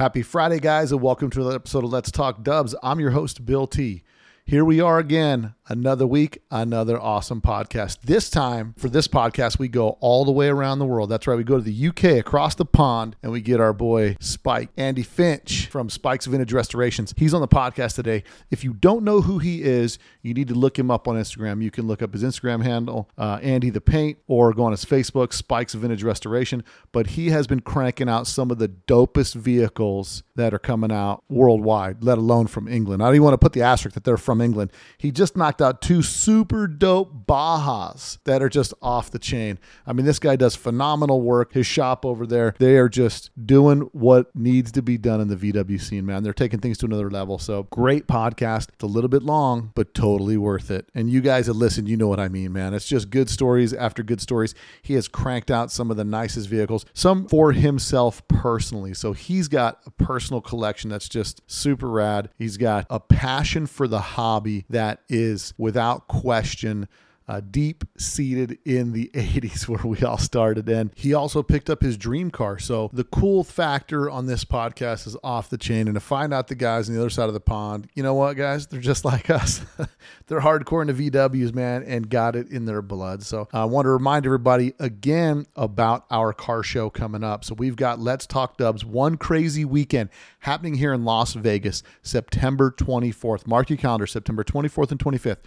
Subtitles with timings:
[0.00, 2.74] Happy Friday, guys, and welcome to another episode of Let's Talk Dubs.
[2.82, 4.02] I'm your host, Bill T.
[4.46, 7.98] Here we are again, another week, another awesome podcast.
[8.02, 11.08] This time, for this podcast, we go all the way around the world.
[11.08, 14.16] That's right, we go to the UK across the pond and we get our boy
[14.18, 17.14] Spike, Andy Finch from Spike's Vintage Restorations.
[17.16, 18.24] He's on the podcast today.
[18.50, 21.62] If you don't know who he is, you need to look him up on Instagram.
[21.62, 24.84] You can look up his Instagram handle, uh, Andy the Paint, or go on his
[24.84, 26.64] Facebook, Spike's Vintage Restoration.
[26.90, 31.22] But he has been cranking out some of the dopest vehicles that are coming out
[31.28, 33.00] worldwide, let alone from England.
[33.00, 34.70] I don't even want to put the asterisk that they're from England.
[34.96, 39.58] He just knocked out two super dope Bajas that are just off the chain.
[39.84, 41.52] I mean, this guy does phenomenal work.
[41.52, 45.34] His shop over there, they are just doing what needs to be done in the
[45.34, 46.22] VW scene, man.
[46.22, 47.40] They're taking things to another level.
[47.40, 48.68] So great podcast.
[48.68, 50.88] It's a little bit long, but totally worth it.
[50.94, 52.72] And you guys that listen, you know what I mean, man.
[52.72, 54.54] It's just good stories after good stories.
[54.80, 58.94] He has cranked out some of the nicest vehicles, some for himself personally.
[58.94, 62.30] So he's got a personal collection that's just super rad.
[62.38, 66.86] He's got a passion for the hobby that is without question
[67.30, 70.68] uh, deep seated in the 80s where we all started.
[70.68, 72.58] And he also picked up his dream car.
[72.58, 75.86] So the cool factor on this podcast is off the chain.
[75.86, 78.14] And to find out the guys on the other side of the pond, you know
[78.14, 78.66] what, guys?
[78.66, 79.60] They're just like us.
[80.26, 83.22] They're hardcore into VWs, man, and got it in their blood.
[83.22, 87.44] So I want to remind everybody again about our car show coming up.
[87.44, 92.72] So we've got Let's Talk Dubs, one crazy weekend happening here in Las Vegas, September
[92.72, 93.46] 24th.
[93.46, 95.38] Mark your calendar, September 24th and 25th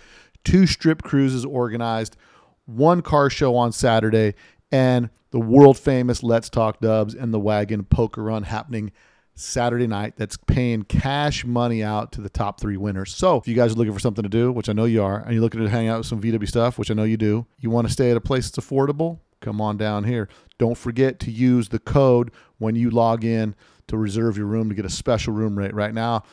[0.44, 2.18] two strip cruises organized,
[2.66, 4.36] one car show on Saturday,
[4.72, 8.92] and the world famous Let's Talk Dubs and the Wagon Poker Run happening
[9.36, 13.16] Saturday night that's paying cash money out to the top three winners.
[13.16, 15.20] So if you guys are looking for something to do, which I know you are,
[15.20, 17.48] and you're looking to hang out with some VW stuff, which I know you do,
[17.60, 20.30] you want to stay at a place that's affordable, come on down here.
[20.60, 23.56] Don't forget to use the code when you log in
[23.88, 25.74] to reserve your room to get a special room rate.
[25.74, 26.24] Right now,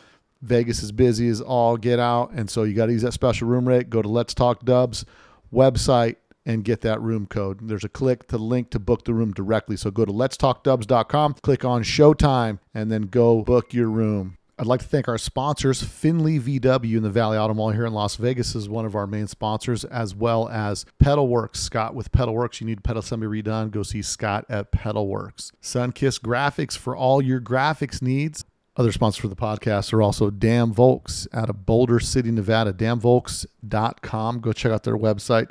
[0.42, 3.48] Vegas is busy as all get out, and so you got to use that special
[3.48, 3.90] room rate.
[3.90, 5.04] Go to Let's Talk Dubs
[5.52, 6.16] website
[6.46, 7.68] and get that room code.
[7.68, 9.76] There's a click to link to book the room directly.
[9.76, 14.38] So go to letstalkdubs.com, click on Showtime, and then go book your room.
[14.60, 17.94] I'd like to thank our sponsors, Findlay VW in the Valley Auto Mall here in
[17.94, 21.56] Las Vegas is one of our main sponsors, as well as Pedalworks.
[21.56, 22.60] Scott with Pedalworks.
[22.60, 25.50] You need pedal semi redone, go see Scott at Pedalworks.
[25.62, 28.44] Sunkiss Graphics for all your graphics needs.
[28.80, 32.72] Other sponsors for the podcast are also Damn Volks out of Boulder City, Nevada.
[32.72, 34.40] DamnVolks.com.
[34.40, 35.50] Go check out their website.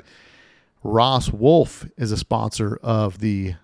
[0.82, 3.54] Ross Wolf is a sponsor of the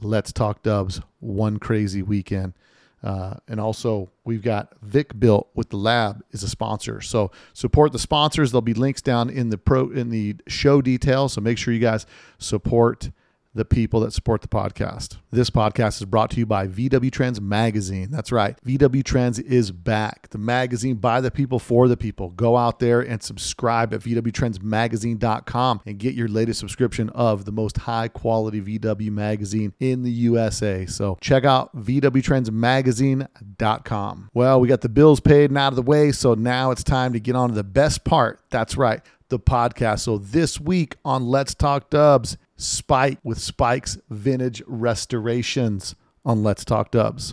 [0.00, 2.54] Let's Talk Dubs One Crazy Weekend.
[3.02, 7.02] Uh, and also, we've got Vic Built with the Lab is a sponsor.
[7.02, 8.52] So support the sponsors.
[8.52, 11.34] There'll be links down in the pro in the show details.
[11.34, 12.06] So make sure you guys
[12.38, 13.10] support
[13.52, 15.16] the people that support the podcast.
[15.32, 18.08] This podcast is brought to you by VW Trends Magazine.
[18.10, 18.56] That's right.
[18.64, 20.28] VW Trends is back.
[20.30, 22.30] The magazine by the people for the people.
[22.30, 27.78] Go out there and subscribe at VWTrendsMagazine.com and get your latest subscription of the most
[27.78, 30.86] high quality VW magazine in the USA.
[30.86, 34.30] So check out VWTrendsMagazine.com.
[34.32, 36.12] Well, we got the bills paid and out of the way.
[36.12, 38.38] So now it's time to get on to the best part.
[38.50, 39.00] That's right.
[39.28, 40.00] The podcast.
[40.00, 45.94] So this week on Let's Talk Dubs, Spike with Spike's Vintage Restorations
[46.26, 47.32] on Let's Talk Dubs.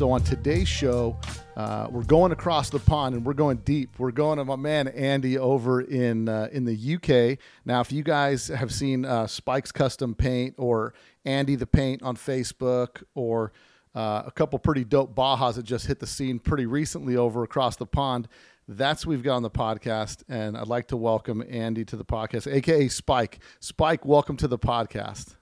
[0.00, 1.14] So on today's show,
[1.58, 3.98] uh, we're going across the pond and we're going deep.
[3.98, 7.38] We're going to my man Andy over in uh, in the UK.
[7.66, 10.94] Now, if you guys have seen uh, Spike's Custom Paint or
[11.26, 13.52] Andy the Paint on Facebook or
[13.94, 17.76] uh, a couple pretty dope Bajas that just hit the scene pretty recently over across
[17.76, 18.26] the pond,
[18.68, 20.22] that's what we've got on the podcast.
[20.30, 23.40] And I'd like to welcome Andy to the podcast, aka Spike.
[23.60, 25.36] Spike, welcome to the podcast.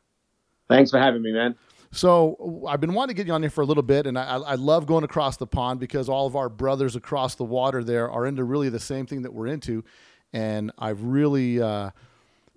[0.69, 1.55] Thanks for having me, man.
[1.91, 4.37] So I've been wanting to get you on here for a little bit, and I,
[4.37, 8.11] I love going across the pond because all of our brothers across the water there
[8.11, 9.85] are into really the same thing that we're into,
[10.33, 11.91] and I've really uh,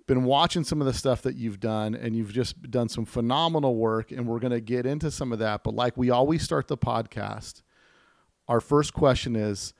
[0.06, 3.76] been watching some of the stuff that you've done, and you've just done some phenomenal
[3.76, 5.64] work, and we're going to get into some of that.
[5.64, 7.62] But like we always start the podcast,
[8.48, 9.72] our first question is,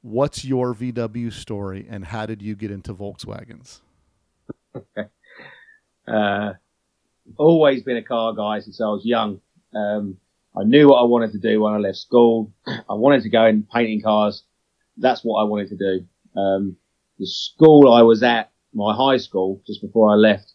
[0.00, 3.80] "What's your VW story, and how did you get into Volkswagens?"
[6.06, 6.52] Uh,
[7.36, 9.40] always been a car guy since I was young.
[9.74, 10.18] Um,
[10.56, 12.52] I knew what I wanted to do when I left school.
[12.66, 14.42] I wanted to go in painting cars.
[14.96, 16.40] that's what I wanted to do.
[16.40, 16.76] Um,
[17.18, 20.52] the school I was at, my high school, just before I left,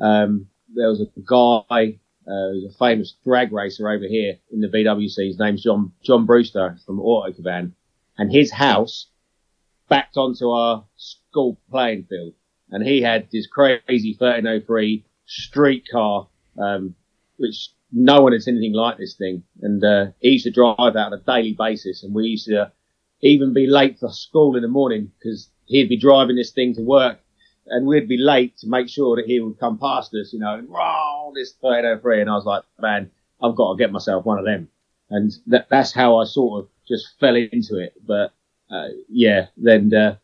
[0.00, 4.68] um, there was a guy, uh, who's a famous drag racer over here in the
[4.68, 5.28] BWC.
[5.28, 7.72] His name's John John Brewster from Autocavan,
[8.16, 9.08] and his house
[9.88, 12.34] backed onto our school playing field,
[12.70, 16.26] and he had this crazy 1303 street car,
[16.58, 16.94] um,
[17.36, 21.06] which no one seen anything like this thing, and uh, he used to drive that
[21.06, 22.72] on a daily basis, and we used to
[23.20, 26.82] even be late for school in the morning because he'd be driving this thing to
[26.82, 27.18] work
[27.70, 30.54] and we'd be late to make sure that he would come past us, you know,
[30.54, 32.22] and roll this 1303.
[32.22, 33.10] And I was like, man,
[33.42, 34.68] I've got to get myself one of them.
[35.10, 37.94] And that, that's how I sort of just fell into it.
[38.06, 38.32] But,
[38.70, 40.16] uh, yeah, then, uh,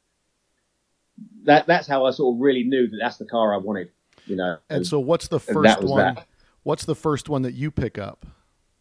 [1.44, 3.90] that, that's how I sort of really knew that that's the car I wanted,
[4.26, 4.58] you know.
[4.68, 6.14] And so, what's the first one?
[6.14, 6.26] that.
[6.64, 8.26] What's the first one that you pick up?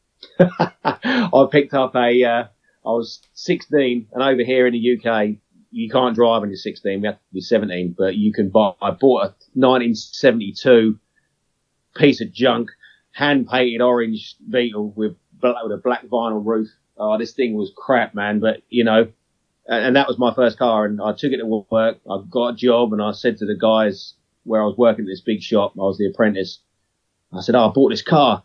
[0.40, 2.44] I picked up a, uh,
[2.86, 5.38] I was 16 and over here in the UK,
[5.72, 7.02] you can't drive when you're 16.
[7.02, 10.98] We have to be 17, but you can buy, I bought a 1972
[11.96, 12.70] piece of junk,
[13.12, 16.70] hand painted orange Beetle with, with a black vinyl roof.
[16.98, 18.40] Oh, this thing was crap, man.
[18.40, 19.12] But you know,
[19.68, 21.98] and, and that was my first car and I took it to work.
[22.10, 24.14] I got a job and I said to the guys
[24.44, 26.60] where I was working at this big shop, I was the apprentice.
[27.32, 28.44] I said, oh, I bought this car.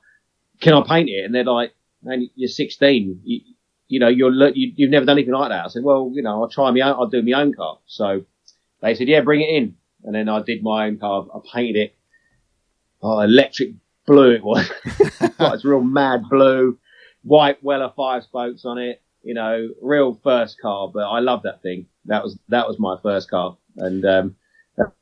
[0.61, 1.25] Can I paint it?
[1.25, 3.21] And they're like, man, you're 16.
[3.25, 3.41] You,
[3.89, 5.65] you know, you're you, you've never done anything like that.
[5.65, 7.79] I said, well, you know, I'll try my own, I'll do my own car.
[7.87, 8.25] So
[8.81, 9.77] they said, yeah, bring it in.
[10.05, 11.27] And then I did my own car.
[11.35, 11.97] I painted it.
[13.03, 13.73] Oh, electric
[14.07, 14.71] blue it was.
[15.39, 16.79] like it's real mad blue,
[17.23, 19.03] white Weller five spokes on it.
[19.23, 21.87] You know, real first car, but I love that thing.
[22.07, 23.57] That was, that was my first car.
[23.77, 24.37] And, um,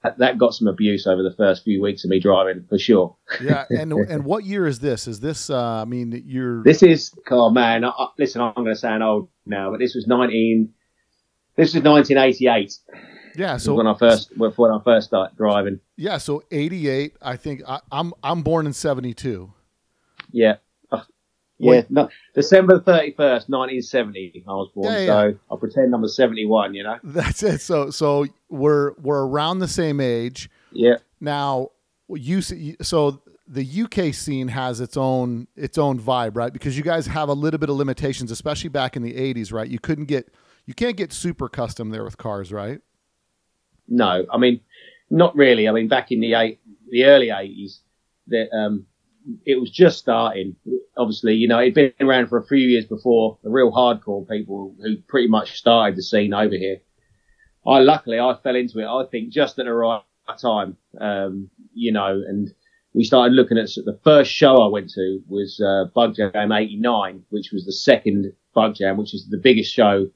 [0.02, 3.16] that, that got some abuse over the first few weeks of me driving for sure.
[3.40, 5.06] Yeah, and and what year is this?
[5.06, 5.50] Is this?
[5.50, 9.02] Uh, I mean, you're This is, oh man, I, I- listen, I'm going to sound
[9.02, 10.72] old now, but this was 19,
[11.56, 12.78] this was 1988
[13.36, 13.56] yeah.
[13.56, 15.80] so when I first, when I first started driving.
[15.96, 17.16] yeah, so eighty eight.
[17.20, 19.52] I think I, I'm I'm born in seventy two.
[20.30, 20.56] Yeah.
[21.58, 25.06] Yeah, no, December 31st, 1970, I was born, Yeah, yeah.
[25.06, 26.98] so I'll pretend I'm a 71, you know?
[27.02, 27.60] That's it.
[27.62, 30.96] So so we're we're around the same age Yeah.
[31.20, 31.70] now.
[32.08, 36.52] You see, so the UK scene has its own its own vibe, right?
[36.52, 39.68] Because you guys have a little bit of limitations, especially back in the '80s, right?
[39.68, 40.32] You couldn't get
[40.66, 42.80] you can't get super custom there with cars, right?
[43.88, 44.60] No, I mean,
[45.10, 45.68] not really.
[45.68, 46.60] I mean, back in the eight,
[46.90, 47.78] the early 80s,
[48.28, 48.86] that, um,
[49.44, 50.56] it was just starting.
[50.96, 54.74] Obviously, you know, it'd been around for a few years before the real hardcore people
[54.80, 56.78] who pretty much started the scene over here.
[57.66, 58.86] I luckily I fell into it.
[58.86, 60.02] I think just at the right
[60.40, 62.52] time, um, you know, and
[62.94, 67.24] we started looking at the first show I went to was uh, Bug Jam '89,
[67.30, 70.06] which was the second Bug Jam, which is the biggest show,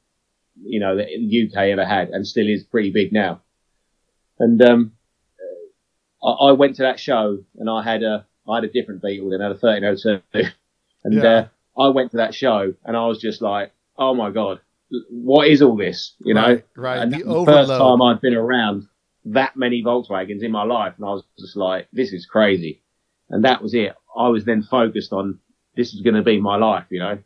[0.63, 3.43] you know, that the UK ever had, and still is pretty big now.
[4.39, 4.93] And um,
[6.23, 9.31] I, I went to that show, and I had a I had a different Beetle
[9.31, 10.51] than I had a 1302,
[11.05, 11.49] and Yeah.
[11.77, 14.61] uh, I went to that show, and I was just like, oh my god,
[15.11, 16.15] what is all this?
[16.21, 16.99] You know, Right, right.
[16.99, 18.87] and The the first time I'd been around
[19.27, 22.83] that many Volkswagens in my life, and I was just like, this is crazy.
[23.29, 23.95] And that was it.
[24.17, 25.39] I was then focused on
[25.77, 27.19] this is going to be my life, you know.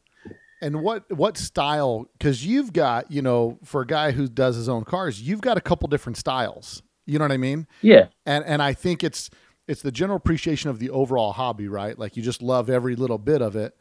[0.60, 2.08] And what what style?
[2.18, 5.56] Because you've got you know, for a guy who does his own cars, you've got
[5.56, 6.82] a couple different styles.
[7.06, 7.66] You know what I mean?
[7.82, 9.30] Yeah, And and I think it's
[9.66, 11.98] it's the general appreciation of the overall hobby, right?
[11.98, 13.76] Like you just love every little bit of it.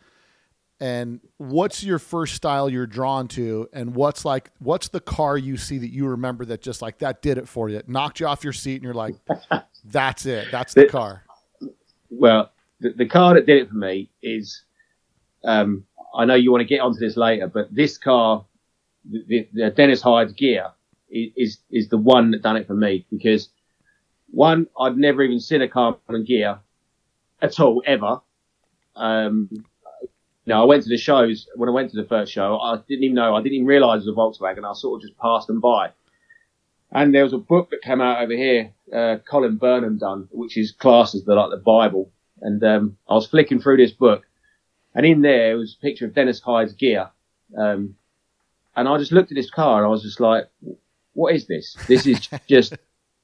[0.79, 3.69] And what's your first style you're drawn to?
[3.73, 7.21] And what's like what's the car you see that you remember that just like that
[7.21, 7.77] did it for you?
[7.77, 9.15] It knocked you off your seat and you're like,
[9.85, 10.47] that's it.
[10.51, 11.23] That's the The- car.
[12.09, 14.63] well, the, the car that did it for me is,
[15.45, 15.85] um,
[16.15, 18.45] I know you want to get onto this later, but this car,
[19.09, 20.71] the, the, Dennis Hyde's Ghia
[21.09, 23.49] is, is the one that done it for me because
[24.33, 26.59] one, I'd never even seen a Karmann Ghia
[27.41, 28.19] at all, ever.
[28.95, 29.49] Um,
[30.45, 33.03] you I went to the shows, when I went to the first show, I didn't
[33.03, 34.69] even know, I didn't even realize it was a Volkswagen.
[34.69, 35.91] I sort of just passed them by.
[36.91, 40.57] And there was a book that came out over here, uh, Colin Burnham done, which
[40.57, 42.11] is classed as the, like the Bible.
[42.41, 44.25] And, um, I was flicking through this book
[44.95, 47.11] and in there was a picture of Dennis Hyde's Ghia.
[47.57, 47.95] Um,
[48.75, 50.45] and I just looked at this car and I was just like,
[51.13, 51.75] what is this?
[51.87, 52.75] This is just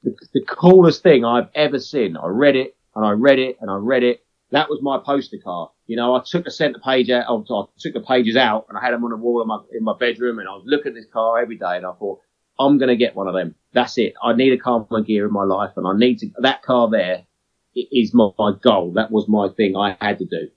[0.03, 2.17] the, the coolest thing I've ever seen.
[2.17, 4.23] I read it and I read it and I read it.
[4.51, 5.71] That was my poster car.
[5.85, 8.81] You know, I took the centre page out, I took the pages out and I
[8.81, 10.95] had them on the wall in my, in my bedroom and I was looking at
[10.95, 12.21] this car every day and I thought,
[12.59, 13.55] I'm going to get one of them.
[13.73, 14.13] That's it.
[14.21, 17.25] I need a Karmann Ghia in my life and I need to, that car there
[17.75, 18.93] is my, my goal.
[18.93, 20.49] That was my thing I had to do.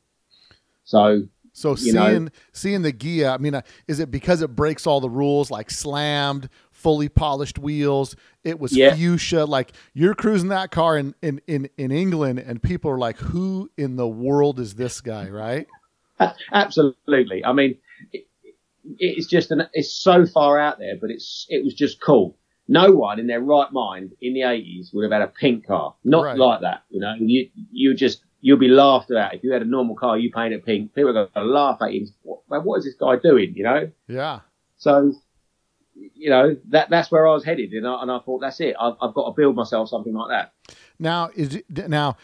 [0.85, 2.09] So So You know.
[2.09, 5.51] seeing seeing the Ghia, I mean, uh, is it because it breaks all the rules,
[5.51, 6.49] like slammed,
[6.83, 8.17] fully polished wheels?
[8.45, 8.95] It was Yeah.
[8.95, 9.45] fuchsia.
[9.45, 13.71] Like you're cruising that car in, in in in England, and people are like, "Who
[13.77, 15.67] in the world is this guy?" Right?
[16.53, 17.45] Absolutely.
[17.45, 17.77] I mean,
[18.13, 18.27] it,
[18.99, 22.37] it's just an, it's so far out there, but it's it was just cool.
[22.69, 25.95] No one in their right mind in the 80s would have had a pink car.
[26.05, 26.39] Not Right.
[26.39, 26.83] like that.
[26.91, 30.17] You know, you you just you'll be laughed at if you had a normal car.
[30.19, 30.95] You paint it pink.
[30.95, 32.07] People are going to laugh at you.
[32.23, 33.53] What, what is this guy doing?
[33.55, 33.91] You know.
[34.09, 34.41] Yeah.
[34.79, 35.13] So,
[36.15, 38.75] you know that that's where I was headed, and I, and I thought that's it.
[38.81, 40.53] I've, I've got to build myself something like that.
[40.99, 42.17] Now is now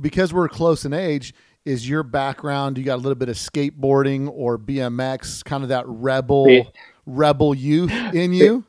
[0.00, 1.34] because we're close in age.
[1.64, 2.76] Is your background?
[2.76, 6.62] You got a little bit of skateboarding or BMX, kind of that rebel, Yeah.
[7.06, 8.64] rebel youth in you?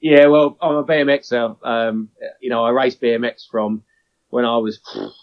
[0.00, 1.56] Yeah, well, I'm a BMXer.
[1.62, 2.08] Um,
[2.40, 3.82] you know, I raced BMX from
[4.30, 4.80] when I was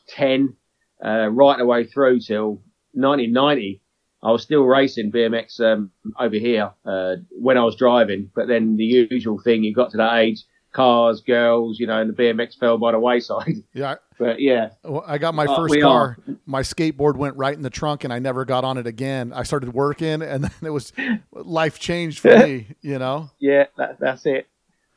[0.09, 0.55] 10,
[1.03, 3.81] uh, right the way through till 1990.
[4.25, 8.75] I was still racing BMX um, over here uh, when I was driving, but then
[8.75, 10.41] the usual thing, you got to that age,
[10.71, 13.53] cars, girls, you know, and the BMX fell by the wayside.
[13.73, 16.17] Yeah, but yeah, Well, I got my first car.
[16.47, 19.31] My skateboard went right in the trunk, and I never got on it again.
[19.31, 20.91] I started working, and then it was
[21.31, 22.67] life changed for me.
[22.81, 23.29] You know.
[23.37, 24.47] yeah, that, that's it.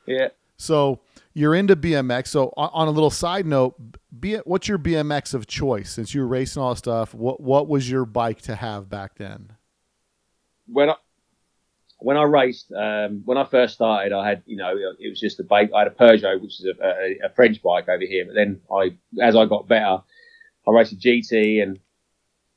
[0.06, 0.28] Yeah.
[0.56, 1.00] So
[1.38, 2.28] you're into BMX.
[2.28, 3.76] So on, on a little side note,
[4.45, 5.90] what's your BMX of choice?
[5.90, 9.52] Since you were racing all stuff, what what was your bike to have back then?
[10.71, 10.95] when I
[12.00, 15.40] when I raced, um, when I first started, I had you know it was just
[15.40, 15.71] a bike.
[15.75, 18.25] I had a Peugeot, which is a, a, a French bike over here.
[18.26, 20.02] But then I, as I got better,
[20.66, 21.62] I raced a GT.
[21.62, 21.80] And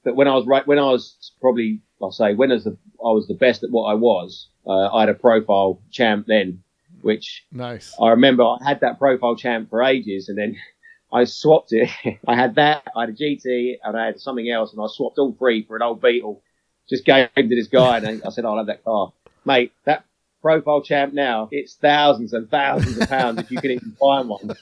[0.04, 2.78] but when I was right, when I was probably I'll say when I was the
[3.04, 4.48] I was the best at what I was.
[4.68, 6.62] Uh, I had a profile champ then,
[7.03, 7.96] which Nice.
[8.01, 10.55] I remember I had that profile champ for ages, and then
[11.13, 11.89] I swapped it.
[12.27, 15.17] I had that, I had a GT, and I had something else, and I swapped
[15.17, 16.41] all three for an old Beetle.
[16.89, 19.13] Just gave it to this guy, and I said, oh, "I'll have that car,
[19.46, 20.03] mate." That
[20.41, 24.55] profile champ now, it's thousands and thousands of pounds if you can even find one.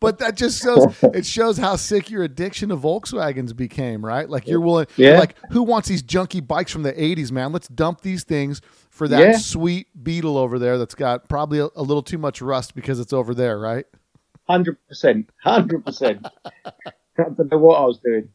[0.00, 4.28] But that just shows it shows how sick your addiction to Volkswagens became, right?
[4.28, 5.18] Like you're willing Yeah.
[5.18, 7.52] like who wants these junky bikes from the 80s, man?
[7.52, 8.60] Let's dump these things
[9.00, 9.38] for that Yeah.
[9.38, 13.14] sweet Beetle over there that's got probably a, a little too much rust because it's
[13.14, 13.86] over there, right?
[14.46, 16.26] Hundred percent, hundred percent.
[16.66, 16.72] I
[17.16, 18.28] don't know what I was doing,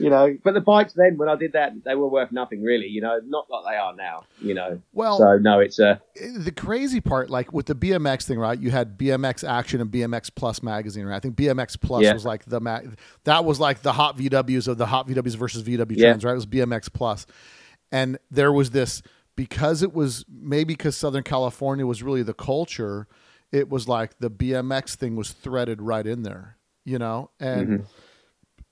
[0.00, 0.36] you know.
[0.42, 3.20] But the bikes then, when I did that, they were worth nothing really, you know.
[3.28, 4.80] Not like they are now, you know.
[4.92, 6.00] Well, So no, it's a
[6.36, 8.58] the crazy part, like with the BMX thing, right?
[8.58, 11.14] You had BMX Action and BMX Plus magazine, right?
[11.16, 12.12] I think BMX Plus Yeah.
[12.14, 12.80] was like the ma-
[13.22, 16.10] that was like the hot VWs of the hot VWs versus VW Yeah.
[16.10, 16.24] right?
[16.24, 17.24] It was BMX Plus,
[17.92, 19.00] and there was this
[19.38, 23.06] because it was maybe because Southern California was really the culture.
[23.52, 27.68] It was like the BMX thing was threaded right in there, you know, and.
[27.68, 27.82] Mm-hmm.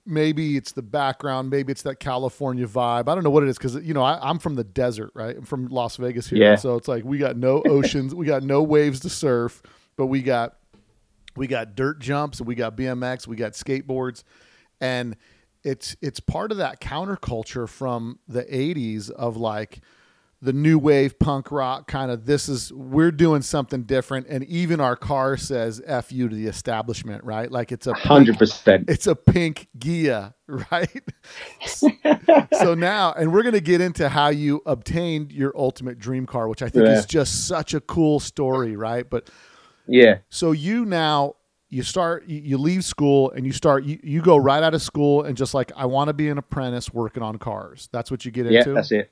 [0.08, 1.50] Maybe it's the background.
[1.50, 3.08] Maybe it's that California vibe.
[3.08, 5.36] I don't know what it is because you know I, I'm from the desert, right?
[5.36, 6.54] I'm from Las Vegas here, Yeah.
[6.54, 9.60] so it's like we got no oceans, we got no waves to surf,
[9.96, 10.58] but we got
[11.34, 14.22] we got dirt jumps, we got BMX, we got skateboards,
[14.80, 15.16] and
[15.64, 19.80] it's it's part of that counterculture from the '80s of like
[20.42, 24.80] the new wave punk rock kind of this is we're doing something different and even
[24.80, 28.84] our car says f you to the establishment right like it's a hundred percent.
[28.88, 31.02] it's a pink Ghia, right?
[32.52, 36.48] so now, and we're going to get into how you obtained your ultimate dream car,
[36.48, 36.98] which I think Yeah.
[36.98, 39.08] is just such a cool story, right?
[39.08, 39.28] But
[39.86, 41.36] Yeah, so you now
[41.68, 44.82] you start you, you leave school and you start you, you go right out of
[44.82, 47.88] school and just like I want to be an apprentice working on cars.
[47.92, 48.74] That's what you get yeah, into.
[48.74, 49.10] that's it.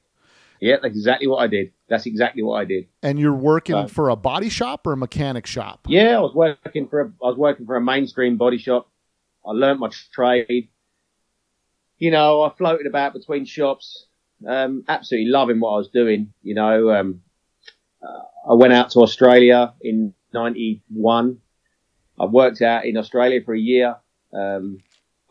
[0.60, 1.72] Yeah, that's exactly what I did.
[1.88, 2.86] That's exactly what I did.
[3.02, 3.90] And you're working Right.
[3.90, 5.86] for a body shop or a mechanic shop.
[5.88, 8.88] Yeah, I was working for a, I was working for a mainstream body shop.
[9.46, 10.68] I learnt my trade.
[11.98, 14.06] You know, I floated about between shops,
[14.46, 16.32] um, absolutely loving what I was doing.
[16.42, 17.20] You know, um,
[18.02, 21.38] uh, I went out to Australia in '91.
[22.18, 23.96] I worked out in Australia for a year.
[24.32, 24.78] Um,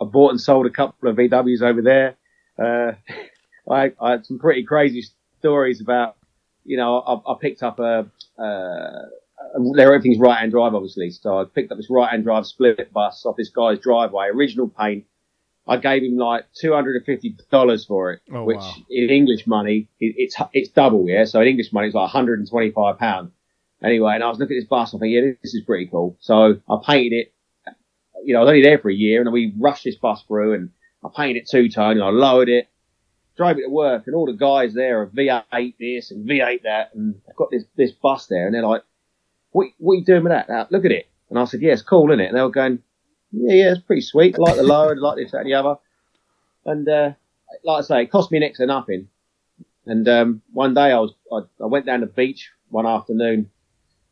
[0.02, 2.16] I bought and sold a couple of VWs over there.
[2.58, 2.94] Uh,
[3.70, 5.04] I, I had some pretty crazy
[5.40, 6.18] stories about,
[6.66, 8.06] you know, I, I picked up a,
[8.38, 9.06] uh,
[9.80, 11.12] everything's right hand drive obviously.
[11.12, 14.70] So I picked up this right hand drive split bus off this guy's driveway, original
[14.70, 15.06] paint.
[15.66, 18.74] I gave him like two hundred and fifty dollars for it, Oh, which wow.
[18.90, 21.24] in English money it, it's it's double, yeah.
[21.24, 23.32] So in English money it's like one hundred and twenty five pound.
[23.82, 26.18] Anyway, and I was looking at this bus, I think, yeah, this is pretty cool.
[26.20, 27.34] So I painted it.
[28.26, 30.54] You know, I was only there for a year, and we rushed this bus through,
[30.54, 30.70] and
[31.04, 32.70] I painted it two tone, and I lowered it,
[33.36, 36.92] drove it to work, and all the guys there are V8 this and V8 that,
[36.94, 38.84] and I've got this this bus there, and they're like,
[39.52, 40.50] "What what are you doing with that?
[40.50, 42.50] Now, look at it." And I said, "Yeah, it's cool, isn't it?" And they were
[42.50, 42.80] going,
[43.32, 44.36] "Yeah, yeah, it's pretty sweet.
[44.38, 45.76] I like the lower, I like this, that, and the other."
[46.66, 47.12] And uh,
[47.64, 49.10] like I say, it cost me next to nothing.
[49.86, 53.50] And um, one day I was I, I went down the beach one afternoon,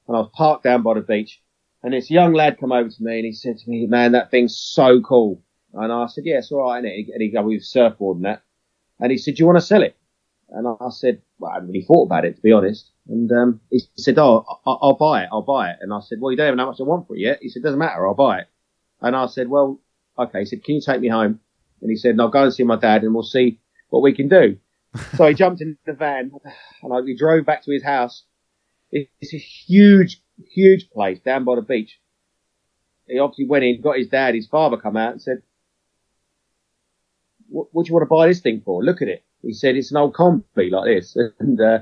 [0.07, 1.41] and I was parked down by the beach,
[1.83, 4.31] and this young lad come over to me and he said to me, "Man, that
[4.31, 5.41] thing's so cool."
[5.73, 8.41] And I said, "Yeah, it's all right." innit?" And he go with surfboard and that,
[9.01, 9.97] and he said, "Do you want to sell it?"
[10.49, 13.59] And I said, "Well, I hadn't really thought about it to be honest." And um,
[13.69, 15.29] he said, "Oh, I- I'll buy it.
[15.31, 17.07] I'll buy it." And I said, "Well, you don't even know how much I want
[17.07, 18.07] for it yet." He said, "Doesn't matter.
[18.07, 18.47] I'll buy it."
[19.01, 19.79] And I said, "Well,
[20.17, 21.39] okay." He said, "Can you take me home?"
[21.81, 24.29] And he said, "I'll go and see my dad, and we'll see what we can
[24.29, 24.57] do."
[25.15, 26.31] so he jumped in the van,
[26.83, 28.23] and I, we drove back to his house.
[28.91, 30.21] It's a huge,
[30.53, 31.97] huge place down by the beach.
[33.07, 35.43] He obviously went in, got his dad, his father come out and said,
[37.51, 38.83] what, what do you want to buy this thing for?
[38.83, 39.23] Look at it.
[39.41, 41.17] He said, it's an old combi like this.
[41.39, 41.79] And, uh,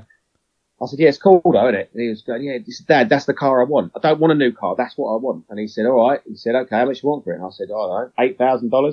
[0.82, 1.90] I said, yeah, it's cool though, isn't it?
[1.92, 3.92] And he was going, yeah, dad, that's the car I want.
[3.94, 4.74] I don't want a new car.
[4.76, 5.44] That's what I want.
[5.50, 6.20] And he said, all right.
[6.26, 7.36] He said, okay, how much you want for it?
[7.36, 8.86] And I said, I don't know, $8,000.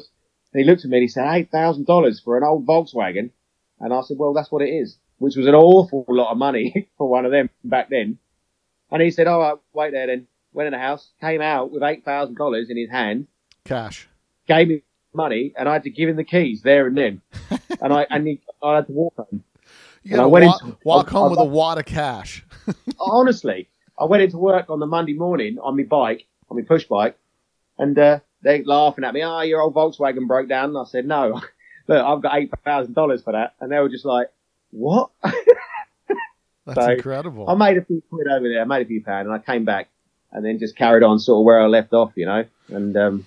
[0.53, 3.29] And he looked at me and he said, $8,000 for an old Volkswagen.
[3.79, 6.89] And I said, well, that's what it is, which was an awful lot of money
[6.97, 8.17] for one of them back then.
[8.91, 10.27] And he said, all right, wait there then.
[10.53, 13.27] Went in the house, came out with $8,000 in his hand,
[13.63, 14.09] Cash.
[14.47, 14.81] gave me
[15.17, 17.21] money, and I had to give him the keys there and then.
[17.81, 19.43] and I, and he, I had to walk home.
[20.03, 22.45] You And I went walk, into- walk I- home I- with a wad of cash.
[22.99, 23.67] Honestly,
[23.99, 27.17] I went into work on the Monday morning on my bike, on my push bike,
[27.77, 30.69] and, uh, they laughing at me, oh, your old Volkswagen broke down.
[30.69, 31.41] And I said, no,
[31.87, 33.55] look, I've got $8,000 for that.
[33.59, 34.27] And they were just like,
[34.71, 35.09] what?
[36.65, 37.49] That's So, incredible.
[37.49, 39.63] I made a few quid over there, I made a few pounds, and I came
[39.65, 39.87] back
[40.31, 42.43] and then just carried on sort of where I left off, you know.
[42.69, 43.25] And um,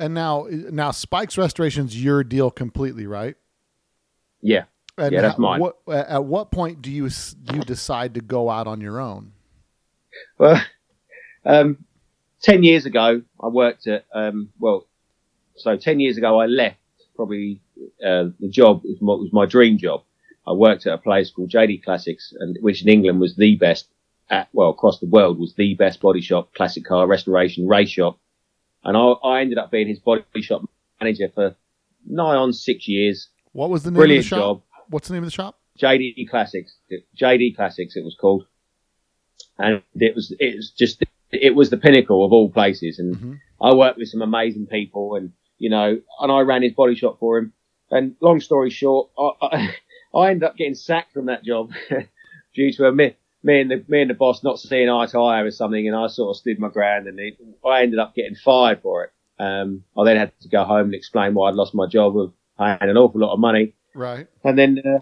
[0.00, 3.36] and now, now Spikes Restoration's your deal completely, right?
[4.40, 4.64] yeah,
[4.96, 5.60] And Yeah, that's mine.
[5.60, 9.32] What, at what point do you do you decide to go out on your own?
[10.38, 10.60] well,
[11.44, 11.84] um,
[12.42, 14.86] ten years ago, I worked at um, well,
[15.56, 16.78] so ten years ago, I left
[17.14, 17.60] probably
[18.04, 20.02] uh, the job was my, was my dream job.
[20.46, 23.86] I worked at a place called JD Classics, and which in England was the best
[24.30, 28.18] at well across the world was the best body shop, classic car restoration, race shop,
[28.84, 30.62] and I, I ended up being his body shop
[31.00, 31.54] manager for
[32.06, 33.28] nigh on six years.
[33.52, 34.38] What was the name Brilliant of the shop?
[34.38, 34.62] job.
[34.88, 35.58] What's the name of the shop?
[35.78, 36.76] JD Classics.
[37.16, 38.44] JD Classics, it was called,
[39.58, 42.98] and it was it was just it was the pinnacle of all places.
[42.98, 43.38] And Mhm.
[43.60, 47.18] I worked with some amazing people, and you know, and I ran his body shop
[47.18, 47.52] for him.
[47.90, 49.76] And long story short, I I,
[50.18, 51.72] I ended up getting sacked from that job
[52.54, 55.18] due to a me, me and the me and the boss not seeing eye to
[55.18, 58.14] eye with something, and I sort of stood my ground, and it, I ended up
[58.14, 59.12] getting fired for it.
[59.42, 62.32] Um, I then had to go home and explain why I'd lost my job of
[62.58, 64.26] had an awful lot of money Right.
[64.44, 64.98] and then uh,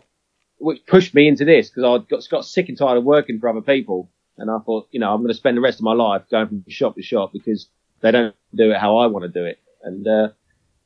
[0.58, 3.48] which pushed me into this because I got got sick and tired of working for
[3.48, 5.94] other people, and I thought, you know, I'm going to spend the rest of my
[5.94, 7.68] life going from shop to shop because
[8.00, 10.28] they don't do it how I want to do it, and uh,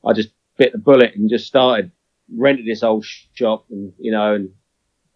[0.04, 1.90] I just bit the bullet and just started
[2.34, 4.50] rented this old shop, and you know, and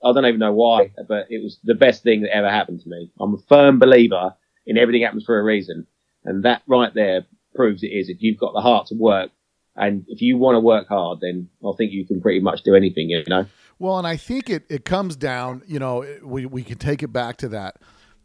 [0.05, 2.89] I don't even know why, but it was the best thing that ever happened to
[2.89, 3.11] me.
[3.19, 4.35] I'm a firm believer
[4.67, 5.87] in everything happens for a reason,
[6.25, 8.09] and that right there proves it is.
[8.09, 9.31] If you've got the heart to work.
[9.79, 12.75] And if you want to work hard, then I think you can pretty much do
[12.75, 13.45] anything, you know.
[13.79, 17.09] Well, and I think it, it comes down, you know, we, we can take it
[17.09, 17.77] back to that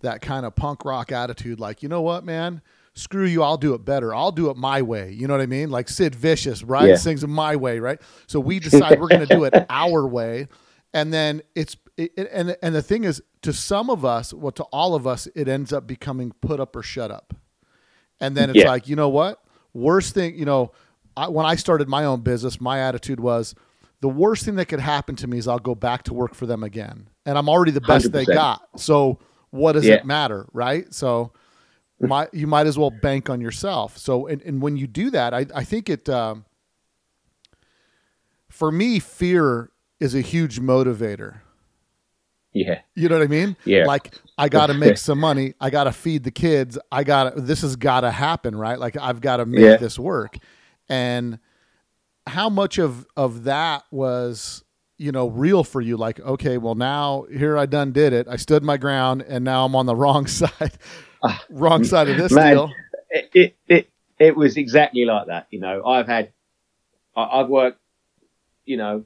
[0.02, 2.62] that kind of punk rock attitude, like, you know what, man,
[2.94, 4.14] screw you, I'll do it better.
[4.14, 5.12] I'll do it my way.
[5.12, 5.70] You know what I mean?
[5.70, 6.90] Like Sid Vicious, right?
[6.90, 6.96] Yeah.
[6.96, 8.02] Sings my way, right?
[8.28, 10.48] So we decide we're going to do it our way,
[10.94, 14.64] and then it's it, and and the thing is, to some of us, well, to
[14.66, 17.34] all of us, it ends up becoming put up or shut up,
[18.20, 18.68] and then it's Yeah.
[18.68, 19.44] like, you know what?
[19.74, 20.72] Worst thing, you know,
[21.16, 23.56] I, when I started my own business, my attitude was
[24.02, 26.46] the worst thing that could happen to me is I'll go back to work for
[26.46, 27.08] them again.
[27.26, 28.34] And I'm already the best they 100%.
[28.34, 28.80] got.
[28.80, 29.20] So
[29.52, 29.96] what does Yeah.
[29.96, 30.48] it matter?
[30.54, 30.92] Right.
[30.94, 31.34] So
[32.00, 33.98] my, you might as well bank on yourself.
[33.98, 36.46] So, and, and when you do that, I, I think it, um,
[38.50, 39.70] for me, fear
[40.02, 41.40] is a huge motivator.
[42.54, 42.82] Yeah.
[42.96, 43.56] You know what I mean?
[43.64, 43.86] Yeah.
[43.86, 45.54] Like I got to make some money.
[45.62, 46.78] I got to feed the kids.
[46.92, 48.78] I got to, this has got to happen, right?
[48.78, 49.78] Like I've got to make Yeah.
[49.78, 50.38] this work.
[50.90, 51.40] And
[52.28, 54.66] how much of, of that was,
[54.98, 55.96] you know, real for you?
[55.96, 58.28] Like, okay, well now here I done did it.
[58.28, 60.74] I stood my ground and now I'm on the wrong side,
[61.24, 62.56] ah, wrong side of this man.
[62.56, 62.72] deal.
[63.12, 65.48] It, it, it, it was exactly like that.
[65.52, 66.34] You know, I've had,
[67.16, 67.80] I, I've worked,
[68.66, 69.06] you know,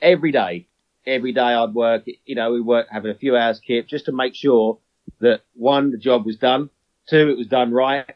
[0.00, 0.68] every day,
[1.06, 4.12] every day I'd work, you know, we work having a few hours kip just to
[4.12, 4.78] make sure
[5.20, 6.70] that one, the job was done.
[7.08, 8.06] Two, it was done right.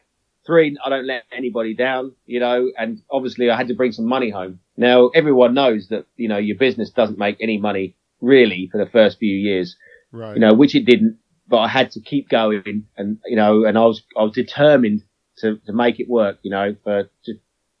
[0.45, 4.05] Three, I don't let anybody down, you know, and obviously I had to bring some
[4.05, 4.59] money home.
[4.75, 8.89] Now everyone knows that, you know, your business doesn't make any money really for the
[8.89, 9.75] first few years
[10.11, 10.35] Right.
[10.35, 11.17] you know, which it didn't,
[11.47, 15.03] but I had to keep going and, you know, and I was, I was determined
[15.37, 17.33] to, to make it work, you know, for, to,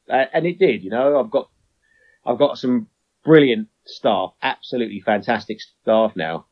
[0.07, 1.49] and it did, you know, I've got,
[2.25, 2.87] I've got some
[3.25, 6.45] brilliant staff, absolutely fantastic staff now.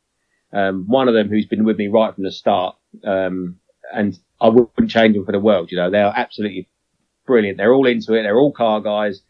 [0.51, 3.57] Um, one of them who's been with me right from the start, um,
[3.93, 5.71] and I wouldn't change them for the world.
[5.71, 6.67] You know, they are absolutely
[7.25, 7.57] brilliant.
[7.57, 8.23] They're all into it.
[8.23, 9.21] They're all car guys.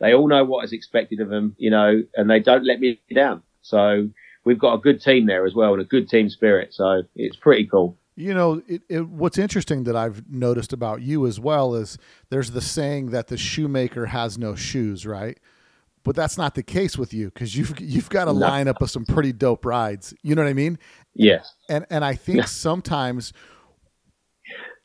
[0.00, 3.00] They all know what is expected of them, you know, and they don't let me
[3.12, 3.42] down.
[3.62, 4.08] So
[4.44, 6.72] we've got a good team there as well and a good team spirit.
[6.72, 7.96] So it's pretty cool.
[8.14, 11.98] You know, it, it, what's interesting that I've noticed about you as well is
[12.30, 15.38] there's the saying that the shoemaker has no shoes, right?
[16.08, 18.46] But that's not the case with you because you've you've got a No.
[18.46, 20.14] lineup of some pretty dope rides.
[20.22, 20.78] You know what I mean?
[21.14, 21.52] Yes.
[21.68, 22.44] And and I think Yeah.
[22.46, 23.34] sometimes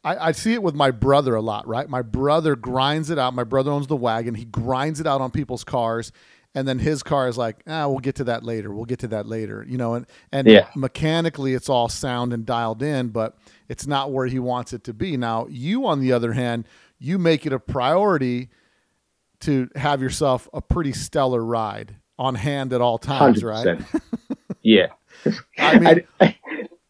[0.03, 1.87] I, I see it with my brother a lot, right?
[1.87, 3.33] My brother grinds it out.
[3.33, 4.35] My brother owns the wagon.
[4.35, 6.11] He grinds it out on people's cars,
[6.55, 8.73] and then his car is like, ah, we'll get to that later.
[8.73, 9.65] We'll get to that later.
[9.65, 10.67] You know, and and Yeah.
[10.75, 13.37] mechanically it's all sound and dialed in, but
[13.69, 15.15] it's not where he wants it to be.
[15.15, 16.67] Now, you on the other hand,
[16.99, 18.49] you make it a priority
[19.45, 23.81] to have yourself a pretty stellar ride on hand at all times, Hundred right?
[24.61, 24.87] Yeah.
[25.57, 26.35] I mean, I-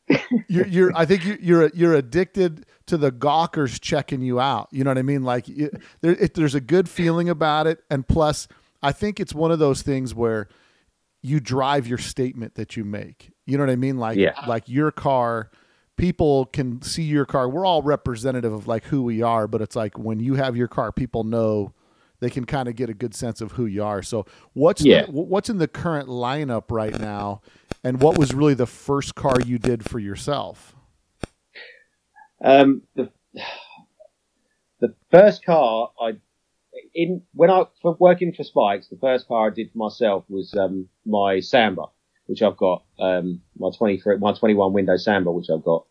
[0.47, 4.67] you're, you're I think you- you're you're addicted to the gawkers checking you out.
[4.71, 5.23] You know what I mean?
[5.23, 8.47] Like you, there, it, there's a good feeling about it, and plus,
[8.83, 10.47] I think it's one of those things where
[11.21, 13.31] you drive your statement that you make.
[13.45, 13.97] You know what I mean?
[13.97, 14.33] Like Yeah.
[14.47, 15.49] like your car.
[15.95, 17.47] People can see your car.
[17.47, 20.67] We're all representative of like who we are, but it's like when you have your
[20.67, 21.71] car, people know
[22.23, 24.01] they can kind of get a good sense of who you are.
[24.01, 25.05] So what's Yeah.
[25.05, 27.41] the, what's in the current lineup right now,
[27.83, 30.75] and what was really the first car you did for yourself?
[32.43, 33.09] Um, the,
[34.79, 36.13] the first car I
[36.95, 40.53] in when I for working for Spikes, the first car I did for myself was
[40.55, 41.83] um, my Samba,
[42.25, 45.85] which I've got um, my twenty three, my twenty one window Samba, which I've got.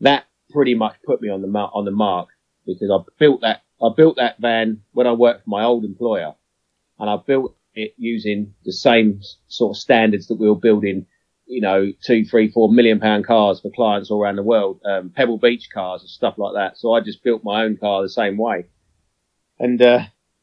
[0.00, 2.28] That pretty much put me on the mar- on the mark
[2.66, 6.34] because I built that I built that van when I worked for my old employer,
[6.98, 11.06] and I built it using the same sort of standards that we were building
[11.46, 15.10] you know, two, three, four million pound cars for clients all around the world, um,
[15.10, 16.76] Pebble Beach cars and stuff like that.
[16.76, 18.66] So I just built my own car the same way.
[19.58, 20.00] And, uh,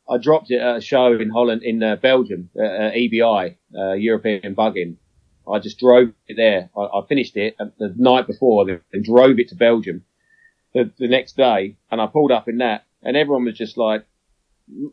[0.09, 3.93] I dropped it at a show in Holland, in uh, Belgium, uh, uh, EBI, uh,
[3.93, 4.97] European Bug In.
[5.49, 6.69] I just drove it there.
[6.75, 10.03] I, I finished it the night before and drove it to Belgium
[10.73, 11.77] the, the next day.
[11.89, 14.05] And I pulled up in that and everyone was just like,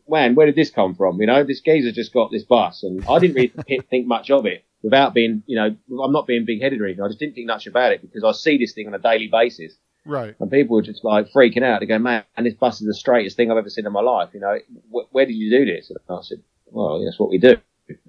[0.07, 1.19] man, where did this come from?
[1.21, 4.45] You know, this geezer just got this bus and I didn't really think much of
[4.45, 7.03] it without being, you know, I'm not being big headed or anything.
[7.03, 9.27] I just didn't think much about it because I see this thing on a daily
[9.27, 10.35] basis Right.
[10.39, 11.79] and people were just like freaking out.
[11.79, 14.01] They go, man, and this bus is the straightest thing I've ever seen in my
[14.01, 14.29] life.
[14.33, 14.57] You know,
[14.91, 15.89] wh- where did you do this?
[15.91, 17.57] And I said, well, that's what we do.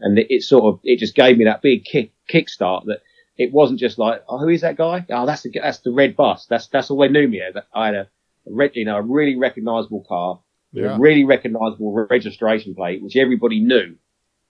[0.00, 3.02] And it, it sort of, it just gave me that big kick, kickstart that
[3.36, 5.04] it wasn't just like, oh, who is that guy?
[5.10, 6.46] Oh, that's the, that's the red bus.
[6.46, 7.54] That's, that's all they knew me as.
[7.74, 8.08] I had a,
[8.46, 10.40] you know, a really recognizable car,
[10.72, 10.96] Yeah.
[10.96, 13.96] a really recognizable re- registration plate, which everybody knew,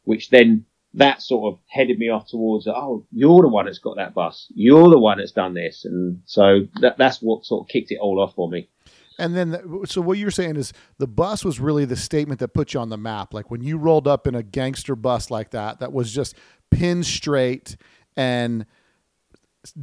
[0.04, 3.96] which then that sort of headed me off towards, oh, you're the one that's got
[3.96, 4.46] that bus.
[4.54, 5.84] You're the one that's done this.
[5.86, 8.68] And so that, that's what sort of kicked it all off for me.
[9.18, 12.48] And then, the- so what you're saying is the bus was really the statement that
[12.48, 13.32] put you on the map.
[13.32, 16.34] Like when you rolled up in a gangster bus like that, that was just
[16.70, 17.76] pin straight
[18.16, 18.66] and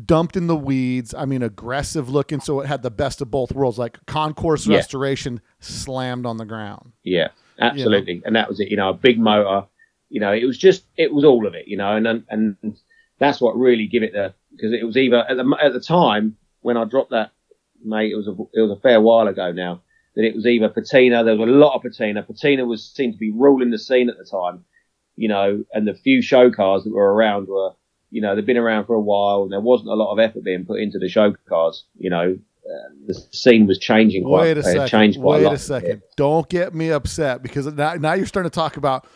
[0.05, 1.13] dumped in the weeds.
[1.13, 2.39] I mean, aggressive looking.
[2.39, 4.77] So it had the best of both worlds, like concourse Yeah.
[4.77, 6.91] restoration slammed on the ground.
[7.03, 8.21] Yeah, absolutely.
[8.25, 8.69] And that was it.
[8.69, 9.67] You know, a big motor.
[10.09, 11.67] You know, it was just it was all of it.
[11.67, 12.77] You know, and and, and
[13.19, 16.35] that's what really give it the because it was either at the at the time
[16.61, 17.31] when I dropped that,
[17.83, 18.11] mate.
[18.11, 19.81] It was a it was a fair while ago now.
[20.15, 21.23] That it was either patina.
[21.23, 22.23] There was a lot of patina.
[22.23, 24.65] Patina was seemed to be ruling the scene at the time.
[25.15, 27.71] You know, and the few show cars that were around were,
[28.11, 30.43] you know, they've been around for a while, and there wasn't a lot of effort
[30.43, 31.85] being put into the show cars.
[31.97, 34.41] You know, uh, the scene was changing quite.
[34.41, 34.87] Wait a it second.
[34.87, 35.55] changed quite Wait a lot.
[35.55, 36.01] a second.
[36.15, 39.07] Don't get me upset because now, now you're starting to talk about.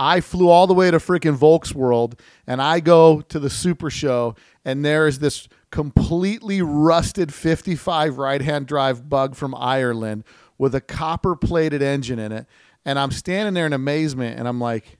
[0.00, 4.36] I flew all the way to freaking Volksworld and I go to the Super Show
[4.64, 10.22] and there is this completely rusted 55 right hand drive bug from Ireland
[10.56, 12.46] with a copper plated engine in it.
[12.84, 14.97] And I'm standing there in amazement and I'm like,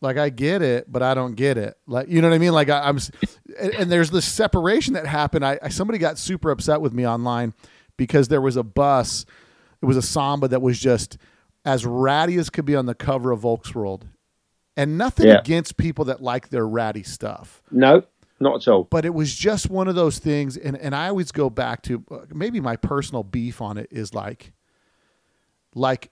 [0.00, 1.76] like I get it, but I don't get it.
[1.86, 2.52] Like you know what I mean?
[2.52, 2.98] Like I, I'm,
[3.60, 5.44] and, and there's this separation that happened.
[5.44, 7.54] I, I somebody got super upset with me online
[7.96, 9.24] because there was a bus.
[9.82, 11.18] It was a Samba that was just
[11.64, 14.02] as ratty as could be on the cover of Volksworld,
[14.76, 15.38] and nothing Yeah.
[15.38, 17.62] against people that like their ratty stuff.
[17.70, 18.02] No,
[18.40, 18.84] not at all.
[18.84, 22.04] But it was just one of those things, and, and I always go back to
[22.10, 24.52] uh, maybe my personal beef on it is like,
[25.74, 26.10] like,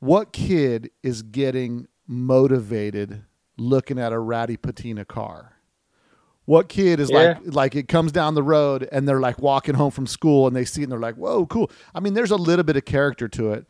[0.00, 3.24] what kid is getting motivated
[3.56, 5.56] looking at a ratty patina car?
[6.44, 7.38] What kid is Yeah.
[7.44, 10.56] like like it comes down the road and they're like walking home from school and
[10.56, 11.70] they see it and they're like, whoa, cool.
[11.94, 13.66] I mean, there's a little bit of character to it,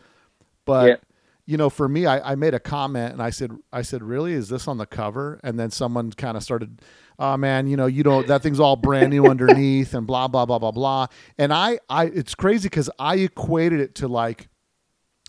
[0.65, 0.97] but Yeah.
[1.45, 4.33] you know, for me, I, I made a comment and I said, I said, really,
[4.33, 5.39] is this on the cover?
[5.45, 6.81] And then someone kind of started,
[7.19, 10.47] oh man, you know, you don't, that thing's all brand new underneath and blah, blah,
[10.47, 11.09] blah, blah, blah.
[11.37, 14.49] And I, I, it's crazy because I equated it to like,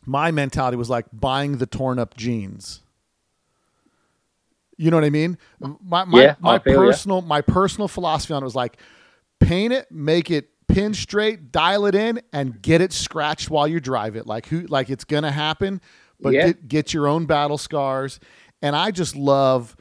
[0.06, 2.80] my mentality was like buying the torn up jeans.
[4.84, 5.38] You know what I mean?
[5.82, 6.80] My, my, Yeah, my I feel ya.
[6.80, 8.78] personal, my personal philosophy on it was like,
[9.40, 13.80] paint it, make it pin straight, dial it in, and get it scratched while you
[13.80, 14.28] drive it.
[14.28, 15.80] Like who, like it's gonna happen,
[16.20, 16.48] but Yeah.
[16.48, 18.20] get, get your own battle scars.
[18.62, 19.78] And I just love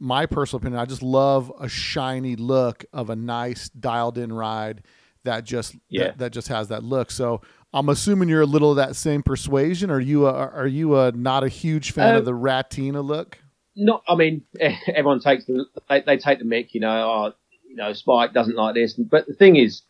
[0.00, 0.80] my personal opinion.
[0.80, 4.82] I just love a shiny look of a nice dialed in ride
[5.24, 6.06] that just Yeah.
[6.06, 7.10] that, that just has that look.
[7.12, 7.40] So
[7.72, 9.90] I'm assuming you're a little of that same persuasion.
[9.92, 13.38] Are you a, are you a, not a huge fan Um, of the Ratina look?
[13.76, 14.02] Not.
[14.08, 16.74] I mean, everyone takes the they, they take the mic.
[16.74, 17.32] You know, oh,
[17.68, 18.94] you know, Spike doesn't like this.
[18.94, 19.82] But the thing is,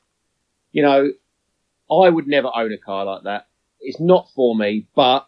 [0.72, 1.12] you know,
[1.90, 3.48] I would never own a car like that.
[3.80, 5.26] It's not for me, but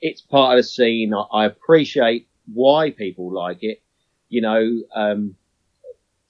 [0.00, 1.12] it's part of the scene.
[1.12, 3.82] I, I appreciate why people like it.
[4.28, 5.34] You know, um,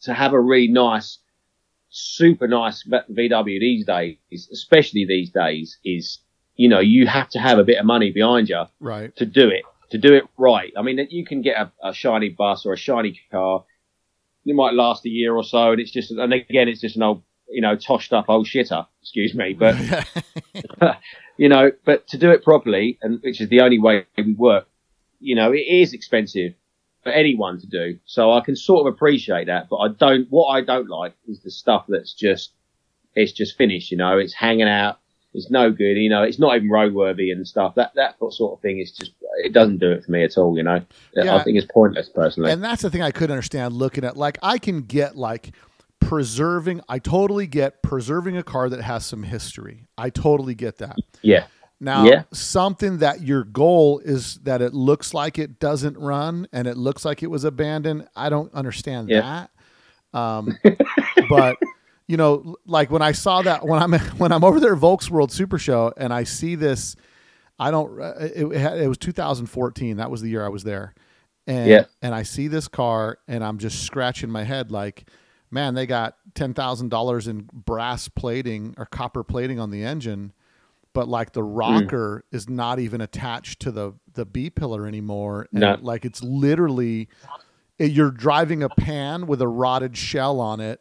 [0.03, 1.19] to have a really nice,
[1.91, 4.17] super nice VW these days,
[4.53, 6.19] especially these days, is
[6.57, 9.15] you know you have to have a bit of money behind you Right.
[9.17, 10.73] to do it, to do it right.
[10.77, 13.65] I mean, you can get a, a shiny bus or a shiny car.
[14.47, 17.03] It might last a year or so, and it's just, and again, it's just an
[17.03, 18.87] old, you know, toshed up old shitter.
[19.03, 19.77] Excuse me, but
[21.37, 24.69] you know, but to do it properly, and which is the only way we work,
[25.21, 26.55] you know, it is expensive
[27.03, 27.99] for anyone to do.
[28.05, 30.27] So I can sort of appreciate that, but I don't.
[30.31, 32.53] What I don't like is the stuff that's just,
[33.15, 33.91] it's just finished.
[33.91, 35.00] You know, it's hanging out.
[35.33, 35.97] It's no good.
[35.97, 37.75] You know, it's not even roadworthy and stuff.
[37.77, 39.13] That that sort of thing is just,
[39.45, 40.57] it doesn't do it for me at all.
[40.57, 40.83] You know,
[41.15, 41.37] Yeah.
[41.37, 42.51] I think it's pointless personally.
[42.51, 44.17] And that's the thing I couldn't understand looking at.
[44.17, 45.53] Like, I can get like
[46.01, 49.85] preserving, I totally get preserving a car that has some history.
[49.97, 50.97] I totally get that.
[51.23, 51.45] yeah,
[51.79, 52.25] Now, Yeah.
[52.33, 57.05] something that your goal is that it looks like it doesn't run and it looks
[57.05, 58.09] like it was abandoned.
[58.17, 59.21] I don't understand Yeah.
[59.21, 59.51] that.
[60.13, 60.59] Um,
[61.29, 61.57] but
[62.11, 65.11] you know, like when I saw that when I'm when I'm over there at Volks
[65.11, 66.97] World Super Show and I see this,
[67.59, 68.01] I don't.
[68.01, 68.47] uh, It,
[68.83, 69.99] it, was 2014.
[69.99, 70.95] That was the year I was there,
[71.47, 71.85] and Yeah.
[72.03, 75.09] and I see this car and I'm just scratching my head like,
[75.51, 80.33] man, they got ten thousand dollars in brass plating or copper plating on the engine
[80.93, 85.49] but like the rocker is not even attached to the the B pillar anymore.
[85.55, 85.79] And No.
[85.81, 87.09] like it's literally
[87.79, 90.81] you're driving a pan with a rotted shell on it,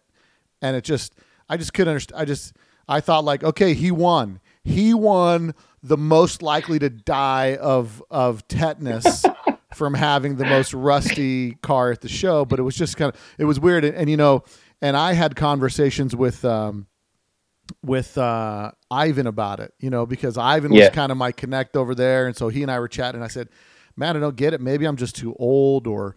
[0.61, 1.13] and it just
[1.47, 2.21] I just couldn't understand.
[2.21, 2.53] I just
[2.87, 4.39] I thought like okay, he won.
[4.63, 9.25] He won the most likely to die of of tetanus.
[9.75, 13.21] from having the most rusty car at the show, but it was just kind of
[13.37, 14.43] it was weird, and, and you know,
[14.81, 16.87] and I had conversations with um,
[17.83, 21.95] with uh, Ivan about it, you know, because Ivan was kind of my connect over
[21.95, 23.21] there, and so he and I were chatting.
[23.21, 23.49] And I said,
[23.95, 24.61] "Man, I don't get it.
[24.61, 26.15] Maybe I'm just too old, or,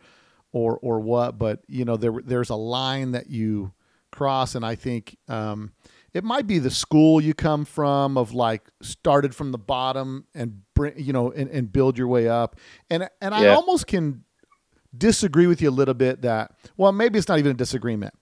[0.53, 3.73] or, or what." But you know, there there's a line that you
[4.13, 5.73] cross, and I think um,
[6.15, 10.63] it might be the school you come from of like started from the bottom and
[10.75, 12.57] bring, you know, and, and build your way up.
[12.91, 13.55] And and I Yeah.
[13.57, 14.25] almost can
[14.97, 18.15] disagree with you a little bit that well, maybe it's not even a disagreement.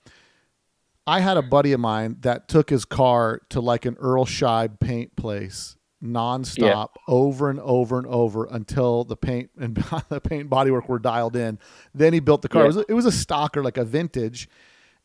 [1.06, 4.78] I had a buddy of mine that took his car to like an Earl Scheib
[4.78, 9.74] paint place nonstop over and over and over until the paint and
[10.08, 11.58] the paint bodywork were dialed in.
[11.94, 12.62] Then he built the car.
[12.64, 14.48] It, was a, it was a stocker, like a vintage.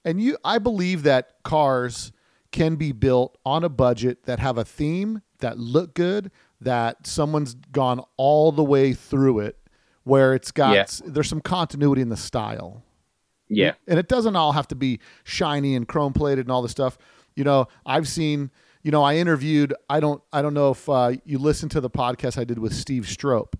[0.06, 2.14] And you, I believe that cars
[2.52, 7.56] can be built on a budget that have a theme that look good, that someone's
[7.56, 9.58] gone all the way through it,
[10.04, 10.86] where it's got Yeah.
[11.06, 12.84] there's some continuity in the style
[13.48, 16.72] yeah, and it doesn't all have to be shiny and chrome plated and all this
[16.72, 16.98] stuff.
[17.36, 18.52] You know, I've seen.
[18.82, 19.74] You know, I interviewed.
[19.90, 20.22] I don't.
[20.32, 23.58] I don't know if uh, you listened to the podcast I did with Steve Strope,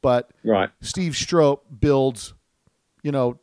[0.00, 2.32] but right, Steve Strope builds,
[3.02, 3.38] you know,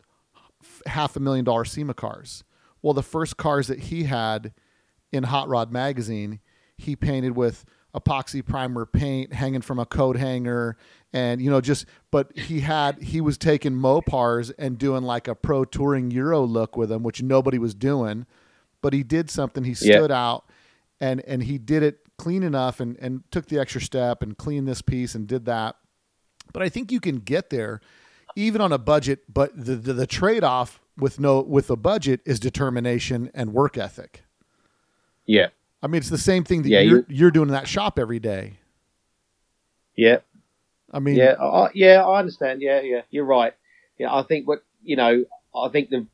[0.88, 2.44] half a million dollar SEMA cars.
[2.82, 4.54] Well, the first cars that he had
[5.12, 6.40] in Hot Rod magazine,
[6.78, 7.66] he painted with
[7.96, 10.76] epoxy primer paint hanging from a coat hanger
[11.14, 15.36] and you know just but he had he was taking Mopars and doing like a
[15.36, 18.26] pro touring euro look with them which nobody was doing
[18.82, 19.98] but he did something he Yeah.
[20.00, 20.46] stood out
[21.00, 24.68] and and he did it clean enough and and took the extra step and cleaned
[24.68, 25.76] this piece and did that
[26.52, 27.80] but I think you can get there
[28.36, 29.22] even on a budget.
[29.34, 33.78] But the the, the trade off with no with a budget is determination and work
[33.78, 34.24] ethic.
[35.26, 35.48] yeah,
[35.82, 37.98] I mean, it's the same thing that Yeah, you're you- you're doing in that shop
[38.00, 38.54] every day.
[39.96, 40.18] yeah.
[40.92, 42.62] I mean, Yeah, I, I- yeah, I understand.
[42.62, 43.54] Yeah, yeah, you're right.
[43.98, 46.06] Yeah, I think what you know, I think the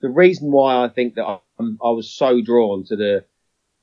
[0.00, 1.26] the reason why I think that
[1.58, 3.24] I'm, I was so drawn to the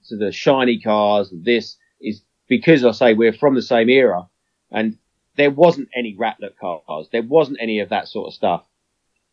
[0.10, 4.28] to the shiny cars, this is because I say we're from the same era,
[4.72, 4.98] and
[5.42, 7.08] there wasn't any Ratlet cars.
[7.12, 8.64] There wasn't any of that sort of stuff.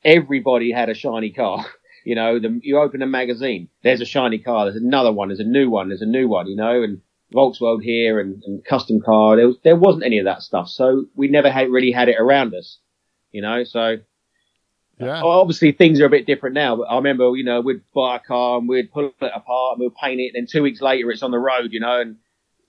[0.03, 1.66] Everybody had a shiny car.
[2.05, 5.40] You know, the, you open a magazine, there's a shiny car, there's another one, there's
[5.40, 7.03] a new one, there's a new one, you know, and
[7.35, 9.37] Volkswagen here and, and custom car.
[9.37, 10.68] There, was, there wasn't any of that stuff.
[10.68, 12.79] So we never had, really had it around us,
[13.31, 13.99] you know, so
[14.99, 15.21] Yeah.
[15.23, 18.21] obviously things are a bit different now, but I remember, you know, we'd buy a
[18.21, 21.11] car and we'd pull it apart and we'd paint it, and then two weeks later
[21.11, 22.16] it's on the road, you know, and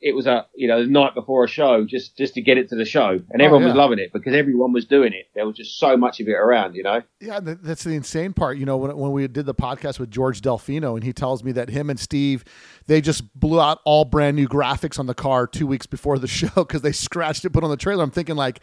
[0.02, 2.70] it was a, you know, the night before a show just just to get it
[2.70, 5.28] to the show, and Oh, everyone was loving it because everyone was doing it.
[5.36, 7.02] There was just so much of it around, you know.
[7.20, 8.58] Yeah, that's the insane part.
[8.58, 11.52] You know, when, when we did the podcast with George Delfino, and he tells me
[11.54, 12.44] that him and Steve,
[12.88, 16.28] they just blew out all brand new graphics on the car two weeks before the
[16.40, 18.04] show because they scratched it, put on the trailer.
[18.04, 18.62] I'm thinking like,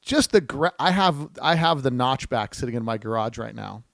[0.00, 3.84] just the gra- I have I have the notchback sitting in my garage right now,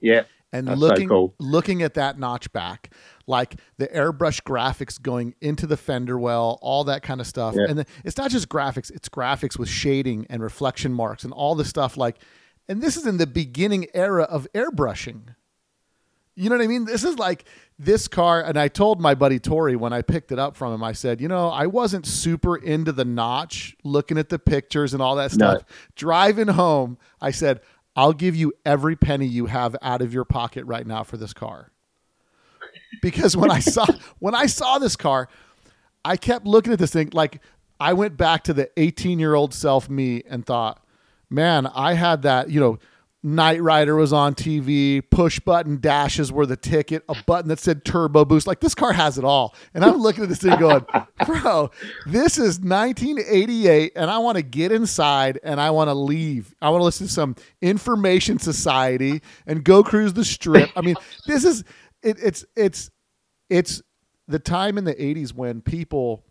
[0.00, 1.34] Yeah, and That's so looking cool.
[1.38, 2.86] looking at that notchback,
[3.26, 7.54] like the airbrush graphics going into the fender well, all that kind of stuff.
[7.56, 7.66] Yeah.
[7.68, 11.54] And then it's not just graphics; it's graphics with shading and reflection marks and all
[11.54, 11.96] the stuff.
[11.96, 12.16] Like,
[12.68, 15.34] and this is in the beginning era of airbrushing.
[16.36, 16.84] You know what I mean?
[16.86, 17.44] This is like
[17.78, 20.82] this car, and I told my buddy Tori when I picked it up from him,
[20.82, 25.02] I said, you know, I wasn't super into the notch, looking at the pictures and
[25.02, 25.50] all that No.
[25.58, 25.64] stuff.
[25.96, 27.60] Driving home, I said,
[28.00, 31.34] I'll give you every penny you have out of your pocket right now for this
[31.34, 31.70] car.
[33.02, 33.84] Because when I saw
[34.20, 35.28] when I saw this car,
[36.02, 37.42] I kept looking at this thing like
[37.78, 40.82] I went back to the 18 year old self me and thought,
[41.28, 42.78] man, I had that, you know,
[43.22, 47.84] Knight Rider was on TV, push button dashes were the ticket, a button that said
[47.84, 48.46] turbo boost.
[48.46, 49.54] Like this car has it all.
[49.74, 50.86] And I'm looking at this thing going,
[51.26, 51.70] bro,
[52.06, 56.54] this is 1988 and I want to get inside and I want to leave.
[56.62, 60.70] I want to listen to some information society and go cruise the strip.
[60.74, 61.62] I mean, this is
[62.02, 62.90] it, it's it's
[63.50, 63.82] it's
[64.28, 66.24] the time in the 80s when people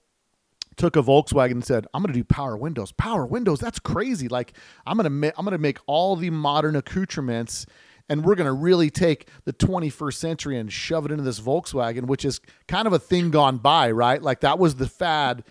[0.80, 2.92] took a Volkswagen and said, "I'm going to do power windows.
[2.94, 4.28] Power windows, that's crazy.
[4.28, 4.54] Like
[4.88, 7.68] I'm going to ma- I'm going to make all the modern accoutrements
[8.10, 12.08] and we're going to really take the 21st century and shove it into this Volkswagen,
[12.08, 14.20] which is kind of a thing gone by, right?
[14.22, 15.44] Like that was the fad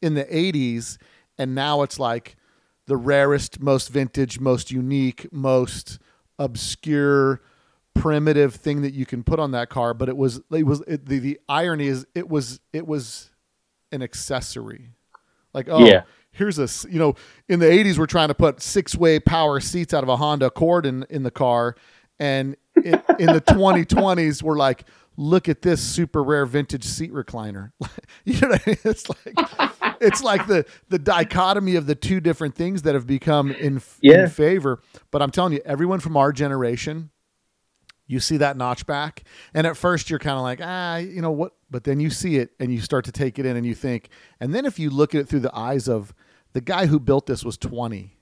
[0.00, 0.96] in the 80s
[1.38, 2.36] and now it's like
[2.86, 5.98] the rarest, most vintage, most unique, most
[6.38, 7.40] obscure
[7.94, 11.06] primitive thing that you can put on that car but it was it was it,
[11.06, 13.30] the, the irony is it was it was
[13.94, 14.90] an accessory
[15.54, 16.02] like oh Yeah.
[16.32, 17.14] here's a you know
[17.48, 20.46] in the 80s we're trying to put six way power seats out of a honda
[20.46, 21.76] accord in, in the car
[22.18, 24.84] and in, in the 2020s we're like
[25.16, 27.70] look at this super rare vintage seat recliner
[28.24, 28.78] you know what I mean?
[28.84, 33.52] it's like it's like the the dichotomy of the two different things that have become
[33.52, 34.24] in, Yeah.
[34.24, 34.80] in favor
[35.12, 37.10] but i'm telling you everyone from our generation
[38.06, 39.20] you see that notchback
[39.54, 41.52] and at first you're kind of like ah you know what?
[41.70, 44.08] But then you see it and you start to take it in and you think
[44.40, 46.12] and then if you look at it through the eyes of
[46.52, 48.16] the guy who built this was 20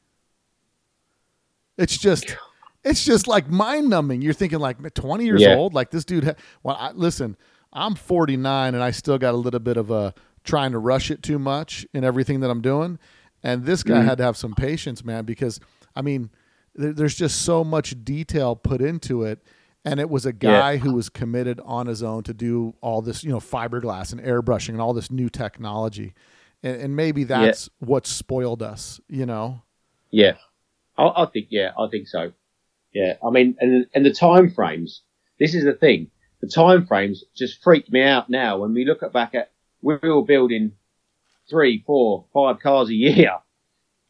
[1.78, 2.36] it's just
[2.84, 5.54] it's just like mind numbing you're thinking like 20 years Yeah.
[5.54, 5.74] old?
[5.74, 7.36] Like this dude ha- well I, listen
[7.72, 10.14] i'm 49 and i still got a little bit of a
[10.44, 12.98] trying to rush it too much in everything that i'm doing.
[13.44, 13.92] And this Mm-hmm.
[13.94, 15.58] guy had to have some patience man because
[15.96, 16.30] i mean
[16.74, 19.42] there, there's just so much detail put into it
[19.84, 23.24] and it was a guy who was committed on his own to do all this
[23.24, 26.14] you know fiberglass and airbrushing and all this new technology
[26.62, 29.62] and, and maybe that's what spoiled us you know
[30.12, 30.34] Yeah,
[30.96, 32.32] I, I think yeah, I think so.
[32.92, 35.02] Yeah, I mean, and and the time frames.
[35.40, 36.10] This is the thing.
[36.40, 39.96] The time frames just freak me out now when we look at back at we
[39.96, 40.72] were building
[41.48, 43.32] three, four, five cars a year.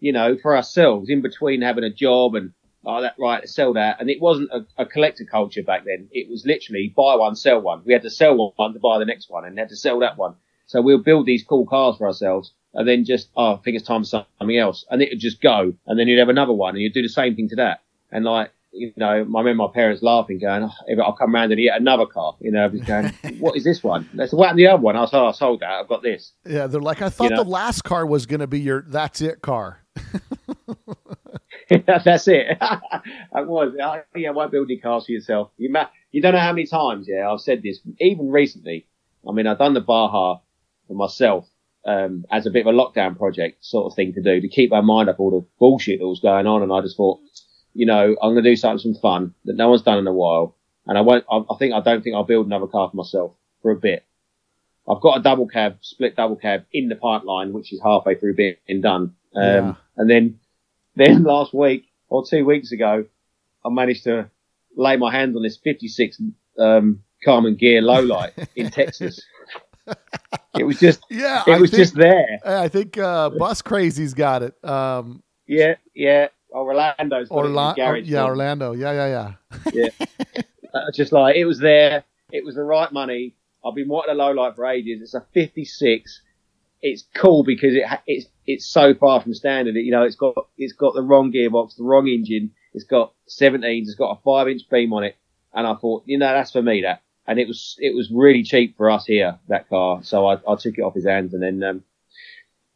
[0.05, 2.53] You know, for ourselves in between having a job and
[2.85, 4.01] oh that right sell that.
[4.01, 6.09] And it wasn't a, a collector culture back then.
[6.13, 7.83] It was literally buy one, sell one.
[7.85, 10.17] We had to sell one to buy the next one, and had to sell that
[10.17, 10.35] one.
[10.67, 13.87] So we'll build these cool cars for ourselves, and then just oh, I think it's
[13.87, 16.75] time for something else, and it would just go, and then you'd have another one,
[16.75, 19.69] and you'd do the same thing to that, and like you know, I remember my
[19.73, 23.13] parents laughing, going, oh, I'll come round and get another car, you know, just going,
[23.39, 24.09] what is this one?
[24.15, 24.97] That's what to the other one.
[24.97, 25.71] I was, oh, I sold that.
[25.71, 26.33] I've got this.
[26.47, 27.45] yeah they're like i thought know?
[27.45, 29.85] the last car was going to be your that's it car
[32.05, 32.47] That's it.
[32.61, 33.75] it was.
[33.83, 35.51] Uh, Yeah, why build your cars for yourself?
[35.57, 38.87] You ma- you don't know how many times, yeah, I've said this, even recently.
[39.29, 40.39] I mean, I've done the Baja
[40.89, 41.49] for myself
[41.87, 44.71] um, as a bit of a lockdown project sort of thing to do to keep
[44.71, 46.63] my mind up all the bullshit that was going on.
[46.63, 47.21] And I just thought,
[47.75, 50.13] you know, I'm going to do something some fun that no one's done in a
[50.13, 50.57] while.
[50.87, 53.33] And I won't, I, I think, I don't think I'll build another car for myself
[53.63, 54.05] for a bit.
[54.89, 58.35] I've got a double cab, split double cab in the pipeline, which is halfway through
[58.35, 59.15] being done.
[59.35, 59.75] Um, Yeah.
[59.97, 60.41] and then,
[60.97, 63.05] then last week or two weeks ago,
[63.65, 64.31] I managed to
[64.77, 66.21] lay my hands on this 56,
[66.59, 69.21] um, Karmann Ghia lowlight in Texas.
[70.59, 72.39] it was just Yeah, it I was think, just there.
[72.45, 74.63] I think uh, Bus Crazy's got it.
[74.65, 76.29] Um, Yeah, yeah.
[76.53, 78.25] Orlando's got it in Orla- garage yeah.
[78.25, 78.73] Orlando.
[78.73, 79.33] Yeah, yeah,
[79.73, 79.89] yeah.
[80.75, 82.05] Uh, just like it was there.
[82.31, 83.35] It was the right money.
[83.65, 85.01] I've been wanting a low light for ages.
[85.03, 86.21] It's a 56.
[86.83, 89.77] It's cool because it it's it's so far from standard.
[89.77, 92.51] You know, it's got it's got the wrong gearbox, the wrong engine.
[92.75, 93.83] It's got 17s.
[93.83, 95.17] It's got a five inch beam on it.
[95.55, 96.83] And I thought, you know, that's for me.
[96.83, 100.03] That and it was it was really cheap for us here that car.
[100.03, 101.85] So I, I took it off his hands and then um,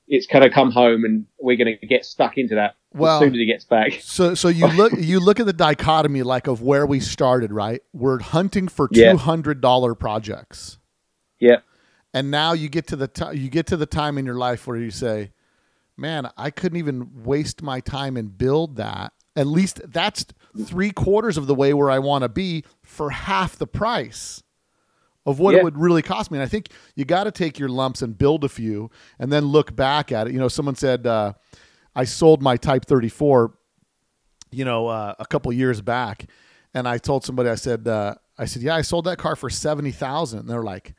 [0.09, 3.20] it's kind of come home and we're going to get stuck into that Well- as
[3.20, 3.98] soon as he gets back.
[4.00, 7.82] So, so you look you look at the dichotomy like of where we started, right?
[7.92, 10.78] We're hunting for two hundred dollar projects,
[11.40, 11.57] Yeah,
[12.16, 14.66] and now you get to the ti you get to the time in your life
[14.66, 15.32] where you say,
[15.98, 20.24] "Man, I couldn't even waste my time and build that." At least that's
[20.64, 24.42] three quarters of the way where I want to be for half the price
[25.26, 26.38] of what it would really cost me.
[26.38, 29.44] And I think you got to take your lumps and build a few, and then
[29.44, 30.32] look back at it.
[30.32, 31.34] You know, someone said uh,
[31.94, 33.52] I sold my Type 34
[34.52, 36.26] you know, uh, a couple years back,
[36.72, 39.50] and I told somebody, I said, uh, I said, yeah, I sold that car for
[39.50, 40.40] seventy thousand.
[40.40, 40.94] And they're like,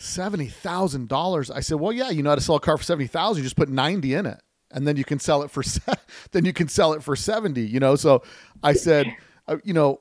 [0.00, 1.50] seventy thousand dollars.
[1.50, 3.42] I said, well, yeah, you know how to sell a car for seventy thousand.
[3.42, 4.40] You just put ninety in it,
[4.70, 5.94] and then you can sell it for se-
[6.32, 7.62] then you can sell it for seventy.
[7.62, 8.22] You know, so
[8.62, 9.14] I said,
[9.48, 10.00] uh, you know.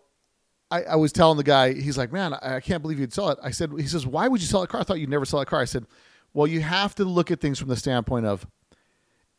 [0.71, 3.29] I, I was telling the guy, he's like, man, I, I can't believe you'd sell
[3.29, 3.39] it.
[3.41, 4.81] I said, he says, why would you sell a car?
[4.81, 5.59] I thought you'd never sell a car.
[5.59, 5.87] I said,
[6.31, 8.45] well, you have to look at things from the standpoint of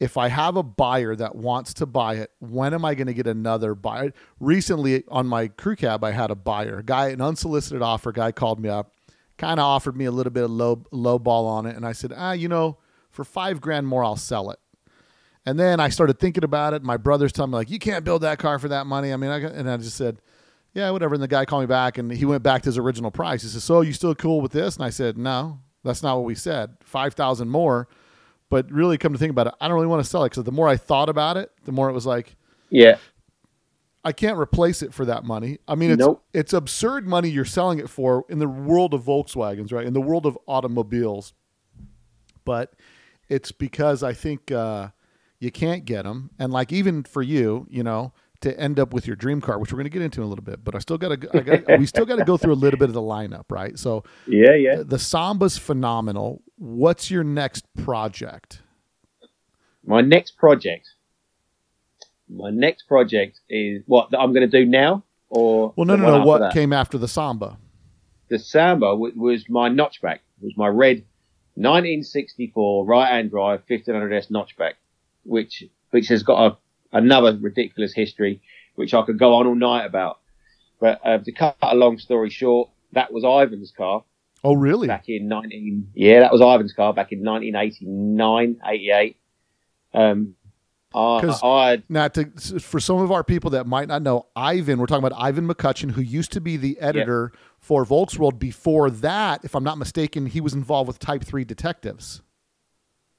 [0.01, 3.15] if I have a buyer that wants to buy it, when am I going to
[3.15, 4.13] get another buyer?
[4.41, 8.11] Recently on my crew cab, I had a buyer, a guy, an unsolicited offer.
[8.11, 8.93] Guy called me up,
[9.41, 11.93] kind of offered me a little bit of low low ball on it, and I
[11.93, 12.77] said, ah, you know,
[13.11, 14.59] for five grand more, I'll sell it.
[15.47, 16.83] And then I started thinking about it.
[16.83, 19.13] My brother's telling me like, you can't build that car for that money.
[19.13, 20.21] I mean, I, and I just said,
[20.75, 21.15] yeah, whatever.
[21.15, 23.43] And the guy called me back, and he went back to his original price.
[23.43, 24.77] He said, so you still cool with this?
[24.77, 26.77] And I said, no, that's not what we said.
[26.83, 27.89] Five thousand more.
[28.51, 30.45] But really, come to think about it, I don't really want to sell it because
[30.45, 32.37] the more I thought about it, the more it was like
[32.69, 32.99] yeah,
[34.03, 35.59] I can't replace it for that money.
[35.69, 36.25] I mean, it's Nope.
[36.33, 39.87] it's absurd money you're selling it for in the world of Volkswagens, right?
[39.87, 41.35] In the world of automobiles,
[42.45, 42.73] but
[43.29, 44.89] it's because I think uh,
[45.39, 49.07] you can't get them, and like even for you, you know, to end up with
[49.07, 50.79] your dream car, which we're going to get into in a little bit, but I
[50.79, 53.45] still got to, we still got to go through a little bit of the lineup,
[53.51, 53.79] right?
[53.79, 54.83] So yeah, yeah.
[54.85, 56.43] the Samba's phenomenal.
[56.57, 58.63] What's your next project?
[59.85, 60.89] My next project.
[62.33, 66.19] My next project is what that I'm going to do now, or Well, no, no,
[66.19, 66.25] no.
[66.25, 66.53] What that?
[66.53, 67.59] came after the Samba?
[68.29, 70.21] the Samba w- was my notchback.
[70.41, 71.03] It was my red
[71.57, 74.75] 1964 right-hand drive 1500s notchback,
[75.25, 78.41] which which has got a, another ridiculous history,
[78.77, 80.21] which I could go on all night about.
[80.79, 84.05] But uh, to cut a long story short, that was Ivan's car
[84.45, 84.87] Oh, really?
[84.89, 85.91] back in 19.
[85.95, 89.17] Yeah, that was Ivan's car back in 1989, 88.
[89.93, 90.37] Um,
[90.95, 92.25] I, 'Cause- I Now, to,
[92.61, 95.93] for some of our people that might not know, Ivan, we're talking about Ivan McCutcheon,
[95.93, 98.39] who used to be the editor for Volksworld.
[98.39, 102.23] Before that, if I'm not mistaken, he was involved with Type 3 detectives.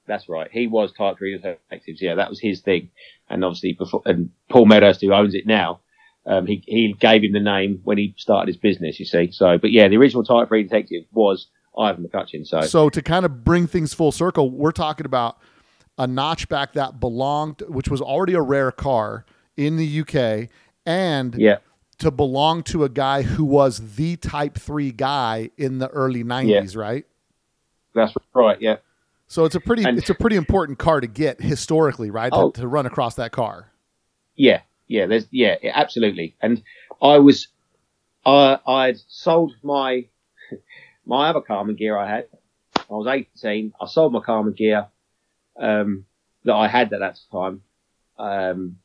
[0.08, 0.50] That's right.
[0.52, 2.02] He was Type Three Detectives.
[2.02, 2.90] Yeah, that was his thing.
[3.30, 5.80] And obviously, before and Paul Meadows, who owns it now,
[6.26, 9.00] um, he he gave him the name when he started his business.
[9.00, 9.32] You see.
[9.32, 11.48] So, but yeah, the original Type Three Detective was
[11.78, 12.46] Ivan McCutcheon.
[12.46, 15.38] So, So, to kind of bring things full circle, we're talking about
[16.02, 19.24] a notchback that belonged, which was already a rare car
[19.56, 20.50] in the UK,
[20.86, 21.58] and yeah,
[22.00, 26.76] to belong to a guy who was the Type 3 guy in the early 90s,
[26.76, 27.06] right?
[27.94, 28.60] that's right.
[28.62, 28.78] Yeah,
[29.28, 32.32] So it's a pretty And- it's a pretty important car to get historically, right?
[32.34, 32.50] Oh.
[32.52, 33.68] To, to run across that car.
[34.36, 35.06] yeah, yeah.
[35.06, 36.36] There's yeah, yeah, absolutely.
[36.42, 36.64] And
[37.02, 37.48] I was,
[38.26, 40.06] I I'd sold my
[41.06, 42.26] my other Karmann Ghia I had.
[42.78, 43.74] I was 18.
[43.80, 44.88] I sold my Karmann Ghia
[45.62, 46.06] um,
[46.44, 47.62] that I had at that time.
[48.18, 48.78] Um,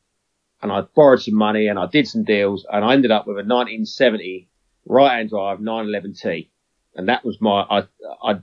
[0.61, 3.35] and I borrowed some money and I did some deals and I ended up with
[3.35, 4.47] a 1970
[4.85, 6.47] right-hand drive 911T.
[6.95, 7.79] And that was my, I,
[8.23, 8.33] I,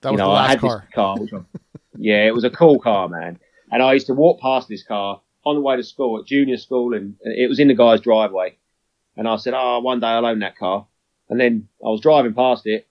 [0.00, 0.84] That you was know, the I had car.
[1.20, 1.46] this car.
[1.98, 3.38] Yeah, it was a cool car, man.
[3.72, 6.58] And I used to walk past this car on the way to school at junior
[6.58, 8.58] school and it was in the guy's driveway.
[9.16, 10.86] And I said, oh, one day I'll own that car.
[11.30, 12.86] And then I was driving past it.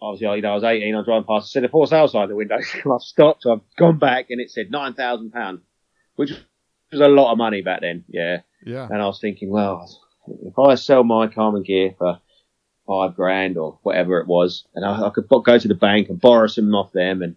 [0.00, 2.08] Obviously, you know, I was 18, I was driving past, it said a for sale
[2.08, 2.56] sign the window.
[2.56, 5.60] and I've stopped, I've gone back and it said £9,000,
[6.16, 6.32] which
[6.92, 8.04] was a lot of money back then.
[8.08, 8.40] Yeah.
[8.64, 8.88] Yeah.
[8.90, 9.88] And I was thinking, well,
[10.44, 12.20] if I sell my Karmann Ghia for
[12.86, 16.20] five grand or whatever it was, and I, I could go to the bank and
[16.20, 17.22] borrow some off them.
[17.22, 17.36] And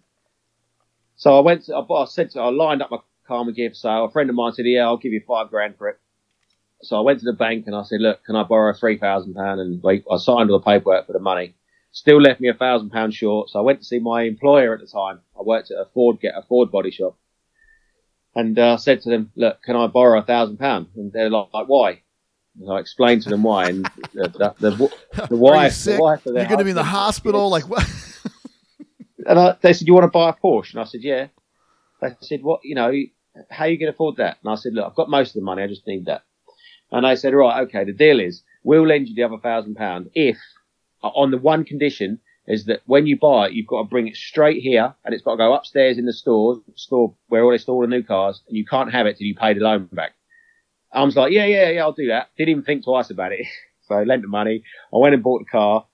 [1.16, 2.98] so I went, to, I, I said, to, I lined up my
[3.28, 4.04] Karmann Ghia for sale.
[4.04, 5.98] A friend of mine said, yeah, I'll give you five grand for it.
[6.82, 9.34] So I went to the bank and I said, look, can I borrow three thousand
[9.34, 9.60] pound?
[9.60, 11.54] And I signed all the paperwork for the money.
[11.92, 13.50] Still left me a thousand pounds short.
[13.50, 15.20] So I went to see my employer at the time.
[15.38, 17.16] I worked at a Ford get a Ford body shop,
[18.34, 21.30] and uh, I said to them, "Look, can I borrow a thousand pounds?" And they're
[21.30, 22.02] like, like, "Why?"
[22.60, 25.96] And I explained to them why, and the, the, the, the you wife, sick?
[25.96, 27.48] the wife You're going to be in the hospital.
[27.48, 27.88] Like what?
[29.26, 31.28] and I, they said, "You want to buy a Porsche?" And I said, "Yeah."
[32.00, 32.60] They said, "What?
[32.64, 32.92] You know,
[33.50, 35.34] how are you going to afford that?" And I said, "Look, I've got most of
[35.40, 35.62] the money.
[35.62, 36.22] I just need that."
[36.92, 37.84] And they said, "Right, okay.
[37.84, 40.38] The deal is, we'll lend you the other thousand pound if,
[41.02, 44.08] Uh, on the one condition, is that when you buy it, you've got to bring
[44.08, 47.50] it straight here, and it's got to go upstairs in the store, store where all
[47.50, 49.60] they store all the new cars, and you can't have it till you pay the
[49.60, 50.12] loan back."
[50.92, 53.46] I was like, "Yeah, yeah, yeah, I'll do that." Didn't even think twice about it.
[53.82, 54.64] so I lent the money.
[54.92, 55.86] I went and bought the car.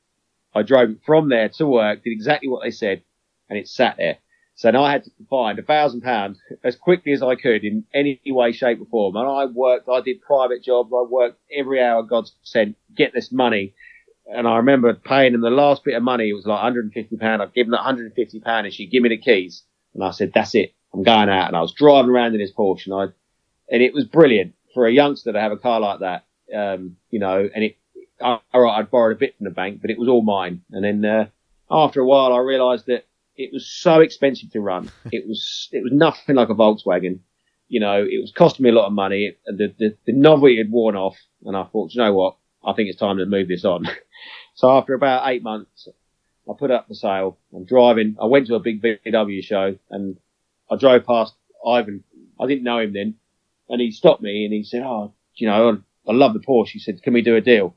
[0.54, 3.02] I drove from there to work, did exactly what they said,
[3.50, 4.18] and it sat there.
[4.54, 7.84] So now I had to find a thousand pounds as quickly as I could in
[7.92, 9.14] any way, shape, or form.
[9.16, 13.30] And I worked, I did private jobs, I worked every hour God sent, get this
[13.30, 13.74] money.
[14.27, 17.43] And I remember paying them the last bit of money, it was like 150 pound.
[17.43, 19.62] I'd given her 150 pound and she give me the keys.
[19.95, 20.74] And I said, that's it.
[20.93, 21.49] I'm going out.
[21.49, 23.05] And I was driving around in this Porsche and I,
[23.72, 26.24] and it was brilliant for a youngster to have a car like that.
[26.55, 27.77] Um, you know, and it,
[28.20, 30.62] all right, I'd borrowed a bit from the bank, but it was all mine.
[30.70, 31.27] And then, uh,
[31.70, 33.07] after a while, I realised that
[33.37, 34.91] it was so expensive to run.
[35.12, 37.20] It was, it was nothing like a Volkswagen.
[37.68, 39.37] You know, it was costing me a lot of money.
[39.45, 41.16] The, the, the novelty had worn off.
[41.45, 42.37] And I thought, you know what?
[42.67, 43.89] I think it's time to move this on.
[44.55, 45.89] so after about eight months,
[46.49, 47.39] I put up for sale.
[47.55, 48.17] I'm driving.
[48.21, 50.19] I went to a big VW show and
[50.71, 51.35] I drove past
[51.67, 52.05] Ivan.
[52.41, 53.14] I didn't know him then.
[53.69, 56.71] And he stopped me and he said, Oh, you know, I love the Porsche.
[56.71, 57.77] He said, Can we do a deal?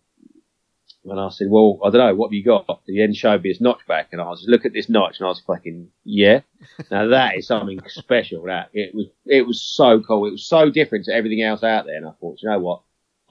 [1.06, 2.66] And I said, Well, I don't know, what have you got?
[2.68, 5.18] And he then showed me his notch back and I was look at this notch
[5.20, 6.42] and I was fucking yeah.
[6.92, 8.44] Now that is something special.
[8.44, 10.28] That it was it was so cool.
[10.28, 12.82] It was so different to everything else out there and I thought, you know what?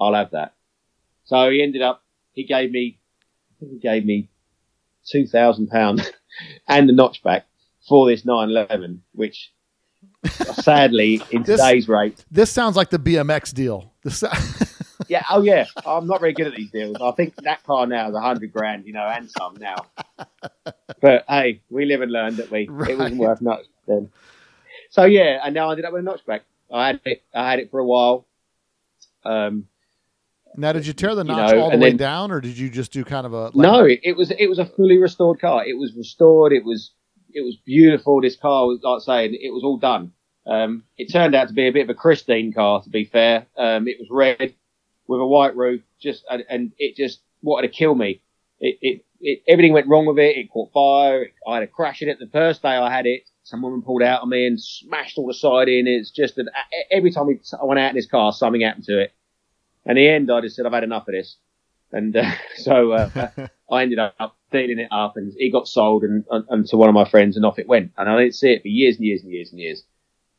[0.01, 0.55] I'll have that.
[1.29, 2.03] So he ended up
[2.33, 2.99] he gave me
[3.53, 4.31] I think he gave me
[5.07, 6.11] two thousand pounds
[6.69, 7.43] and the notchback
[7.87, 9.53] for this nine eleven, which
[10.53, 13.93] sadly in This- today's rate This sounds like the BMX deal.
[14.03, 14.25] This,
[15.09, 15.65] Yeah, oh yeah.
[15.87, 16.97] I'm not very good at these deals.
[17.01, 19.77] I think that car now is a hundred grand, you know, and some now.
[21.01, 22.63] But hey, we live and learn, that we?
[22.65, 24.11] It wasn't worth much then.
[24.91, 26.41] So yeah, and now I ended up with a notchback.
[26.71, 27.23] I had it.
[27.35, 28.27] I had it for a while.
[29.25, 29.67] Um,
[30.57, 32.69] now, did you tear the You know, all the way then- down, or did you
[32.71, 33.45] just do kind of a?
[33.45, 35.65] Like, no, it, was it was a fully restored car.
[35.67, 36.53] It was restored.
[36.53, 36.93] It was
[37.33, 38.21] it was beautiful.
[38.21, 40.13] This car was like saying it was all done.
[40.47, 43.47] Um, it turned out to be a bit of a Christine car, to be fair.
[43.57, 44.55] Um, it was red
[45.07, 48.23] with a white roof, just and, and it just wanted to kill me.
[48.61, 50.37] It, it, it everything went wrong with it.
[50.37, 51.27] It caught fire.
[51.47, 53.23] I had a crash in it the first day I had it.
[53.43, 55.87] Some woman pulled out on me and smashed all the side in.
[55.87, 56.51] It's just that
[56.91, 59.13] every time we, I went out in this car, something happened to it.
[59.89, 61.39] And in the end, I just said, I've had enough of this.
[61.91, 63.31] And uh, so uh,
[63.71, 66.89] I ended up dealing it up, and it got sold and, and, and to one
[66.89, 67.93] of my friends, and off it went.
[67.97, 69.83] And I didn't see it for years and years and years and years.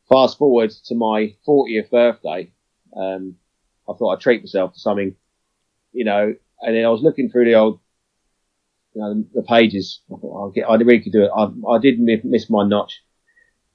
[0.08, 2.52] Fast forward to my 40th birthday,
[2.96, 3.36] um,
[3.88, 5.16] I thought I'd treat myself to something,
[5.94, 6.36] you know.
[6.62, 7.80] And then I was looking through the old,
[8.94, 10.02] you know, the pages.
[10.12, 11.32] I thought I'll get, I really could do it.
[11.36, 13.02] I, I did miss my notch,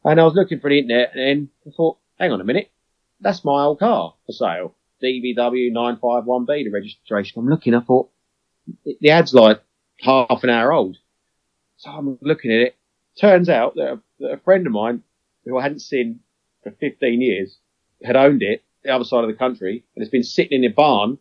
[0.05, 2.71] and I was looking for the internet, and then I thought, hang on a minute,
[3.21, 4.75] that's my old car for sale.
[5.03, 7.41] DVW 951B, the registration.
[7.41, 8.11] I'm looking, I thought,
[9.01, 9.61] the ad's like
[10.01, 10.97] half an hour old.
[11.77, 12.77] So I'm looking at it.
[13.21, 15.03] Turns out that a, that a friend of mine,
[15.45, 16.21] who I hadn't seen
[16.63, 17.59] for 15 years,
[18.03, 20.75] had owned it the other side of the country and it's been sitting in a
[20.75, 21.19] barn.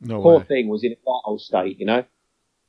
[0.00, 0.44] no Poor way.
[0.44, 2.04] thing was in a old state, you know.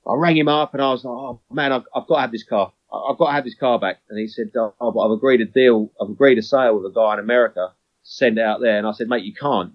[0.08, 2.32] I rang him up and I was like, oh man, I've, I've got to have
[2.32, 2.72] this car.
[2.94, 4.02] I've got to have this car back.
[4.10, 5.92] And he said, oh, but I've agreed a deal.
[6.02, 7.74] I've agreed a sale with a guy in America.
[8.04, 8.78] Send it out there.
[8.78, 9.72] And I said, mate, you can't.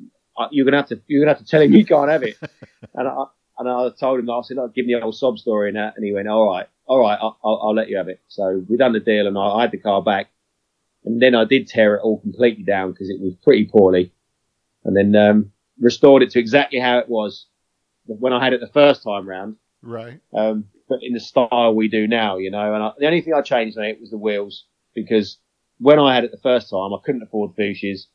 [0.51, 1.01] You're gonna have to.
[1.07, 2.37] You're gonna have to tell him you can't have it.
[2.95, 3.25] and I
[3.59, 4.31] and I told him.
[4.31, 5.95] I said, I'll give me the old sob story and that.
[5.97, 8.21] And he went, all right, all right, I'll, I'll, I'll let you have it.
[8.29, 10.31] So we done the deal, and I, I had the car back.
[11.05, 14.13] And then I did tear it all completely down because it was pretty poorly.
[14.85, 17.47] And then um, restored it to exactly how it was
[18.07, 20.21] when I had it the first time round Right.
[20.35, 22.75] um, but in the style we do now, you know.
[22.75, 24.65] And I, the only thing I changed on it was the wheels
[24.95, 25.39] because
[25.79, 28.07] when I had it the first time, I couldn't afford Fuchsias.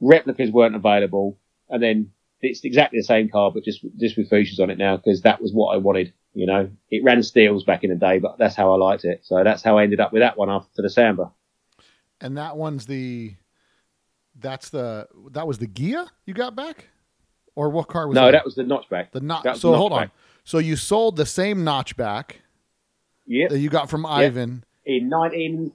[0.00, 1.38] Replicas weren't available,
[1.68, 2.10] and then
[2.40, 5.40] it's exactly the same car, but just just with Fuchsias on it now because that
[5.40, 6.12] was what I wanted.
[6.34, 9.20] You know, it ran steels back in the day, but that's how I liked it.
[9.24, 11.32] So that's how I ended up with that one after the Samba.
[12.20, 13.34] And that one's the.
[14.38, 16.88] That's the that was the Ghia you got back,
[17.54, 18.32] or what car was no, that?
[18.32, 19.12] that was the notchback.
[19.12, 19.58] the notch.
[19.58, 20.10] So the hold on.
[20.44, 22.32] So you sold the same notchback.
[23.26, 23.48] Yeah.
[23.48, 24.62] That you got from Ivan.
[24.84, 25.72] in 19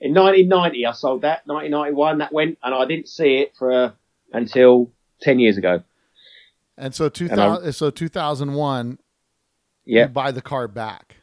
[0.00, 3.90] in 1990 I sold that 1991 that went and I didn't see it for uh,
[4.32, 4.90] until
[5.22, 5.82] 10 years ago
[6.76, 8.98] And so two And I'm- so two thousand one
[9.84, 11.16] you yeah buy the car back.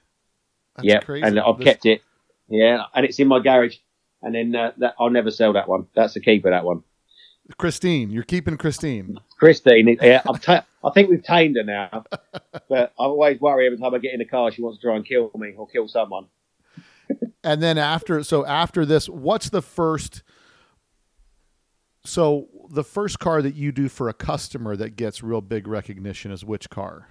[0.76, 1.26] That's yeah, crazy.
[1.26, 2.02] and I've This- kept it.
[2.50, 3.78] Yeah, and it's in my garage.
[4.22, 5.88] And then uh, that, I'll never sell that one.
[5.96, 6.50] That's the keeper.
[6.50, 6.84] That one,
[7.58, 8.10] Christine.
[8.10, 9.18] You're keeping Christine.
[9.38, 9.98] Christine.
[10.02, 12.04] Yeah, I've ta- I think we've tamed her now.
[12.68, 14.96] But I always worry every time I get in the car, she wants to try
[14.96, 16.26] and kill me or kill someone.
[17.44, 20.22] And then after, so after this, what's the first?
[22.10, 26.32] So the first car that you do for a customer that gets real big recognition
[26.32, 27.08] is which car?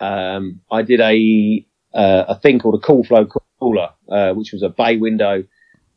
[0.00, 3.26] um, I did a uh, a thing called a cool flow
[3.60, 5.44] cooler, uh, which was a bay window,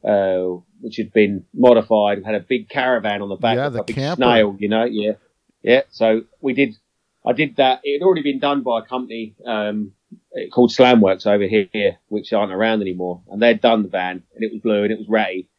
[0.07, 0.43] uh,
[0.79, 4.15] which had been modified, had a big caravan on the back, Yeah, the camper.
[4.21, 5.13] snail, you know, yeah,
[5.63, 5.81] yeah.
[5.89, 6.75] So we did,
[7.25, 7.81] I did that.
[7.83, 9.93] It had already been done by a company um,
[10.53, 14.53] called Slamworks over here, which aren't around anymore, and they'd done the van, and it
[14.53, 15.49] was blue and it was ratty.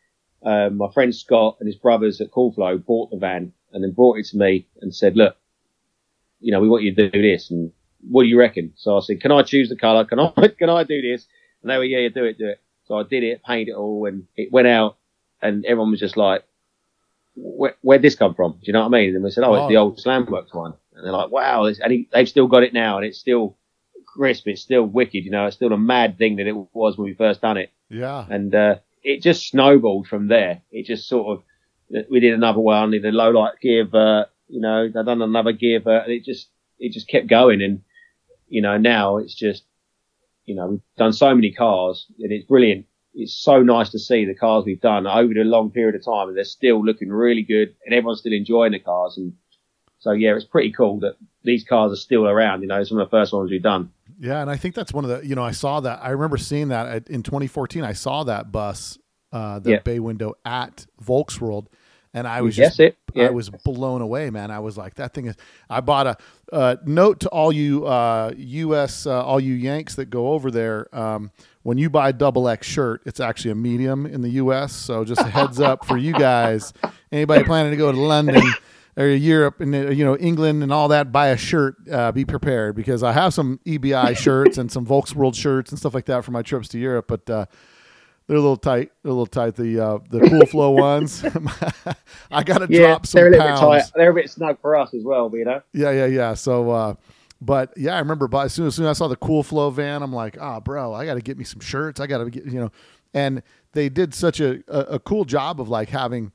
[0.42, 3.92] Um, my friend Scott and his brothers at Cool Flow bought the van and then
[3.92, 5.36] brought it to me and said, "Look,
[6.40, 7.72] you know, we want you to do this, and
[8.08, 8.72] what do you reckon?
[8.76, 10.04] So I said, can I choose the colour?
[10.04, 11.26] Can I, can I do this?
[11.62, 12.60] And they were, yeah, yeah, do it, do it.
[12.86, 14.96] So I did it, painted it all, and it went out,
[15.42, 16.44] and everyone was just like,
[17.34, 18.52] Where, where'd this come from?
[18.52, 19.14] Do you know what I mean?
[19.14, 20.74] And we said, oh, it's the old Slamworks one.
[20.94, 23.56] And they're like, wow, and he, they've still got it now, and it's still
[24.06, 27.04] crisp, it's still wicked, you know, it's still a mad thing that it was when
[27.04, 27.72] we first done it.
[27.88, 28.24] Yeah.
[28.28, 30.62] And uh, it just snowballed from there.
[30.70, 34.84] It just sort of, we did another one, did a low light Ghia you know,
[34.84, 37.62] I done another Ghia and it just, it just kept going.
[37.62, 37.82] And,
[38.48, 39.64] you know, now it's just,
[40.46, 42.86] you know, we've done so many cars and it's brilliant.
[43.14, 46.28] It's so nice to see the cars we've done over a long period of time
[46.28, 49.18] and they're still looking really good and everyone's still enjoying the cars.
[49.18, 49.34] And
[49.98, 52.62] so, yeah, it's pretty cool that these cars are still around.
[52.62, 53.92] You know, some of the first ones we've done.
[54.18, 56.36] Yeah, and I think that's one of the you know I saw that I remember
[56.38, 57.84] seeing that at, in 2014.
[57.84, 58.98] I saw that bus,
[59.32, 59.78] uh, the Yeah.
[59.80, 61.66] bay window at Volksworld,
[62.12, 62.98] and I was Yes, just it.
[63.16, 64.50] I was blown away, man.
[64.50, 65.36] I was like, that thing is.
[65.70, 66.16] I bought a
[66.52, 69.06] uh, note to all you uh, U.S.
[69.06, 70.88] Uh, all you Yanks that go over there.
[70.96, 71.30] Um,
[71.62, 74.72] when you buy a double X shirt, it's actually a medium in the U.S.
[74.72, 76.72] So just a heads up for you guys.
[77.12, 78.42] Anybody planning to go to London
[78.98, 81.76] or Europe and uh, you know England and all that, buy a shirt.
[81.90, 85.94] Uh, be prepared because I have some EBI shirts and some Volksworld shirts and stuff
[85.94, 87.30] like that for my trips to Europe, but.
[87.30, 87.46] Uh,
[88.26, 88.92] they're a little tight.
[89.02, 89.54] They're a little tight.
[89.56, 91.24] The uh, the cool flow ones.
[92.30, 93.60] I got to Yeah, drop some they're a little pounds.
[93.60, 93.92] bit tight.
[93.94, 95.62] They're a bit snug for us as well, you know.
[95.72, 96.34] Yeah, yeah, yeah.
[96.34, 96.94] So, uh,
[97.40, 98.28] but yeah, I remember.
[98.28, 100.60] But as soon as soon as I saw the Cool Flow van, I'm like, ah,
[100.60, 102.00] bro, I got to get me some shirts.
[102.00, 102.72] I got to get you know.
[103.14, 103.42] And
[103.72, 106.32] they did such a, a, a cool job of like having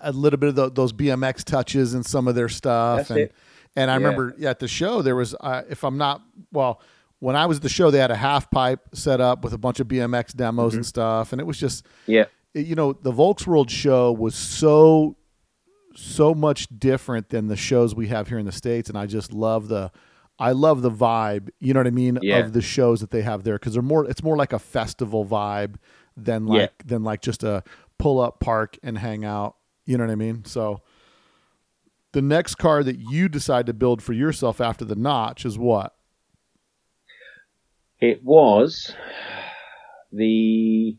[0.00, 2.98] a little bit of tho- those BMX touches and some of their stuff.
[2.98, 3.32] That's and it.
[3.76, 4.06] and I Yeah.
[4.06, 6.80] remember at the show there was, uh, if I'm not well.
[7.20, 9.58] When I was at the show, they had a half pipe set up with a
[9.58, 10.76] bunch of BMX demos Mm-hmm.
[10.78, 12.26] and stuff, and it was just Yeah.
[12.54, 15.16] you know the Volksworld show was so
[15.94, 19.32] so much different than the shows we have here in the states and I just
[19.32, 19.90] love the
[20.38, 22.38] I love the vibe you know what I mean Yeah.
[22.38, 25.24] of the shows that they have there cuz they're more it's more like a festival
[25.26, 25.74] vibe
[26.16, 26.60] than Yeah.
[26.62, 27.64] like than like just a
[27.98, 29.56] pull up park and hang out
[29.88, 30.82] you know what I mean so
[32.12, 35.94] the next car that you decide to build for yourself after the notch is what
[38.00, 38.94] It was
[40.12, 40.96] the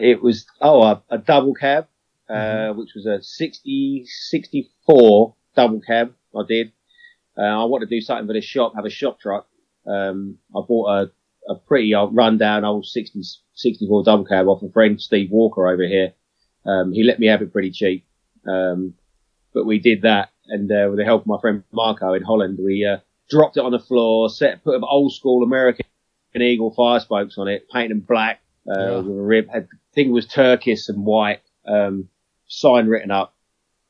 [0.00, 1.86] it was oh a, a double cab,
[2.28, 6.14] uh, which was a 60, 64 double cab.
[6.36, 6.72] I did.
[7.36, 9.46] Uh, I wanted to do something for the shop, have a shop truck.
[9.86, 13.22] Um, I bought a, a pretty old rundown old 60,
[13.54, 16.14] 64 double cab off a friend Steve Walker over here.
[16.66, 18.04] Um, he let me have it pretty cheap.
[18.46, 18.94] Um,
[19.52, 22.58] but we did that, and uh, with the help of my friend Marco in Holland,
[22.62, 22.98] we uh,
[23.30, 25.86] dropped it on the floor, set put an old school American
[26.34, 28.40] Eagle fire spokes on it, painted them black.
[28.68, 28.96] Uh, Yeah.
[28.98, 29.48] with a rib.
[29.52, 31.40] Had, thing was turquoise and white.
[31.66, 32.08] Um,
[32.46, 33.34] sign written up,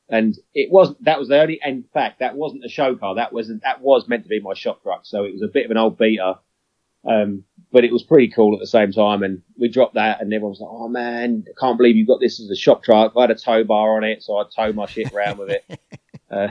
[0.09, 1.03] and it wasn't.
[1.05, 1.59] That was the only.
[1.65, 3.15] In fact, that wasn't a show car.
[3.15, 5.05] That was that was meant to be my shop truck.
[5.05, 6.35] So it was a bit of an old beater.
[7.07, 7.43] Um,
[7.75, 9.21] but it was pretty cool at the same time.
[9.21, 12.21] And we dropped that, and everyone was like, "Oh man, I can't believe you got
[12.21, 14.75] this as a shop truck." I had a tow bar on it, so I towed
[14.75, 15.79] my shit around with it.
[16.31, 16.47] Uh,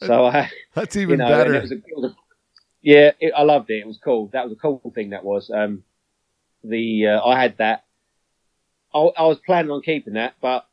[0.00, 2.16] so I, that's you even know, better it was a, it was a,
[2.82, 3.78] yeah, it, I loved it.
[3.78, 4.26] It was cool.
[4.32, 5.10] That was a cool thing.
[5.10, 5.84] That was um,
[6.64, 7.84] the uh, I had that.
[8.92, 10.66] I, I was planning on keeping that, but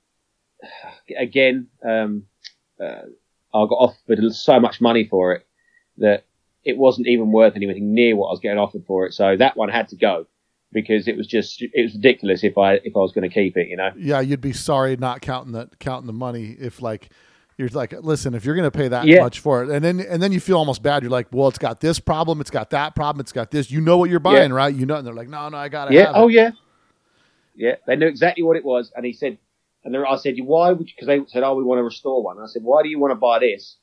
[1.15, 2.25] again, um,
[2.81, 3.03] uh,
[3.53, 5.45] I got offered so much money for it
[5.99, 6.25] that
[6.63, 9.13] it wasn't even worth anything near what I was getting offered for it.
[9.13, 10.27] So that one had to go
[10.71, 13.57] because it was just it was ridiculous if I if I was going to keep
[13.57, 13.67] it.
[13.67, 13.91] You know.
[13.97, 17.09] yeah, you'd be sorry not counting the counting the money if like
[17.57, 19.19] you're like, listen, if you're going to pay that Yeah.
[19.19, 21.03] much for it, and then and then you feel almost bad.
[21.03, 23.69] You're like, well, it's got this problem, it's got that problem, it's got this.
[23.69, 24.73] You know what you're buying, right?
[24.73, 26.11] You know, and they're like, no, no, I got to Yeah.
[26.15, 26.51] Oh yeah.
[27.55, 27.75] Yeah.
[27.85, 29.37] They knew exactly what it was, and he said,
[29.83, 30.85] and I said, why would?
[30.85, 32.37] Because they said, oh, we want to restore one.
[32.37, 33.77] And I said, why do you want to buy this?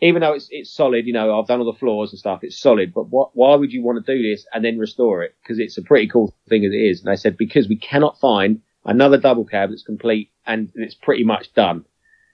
[0.00, 2.58] Even though it's it's solid, you know, I've done all the floors and stuff, it's
[2.58, 2.92] solid.
[2.94, 5.34] But what, why would you want to do this and then restore it?
[5.42, 7.00] Because it's a pretty cool thing as it is.
[7.00, 11.24] And they said because we cannot find another double cab that's complete and it's pretty
[11.24, 11.84] much done.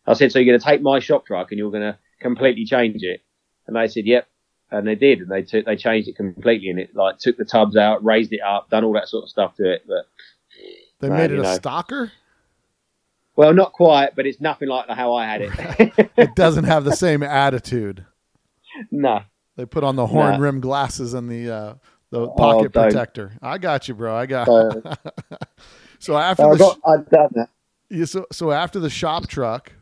[0.06, 2.66] I said, so you're going to take my shop truck and you're going to completely
[2.66, 3.22] change it?
[3.66, 4.28] And they said, yep.
[4.70, 7.44] And they did, and they took they changed it completely, and it like took the
[7.44, 9.84] tubs out, raised it up, done all that sort of stuff to it.
[9.86, 10.08] But
[11.00, 11.54] They Man, made it a know.
[11.54, 12.10] stalker.
[13.36, 16.10] Well, not quite, but it's nothing like how I had it.
[16.16, 18.04] It doesn't have the same attitude.
[18.90, 19.22] no,
[19.56, 20.38] They put on the horn Nah.
[20.38, 21.74] rim glasses and the uh,
[22.10, 22.84] the pocket don't.
[22.90, 23.32] protector.
[23.42, 24.14] I got you, bro.
[24.16, 24.46] I got.
[24.46, 24.82] so,
[25.98, 27.48] so after I the got sh- I'd done that.
[27.90, 29.72] yeah, so so after the shop truck,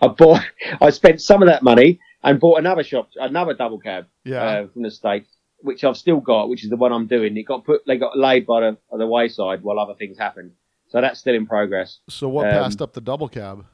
[0.00, 0.42] I bought,
[0.80, 4.66] I spent some of that money and bought another shop, another double cab yeah, uh,
[4.68, 5.28] from the states,
[5.60, 7.36] which I've still got, which is the one I'm doing.
[7.36, 10.52] It got put, they got laid by the, by the wayside while other things happened,
[10.88, 11.98] so that's still in progress.
[12.08, 13.64] so what um, passed up the double cab?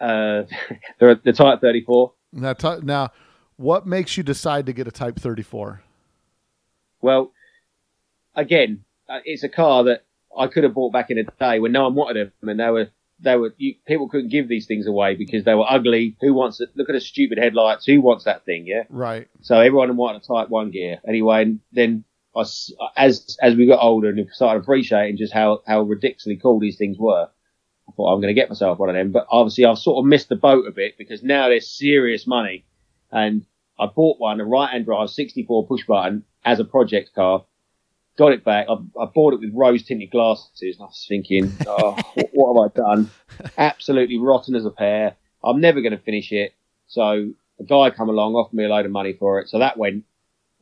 [0.00, 0.42] Uh,
[0.98, 2.12] the, the Type 34.
[2.32, 3.10] Now, t- now,
[3.56, 5.82] what makes you decide to get a Type 34?
[7.00, 7.32] Well,
[8.34, 10.04] again, uh, it's a car that
[10.36, 12.70] I could have bought back in a day when no one wanted them, and they
[12.70, 16.16] were they were you, people couldn't give these things away because they were ugly.
[16.20, 16.70] Who wants it?
[16.74, 17.86] Look at the stupid headlights.
[17.86, 18.66] Who wants that thing?
[18.66, 18.84] Yeah.
[18.88, 19.28] Right.
[19.42, 21.42] So everyone wanted a Type One Ghia anyway.
[21.42, 22.04] And then
[22.34, 22.44] I
[22.96, 26.98] as as we got older and started appreciating just how how ridiculously cool these things
[26.98, 27.28] were,
[27.88, 29.12] I thought I'm going to get myself one of them.
[29.12, 32.64] But obviously I've sort of missed the boat a bit because now there's serious money,
[33.10, 33.44] and
[33.78, 37.44] I bought one a right hand drive 64 push button as a project car.
[38.18, 38.66] Got it back.
[38.68, 40.76] I, I bought it with rose tinted glasses.
[40.76, 43.10] And I was thinking, oh, what, what have I done?
[43.58, 45.16] Absolutely rotten as a pear.
[45.42, 46.54] I'm never going to finish it.
[46.86, 49.48] So a guy come along, offered me a load of money for it.
[49.48, 50.04] So that went.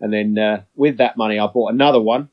[0.01, 2.29] And then uh, with that money, I bought another one,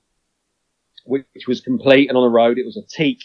[1.06, 2.58] which, which was complete and on the road.
[2.58, 3.20] It was a Teak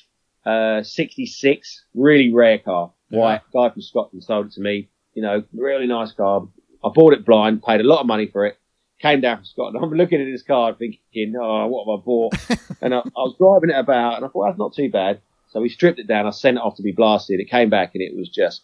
[0.45, 2.93] uh, 66, really rare car.
[3.11, 4.89] White guy from Scotland sold it to me.
[5.15, 6.49] You know, really nice car.
[6.83, 8.59] I bought it blind, paid a lot of money for it.
[9.01, 9.79] Came down from Scotland.
[9.85, 12.35] I'm looking at this car thinking, oh, what have I bought?
[12.81, 15.21] and I, I was driving it about, and I thought that's not too bad.
[15.51, 16.27] So we stripped it down.
[16.27, 17.39] I sent it off to be blasted.
[17.39, 18.63] It came back, and it was just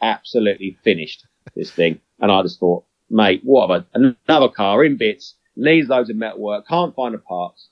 [0.00, 1.26] absolutely finished.
[1.56, 4.10] This thing, and I just thought, mate, what have I?
[4.28, 7.68] Another car in bits, needs loads of metal work, can't find the parts,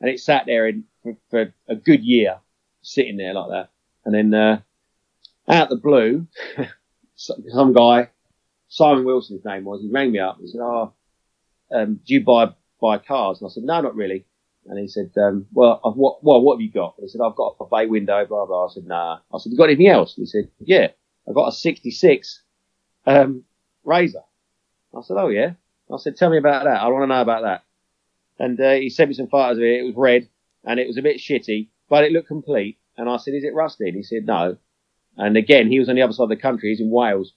[0.00, 2.38] and it sat there in, for, for a good year,
[2.82, 3.70] sitting there like that.
[4.04, 4.60] And then uh,
[5.48, 6.26] out the blue,
[7.16, 8.10] some, guy,
[8.68, 10.92] Simon Wilson's name was, he rang me up and said, "Oh,
[11.72, 14.24] um, do you buy buy cars?" And I said, "No, not really."
[14.66, 17.20] And he said, um, "Well, I've, what, well, what have you got?" And He said,
[17.20, 19.88] "I've got a bay window, blah blah." I said, "Nah." I said, "You got anything
[19.88, 20.88] else?" He said, "Yeah,
[21.28, 22.42] I've got a '66
[23.06, 23.44] um,
[23.84, 24.22] Razor."
[24.96, 25.52] I said, "Oh yeah."
[25.92, 26.80] I said, "Tell me about that.
[26.80, 27.64] I want to know about that."
[28.38, 29.80] And uh, he sent me some photos of it.
[29.80, 30.28] It was red
[30.64, 32.78] and it was a bit shitty, but it looked complete.
[32.96, 34.56] And I said, "Is it rusted?" He said, "No."
[35.16, 36.70] And again, he was on the other side of the country.
[36.70, 37.32] He's in Wales.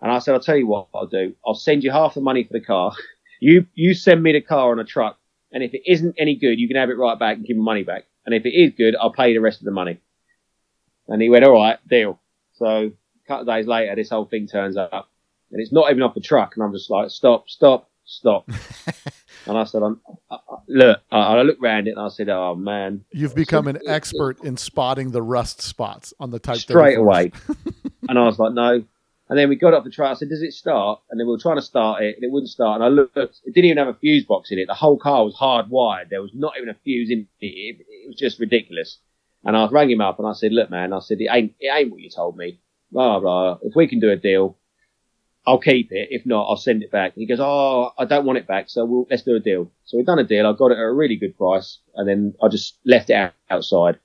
[0.00, 1.34] And I said, "I'll tell you what I'll do.
[1.46, 2.92] I'll send you half the money for the car.
[3.44, 5.18] You you send me the car on a truck,
[5.50, 7.62] and if it isn't any good, you can have it right back and give me
[7.64, 8.04] money back.
[8.24, 9.98] And if it is good, I'll pay you the rest of the money."
[11.08, 12.20] And he went, "All right, deal."
[12.52, 12.92] So a
[13.26, 15.10] couple of days later, this whole thing turns up,
[15.52, 16.54] and it's not even off the truck.
[16.56, 18.48] And I'm just like, "Stop, stop, stop."
[19.46, 20.00] and I said, I'm,
[20.30, 23.68] I, I- "Look," I, I looked round it and I said, "Oh man." You've become
[23.68, 27.00] an expert in spotting the rust spots on the Type straight 34s.
[27.00, 27.32] away.
[28.08, 28.82] and I was like, no.
[29.28, 30.10] And then we got off the track.
[30.10, 31.00] I said, does it start?
[31.10, 32.76] And then we were trying to start it, and it wouldn't start.
[32.76, 34.66] And I looked, it didn't even have a fuse box in it.
[34.66, 36.10] The whole car was hardwired.
[36.10, 37.46] There was not even a fuse in it.
[37.46, 38.98] It, it was just ridiculous.
[39.44, 41.68] And I rang him up and I said, look, man, I said, it ain't, it
[41.74, 42.60] ain't what you told me.
[42.90, 43.58] Blah, blah.
[43.62, 44.58] If we can do a deal,
[45.46, 46.08] I'll keep it.
[46.10, 47.14] If not, I'll send it back.
[47.14, 48.68] And he goes, oh, I don't want it back.
[48.68, 49.70] So we'll, let's do a deal.
[49.84, 50.46] So we've done a deal.
[50.46, 51.78] I got it at a really good price.
[51.94, 53.98] And then I just left it out, outside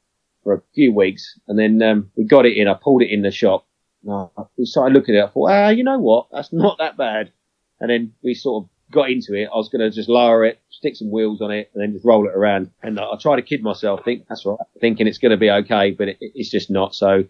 [0.43, 1.39] for a few weeks.
[1.47, 2.67] And then, um, we got it in.
[2.67, 3.67] I pulled it in the shop.
[4.03, 5.25] No, we started looking at it.
[5.25, 6.27] I thought, ah, you know what?
[6.31, 7.31] That's not that bad.
[7.79, 9.49] And then we sort of got into it.
[9.53, 12.05] I was going to just lower it, stick some wheels on it, and then just
[12.05, 12.71] roll it around.
[12.81, 15.51] And I, I try to kid myself, think that's right, thinking it's going to be
[15.51, 16.95] okay, but it, it's just not.
[16.95, 17.25] So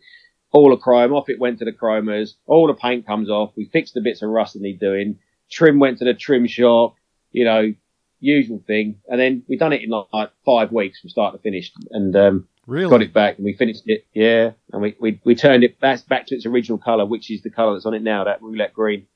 [0.52, 2.34] all the chrome off it went to the chromers.
[2.46, 3.52] All the paint comes off.
[3.56, 5.20] We fixed the bits of rust that need doing.
[5.52, 6.96] Trim went to the trim shop.
[7.32, 7.74] You know,
[8.20, 9.00] usual thing.
[9.08, 11.72] And then we done it in like, five weeks from start to finish.
[11.92, 12.90] And um, Really?
[12.90, 14.06] got it back and we finished it.
[14.14, 17.42] Yeah, and we we, we turned it back back to its original colour, which is
[17.42, 19.08] the colour that's on it now, that roulette green.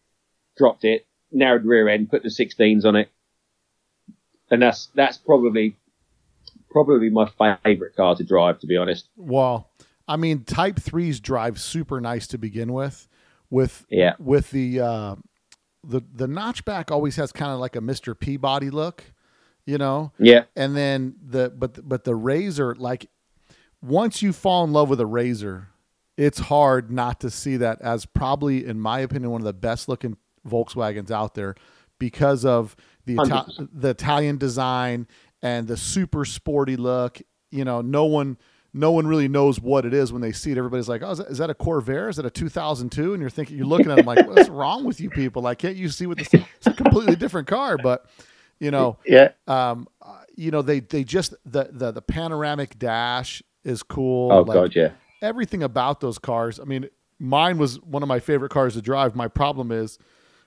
[0.58, 3.10] Dropped it, narrowed rear end, put the 16s on it,
[4.50, 5.76] and that's that's probably
[6.70, 7.30] probably my
[7.64, 9.08] favourite car to drive, to be honest.
[9.18, 9.70] Well,
[10.12, 13.08] I mean, Type Threes drive super nice to begin with.
[13.50, 15.16] With Yeah, with the uh,
[15.84, 19.04] the the notchback always has kind of like a Mister Peabody look,
[19.66, 20.12] you know.
[20.20, 23.10] yeah, And then the but but the razor like
[23.82, 25.70] once you fall in love with a razor,
[26.18, 29.90] it's hard not to see that as probably, in my opinion, one of the best
[29.90, 31.56] looking Volkswagens out there
[32.00, 35.08] because of the Ita- the Italian design
[35.42, 37.22] and the super sporty look.
[37.50, 38.38] You know, no one
[38.74, 40.58] no one really knows what it is when they see it.
[40.58, 42.10] Everybody's like, "Oh, is that, is that a Corvair?
[42.10, 45.00] Is that a 2002?" And you're thinking, you're looking at them like, "What's wrong with
[45.02, 45.42] you people?
[45.42, 46.30] Like, can't you see what this?
[46.34, 48.06] It's a completely different car." But
[48.60, 49.30] you know, Yeah.
[49.48, 49.88] um,
[50.36, 54.32] you know, they they just the the the panoramic dash is cool.
[54.32, 54.92] Oh Like, god, yeah.
[55.22, 56.60] everything about those cars.
[56.60, 56.88] I mean,
[57.20, 59.16] mine was one of my favorite cars to drive.
[59.16, 60.00] My problem is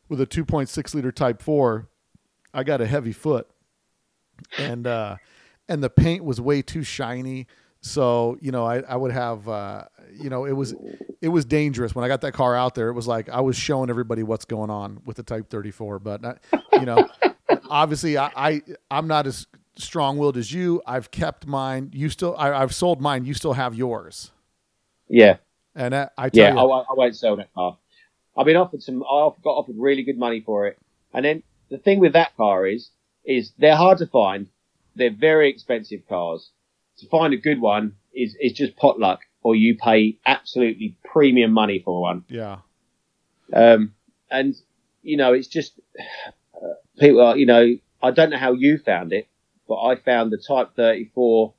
[0.09, 1.89] with a 2.6 liter Type 4,
[2.53, 3.49] I got a heavy foot,
[4.59, 5.17] and uh,
[5.69, 7.47] and the paint was way too shiny.
[7.85, 10.75] So you know, I, I would have uh, you know, it was
[11.21, 12.89] it was dangerous when I got that car out there.
[12.89, 15.99] It was like I was showing everybody what's going on with the Type 34.
[15.99, 16.35] But uh,
[16.73, 17.07] you know,
[17.69, 20.81] obviously, I, I I'm not as strong willed as you.
[20.87, 21.91] I've kept mine.
[21.93, 23.27] You still, I, I've sold mine.
[23.27, 24.31] You still have yours.
[25.09, 25.37] Yeah.
[25.75, 27.77] And I, I tell Yeah, you, I, won't- I won't sell that car.
[28.35, 29.03] I've been offered some.
[29.03, 30.79] I got offered really good money for it,
[31.13, 32.89] and then the thing with that car is,
[33.27, 34.49] is they're hard to find.
[34.97, 36.51] They're very expensive cars.
[36.99, 41.53] To find a good one is is just pot luck, or you pay absolutely premium
[41.53, 42.25] money for one.
[42.29, 42.59] yeah,
[43.53, 43.95] Um,
[44.31, 44.55] and
[45.03, 47.37] you know, it's just uh, people are.
[47.37, 49.29] You know, I don't know how you found it,
[49.69, 51.53] but I found the Type 34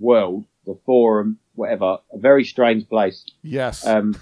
[0.00, 3.24] world, the forum, whatever, a very strange place.
[3.42, 4.16] yes, Um,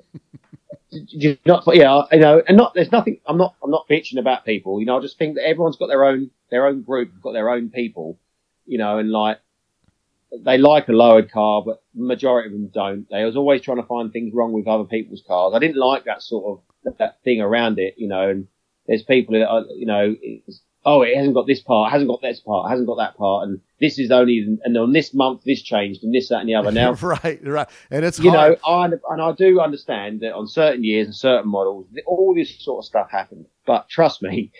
[0.90, 3.20] you not, yeah, you know, and not there's nothing.
[3.26, 4.80] I'm not, I'm not bitching about people.
[4.80, 7.50] You know, I just think that everyone's got their own, their own group, got their
[7.50, 8.18] own people.
[8.68, 9.38] You know, and like
[10.44, 13.08] they like a lowered car, but the majority of them don't.
[13.10, 15.54] They was always trying to find things wrong with other people's cars.
[15.54, 17.94] I didn't like that sort of that thing around it.
[17.96, 18.48] You know, and
[18.86, 22.22] there's people that are, you know, it's, oh, it hasn't got this part, hasn't got
[22.22, 25.62] this part, hasn't got that part, and this is only, and on this month this
[25.62, 26.72] changed, and this, that, and the other.
[26.72, 28.52] Now, right, right, and it's you hard.
[28.52, 32.58] know, I, and I do understand that on certain years and certain models, all this
[32.58, 33.46] sort of stuff happened.
[33.66, 34.50] But trust me,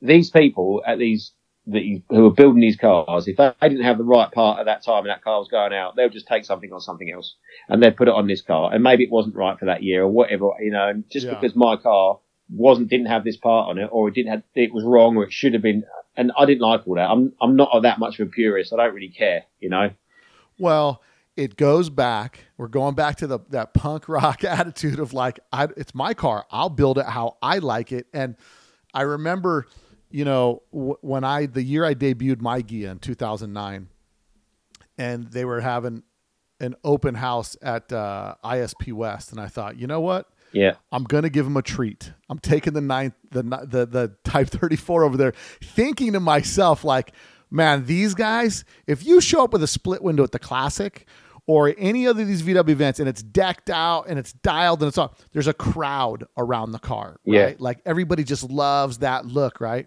[0.00, 1.32] these people at these
[1.68, 4.66] that you, who are building these cars, if they didn't have the right part at
[4.66, 7.34] that time and that car was going out, they'll just take something on something else
[7.68, 8.72] and they'd put it on this car.
[8.72, 10.88] And maybe it wasn't right for that year or whatever, you know.
[10.88, 11.34] And just Yeah.
[11.34, 14.72] because my car wasn't didn't have this part on it, or it didn't have it
[14.72, 15.82] was wrong, or it should have been,
[16.16, 17.10] and I didn't like all that.
[17.10, 18.72] I'm I'm not that much of a purist.
[18.72, 19.90] I don't really care, you know.
[20.58, 21.02] Well,
[21.36, 22.44] it goes back.
[22.56, 26.46] We're going back to the that punk rock attitude of like, I, it's my car.
[26.50, 28.06] I'll build it how I like it.
[28.12, 28.36] And
[28.94, 29.66] I remember,
[30.10, 33.88] you know, w- when I the year I debuted my Ghia in 2009,
[34.98, 36.02] and they were having
[36.60, 40.28] an open house at uh, ISP West, and I thought, you know what?
[40.52, 42.12] Yeah, I'm gonna give him a treat.
[42.30, 45.32] I'm taking the ninth, the the the Type 34 over there,
[45.62, 47.12] thinking to myself like,
[47.50, 48.64] man, these guys.
[48.86, 51.06] If you show up with a split window at the Classic
[51.46, 54.88] or any other of these VW events, and it's decked out and it's dialed and
[54.88, 57.50] it's all, there's a crowd around the car, right?
[57.50, 57.54] Yeah.
[57.58, 59.86] Like everybody just loves that look, right?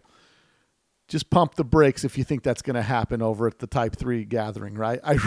[1.09, 3.95] Just pump the brakes if you think that's going to happen over at the Type
[3.95, 4.99] Three gathering, right?
[5.03, 5.17] I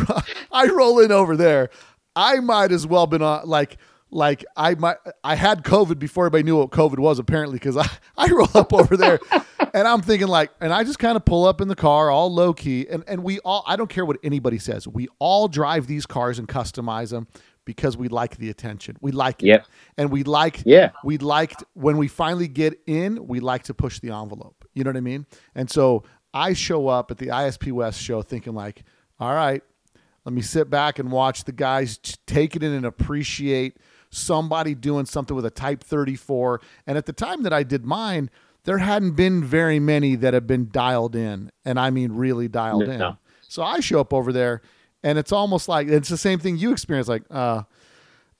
[0.52, 1.70] I roll in over there.
[2.14, 3.78] I might as well been on like
[4.10, 7.88] like I might I had COVID before everybody knew what COVID was apparently because I
[8.16, 9.18] I roll up over there
[9.74, 12.32] and I'm thinking like and I just kind of pull up in the car all
[12.32, 15.86] low key and and we all I don't care what anybody says we all drive
[15.86, 17.26] these cars and customize them
[17.64, 18.96] because we like the attention.
[19.00, 19.46] We like it.
[19.46, 19.66] Yep.
[19.96, 20.90] and we like Yeah.
[21.04, 24.64] we liked when we finally get in we like to push the envelope.
[24.74, 25.26] You know what i mean?
[25.54, 26.04] And so
[26.34, 28.84] i show up at the isp west show thinking like
[29.20, 29.62] all right
[30.24, 33.76] let me sit back and watch the guys t- take it in and appreciate
[34.10, 38.30] somebody doing something with a type 34 and at the time that i did mine
[38.64, 42.88] there hadn't been very many that have been dialed in and i mean really dialed
[42.88, 43.16] in
[43.48, 44.62] so i show up over there
[45.02, 47.62] and it's almost like it's the same thing you experience like uh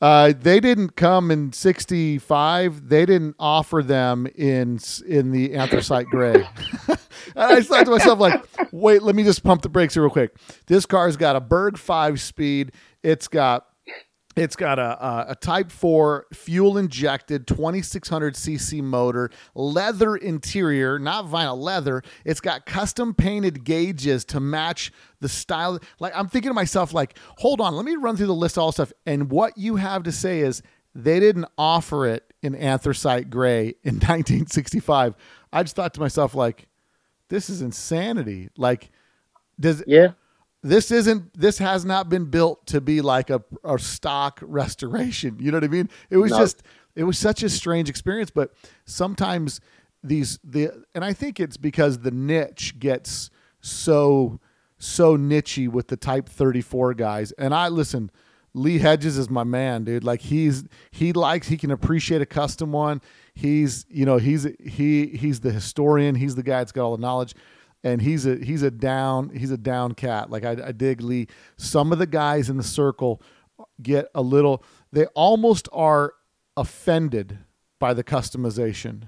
[0.03, 2.89] uh, they didn't come in '65.
[2.89, 6.45] They didn't offer them in in the anthracite gray.
[6.89, 6.99] and
[7.37, 10.11] I just thought to myself, like, wait, let me just pump the brakes here real
[10.11, 10.35] quick.
[10.67, 12.73] This car's got a Berg five speed.
[13.05, 13.67] It's got
[14.37, 21.59] it's got a, a, Type 4 fuel injected 2600 cc motor, leather interior, not vinyl
[21.59, 22.03] leather.
[22.25, 25.79] It's got custom painted gauges to match the style.
[25.99, 28.63] Like, I'm thinking to myself, like, hold on, let me run through the list of
[28.63, 28.93] all stuff.
[29.05, 30.63] And what you have to say is
[30.95, 35.15] they didn't offer it in anthracite gray in 1965.
[35.53, 36.69] I just thought to myself, like,
[37.29, 38.51] this is insanity.
[38.57, 38.91] Like,
[39.59, 40.13] does yeah.
[40.63, 45.51] This isn't this has not been built to be like a, a stock restoration you
[45.51, 46.39] know what i mean it was No.
[46.39, 46.63] just
[46.95, 48.53] it was such a strange experience but
[48.85, 49.61] sometimes
[50.05, 54.41] these the and i think it's because the niche gets so
[54.79, 58.11] so nichey with the type 34 guys and i listen
[58.55, 60.05] Lee Hedges is my man, dude.
[60.05, 63.01] Like he's he likes he can appreciate a custom one.
[63.33, 66.17] He's you know he's he he's the historian.
[66.17, 67.35] He's the guy that's got all the knowledge,
[67.85, 70.31] and he's a he's a down he's a down cat.
[70.31, 71.29] Like I, I dig Lee.
[71.57, 73.23] Some of the guys in the circle
[73.81, 74.63] get a little.
[74.93, 76.15] They almost are
[76.57, 77.39] offended
[77.79, 79.05] by the customization.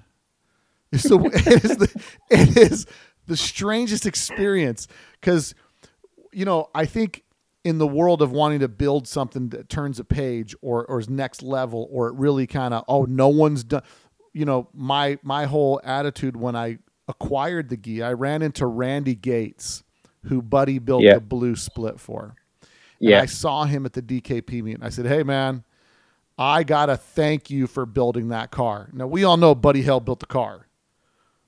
[0.94, 2.86] So it is the it is
[3.26, 4.88] the strangest experience
[5.20, 5.54] because
[6.32, 7.22] you know I think
[7.62, 11.08] in the world of wanting to build something that turns a page or or is
[11.08, 13.82] next level or it really kind of oh no one's done
[14.32, 19.14] you know my my whole attitude when I acquired the Ghia I ran into Randy
[19.14, 19.82] Gates
[20.24, 21.14] who Buddy built Yeah.
[21.14, 23.20] the blue split for and Yeah.
[23.20, 25.64] I saw him at the DKP meeting I said hey man
[26.38, 30.20] I gotta thank you for building that car now we all know Buddy Hell built
[30.20, 30.66] the car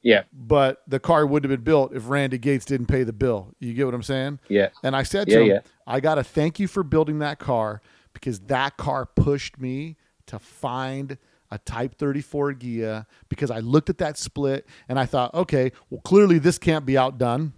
[0.02, 0.24] Yeah.
[0.32, 3.72] but the car wouldn't have been built if Randy Gates didn't pay the bill you
[3.72, 4.68] get what I'm saying Yeah.
[4.82, 5.60] and I said to Yeah, him, yeah.
[5.86, 7.80] I got to thank you for building that car
[8.12, 9.96] because that car pushed me
[10.26, 11.16] to find
[11.50, 16.00] a Type 34 Ghia because I looked at that split and I thought, okay, well,
[16.02, 17.52] clearly this can't be outdone.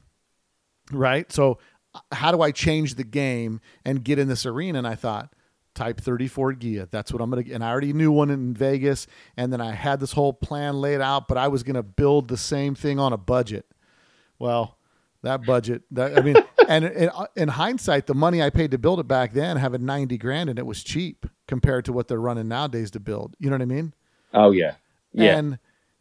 [0.90, 1.30] Right.
[1.32, 1.58] So,
[1.94, 4.78] uh, how do I change the game and get in this arena?
[4.78, 5.32] And I thought,
[5.74, 6.90] Type 34 Ghia.
[6.90, 9.06] That's what I'm going to And I already knew one in Vegas.
[9.36, 12.26] And then I had this whole plan laid out, but I was going to build
[12.26, 13.64] the same thing on a budget.
[14.40, 14.76] Well,
[15.22, 16.36] that budget, that I mean,
[16.74, 20.18] and in, in hindsight, the money I paid to build it back then, having 90
[20.18, 23.34] grand, and it was cheap compared to what they're running nowadays to build.
[23.38, 23.94] You know what I mean?
[24.34, 24.74] Oh yeah.
[25.12, 25.36] Yeah.
[25.38, 25.58] And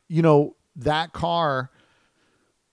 [0.09, 1.71] you know that car,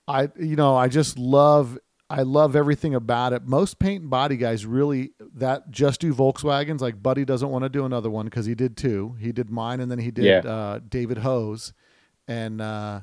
[0.07, 1.79] I you know I just love
[2.11, 3.47] I love everything about it.
[3.47, 6.81] Most paint and body guys really that just do Volkswagens.
[6.81, 9.17] Like Buddy doesn't want to do another one because he did two.
[9.21, 10.39] He did mine, and then he did Yeah.
[10.41, 11.73] uh, David Hose,
[12.29, 13.01] and uh,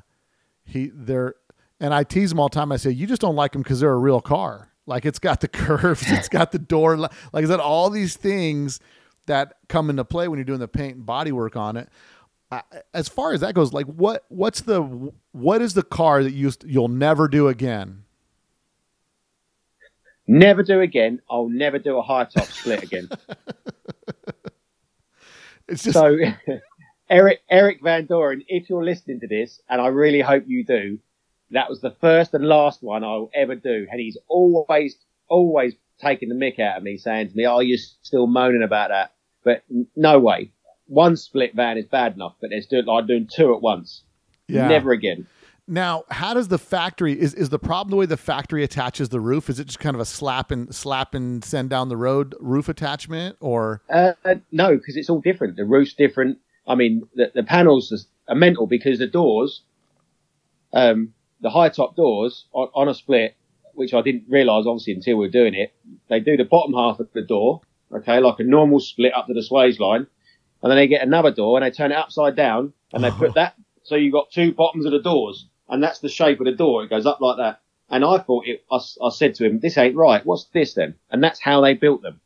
[0.64, 1.34] he they're
[1.80, 2.70] and I tease them all the time.
[2.70, 4.68] I say you just don't like them because they're a real car.
[4.86, 6.96] Like it's got the curves, it's got the door.
[6.96, 8.80] Like I said, all these things
[9.26, 11.88] that come into play when you're doing the paint and body work on it.
[12.50, 12.62] I-
[12.92, 14.82] As far as that goes, like what what's the
[15.32, 18.04] what is the car that you you'll never do again?
[20.26, 21.20] Never do again.
[21.30, 23.08] I'll never do a high top split again.
[25.68, 26.18] It's just so,
[27.10, 30.98] Eric Eric Van Doren, if you're listening to this, and I really hope you do,
[31.52, 34.96] that was the first and last one I'll ever do, and he's always
[35.28, 38.88] always taking the mick out of me, saying to me, "Oh, you're still moaning about
[38.90, 39.12] that,"
[39.44, 39.62] but
[39.96, 40.50] no way.
[40.86, 44.02] One split van is bad enough, but let's do it like doing two at once.
[44.48, 44.68] yeah.
[44.68, 45.26] Never again.
[45.68, 49.20] Now, how does the factory is is the problem the way the factory attaches the
[49.20, 49.48] roof?
[49.48, 52.68] Is it just kind of a slap and slap and send down the road roof
[52.68, 54.12] attachment, or Uh,
[54.50, 55.56] no, because it's all different.
[55.56, 56.38] The roof's different.
[56.66, 59.62] I mean, the, the panels are mental because the doors,
[60.72, 63.36] um, the high top doors on, on a split,
[63.74, 65.74] which I didn't realise obviously until we were doing it,
[66.08, 67.60] they do the bottom half of the door,
[67.94, 70.06] okay, like a normal split up to the swage line,
[70.62, 73.30] and then they get another door and they turn it upside down and they put
[73.30, 73.34] oh.
[73.34, 76.52] that so you've got two bottoms of the doors, and that's the shape of the
[76.52, 76.84] door.
[76.84, 77.60] It goes up like that.
[77.90, 78.64] And I thought it.
[78.70, 80.24] I, I said to him, "This ain't right.
[80.24, 82.20] What's this then?" And that's how they built them.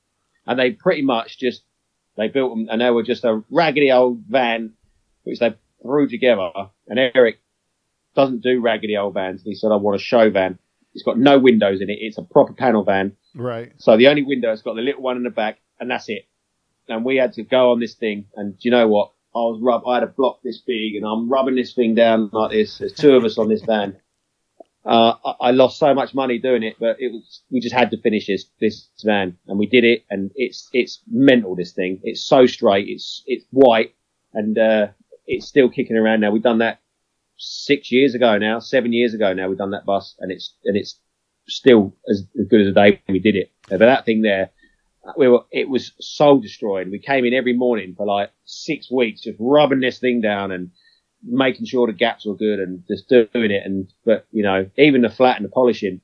[0.47, 1.63] And they pretty much just
[2.17, 4.75] they built them, and they were just a raggedy old van,
[5.25, 6.51] which they threw together.
[6.87, 7.41] And Eric
[8.17, 9.43] doesn't do raggedy old vans.
[9.43, 10.59] And He said, "I want a show van.
[10.95, 11.99] It's got no windows in it.
[12.01, 13.17] It's a proper panel van.
[13.35, 13.73] right?
[13.77, 16.27] So the only window has got the little one in the back, and that's it.
[16.89, 19.13] And we had to go on this thing, and do you know what?
[19.35, 19.87] I was rub.
[19.87, 22.79] I had a block this big, and I'm rubbing this thing down like this.
[22.79, 23.97] There's two of us on this van.
[24.87, 27.91] Uh, I, I lost so much money doing it, but it was we just had
[27.91, 30.05] to finish this this van, and we did it.
[30.09, 31.55] And it's it's mental.
[31.57, 32.01] This thing.
[32.05, 32.89] It's so straight.
[32.89, 33.95] It's it's white,
[34.33, 34.87] and uh,
[35.27, 36.31] it's still kicking around now.
[36.31, 36.81] We've done that
[37.37, 39.49] six years ago now, seven years ago now.
[39.49, 40.99] We've done that bus, and it's and it's
[41.49, 43.53] still as, as good as the day we did it.
[43.69, 44.51] But that thing there,
[45.17, 46.91] we were, it was soul destroying.
[46.91, 50.71] We came in every morning for like six weeks, just rubbing this thing down and
[51.23, 53.63] making sure the gaps were good and just doing it.
[53.65, 56.01] And, but, you know, even the flat and the polishing,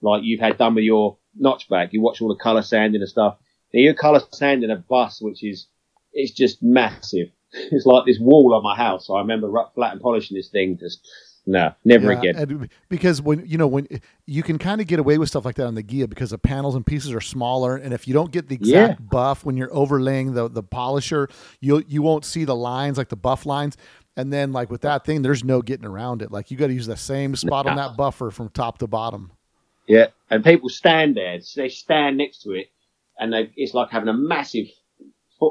[0.00, 3.38] like you've had done with your notchback, you watch all the colour sanding and stuff.
[3.72, 5.66] Now you colour sanding a bus, which is,
[6.12, 7.28] it's just massive.
[7.72, 9.08] It's like this wall on my house.
[9.10, 11.08] I remember flat and polishing this thing, just,
[11.46, 12.36] no, never Yeah, again.
[12.36, 13.86] and because when you know when
[14.26, 16.38] you can kind of get away with stuff like that on the Ghia because the
[16.38, 19.72] panels and pieces are smaller, and if you don't get the exact buff when you're
[19.74, 21.28] overlaying the the polisher,
[21.60, 23.76] you you won't see the lines like the buff lines.
[24.16, 26.30] And then like with that thing, there's no getting around it.
[26.30, 29.32] Like you got to use the same spot on that buffer from top to bottom.
[29.88, 31.38] Yeah, and people stand there.
[31.56, 32.68] They stand next to it,
[33.18, 34.66] and they, it's like having a massive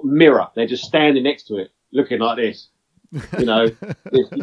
[0.04, 0.48] mirror.
[0.56, 2.68] They're just standing next to it, looking like this.
[3.38, 3.68] You know,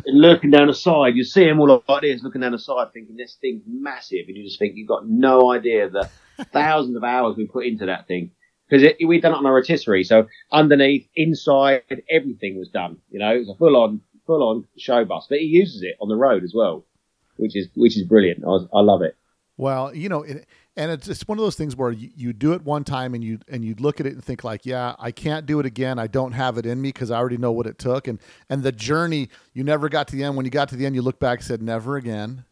[0.07, 1.16] looking down the side.
[1.16, 4.36] You see them all like this, looking down the side, thinking this thing's massive, and
[4.36, 6.09] you just think you've got no idea the
[6.53, 8.30] thousands of hours we put into that thing.
[8.68, 12.98] because we'd done it on a rotisserie, so underneath, inside, everything was done.
[13.11, 15.96] You know, it was a full on full on show bus, but he uses it
[16.01, 16.86] on the road as well,
[17.38, 18.44] which is which is brilliant.
[18.46, 19.16] I, I love it.
[19.57, 20.46] Well, you know, it,
[20.77, 23.25] and it's it's one of those things where you, you do it one time and
[23.25, 25.99] you and you look at it and think like, yeah, I can't do it again.
[25.99, 28.62] I don't have it in me because I already know what it took, and and
[28.62, 30.37] the journey you never got to the end.
[30.37, 32.45] When you got to the end, you look back and said, never again,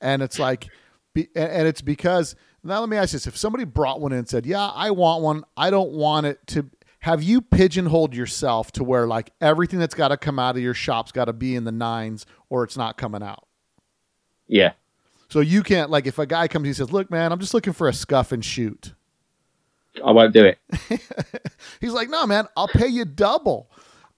[0.00, 0.68] and it's like,
[1.14, 2.34] be, and it's because
[2.64, 4.90] now let me ask you this: if somebody brought one in and said, yeah, I
[4.90, 6.68] want one, I don't want it to.
[7.00, 10.74] Have you pigeonholed yourself to where like everything that's got to come out of your
[10.74, 13.46] shop's got to be in the nines or it's not coming out?
[14.48, 14.72] Yeah,
[15.28, 17.52] So you can't like if a guy comes and he says, "Look, man, I'm just
[17.54, 18.94] looking for a scuff and shoot."
[20.04, 20.58] I won't do it.
[21.80, 23.70] He's like, "No, man, I'll pay you double.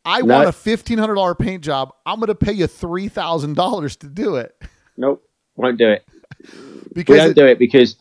[0.04, 0.34] I No.
[0.36, 1.92] want a fifteen hundred dollar paint job.
[2.06, 4.61] I'm going to pay you three thousand dollars to do it
[4.96, 5.22] Nope,
[5.56, 6.04] won't do it.
[6.44, 7.96] We because don't it- do it because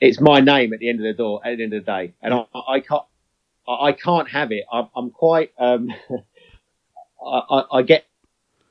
[0.00, 1.40] it's my name at the end of the door.
[1.44, 3.02] At the end of the day, and I, I can't.
[3.68, 4.64] I I can't have it.
[4.72, 5.52] I'm, I'm quite.
[5.58, 5.92] Um,
[7.24, 8.04] I, I, I get.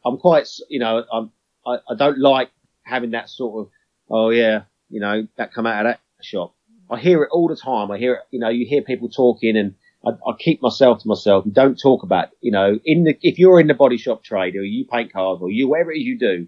[0.06, 0.48] I'm quite.
[0.70, 1.04] You know.
[1.12, 1.32] I'm.
[1.66, 2.50] I, I don't like
[2.92, 3.72] having that sort of.
[4.10, 4.64] Oh yeah.
[4.90, 6.54] You know that come out of that shop.
[6.90, 7.90] I hear it all the time.
[7.90, 8.22] I hear it.
[8.32, 8.50] You know.
[8.50, 9.76] You hear people talking, and
[10.06, 12.30] I, I keep myself to myself and don't talk about.
[12.42, 15.40] You know, in the if you're in the body shop trade or you paint cars
[15.42, 16.48] or you whatever it is you do,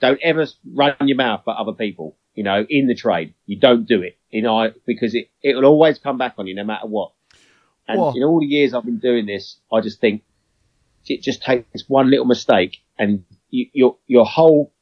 [0.00, 2.16] don't ever run your mouth about other people.
[2.34, 4.18] You know, in the trade, you don't do it.
[4.30, 7.12] You know, because it it will always come back on you no matter what.
[7.86, 10.22] And Well- in all the years I've been doing this, I just think
[11.06, 14.72] it just takes one little mistake and you, your your whole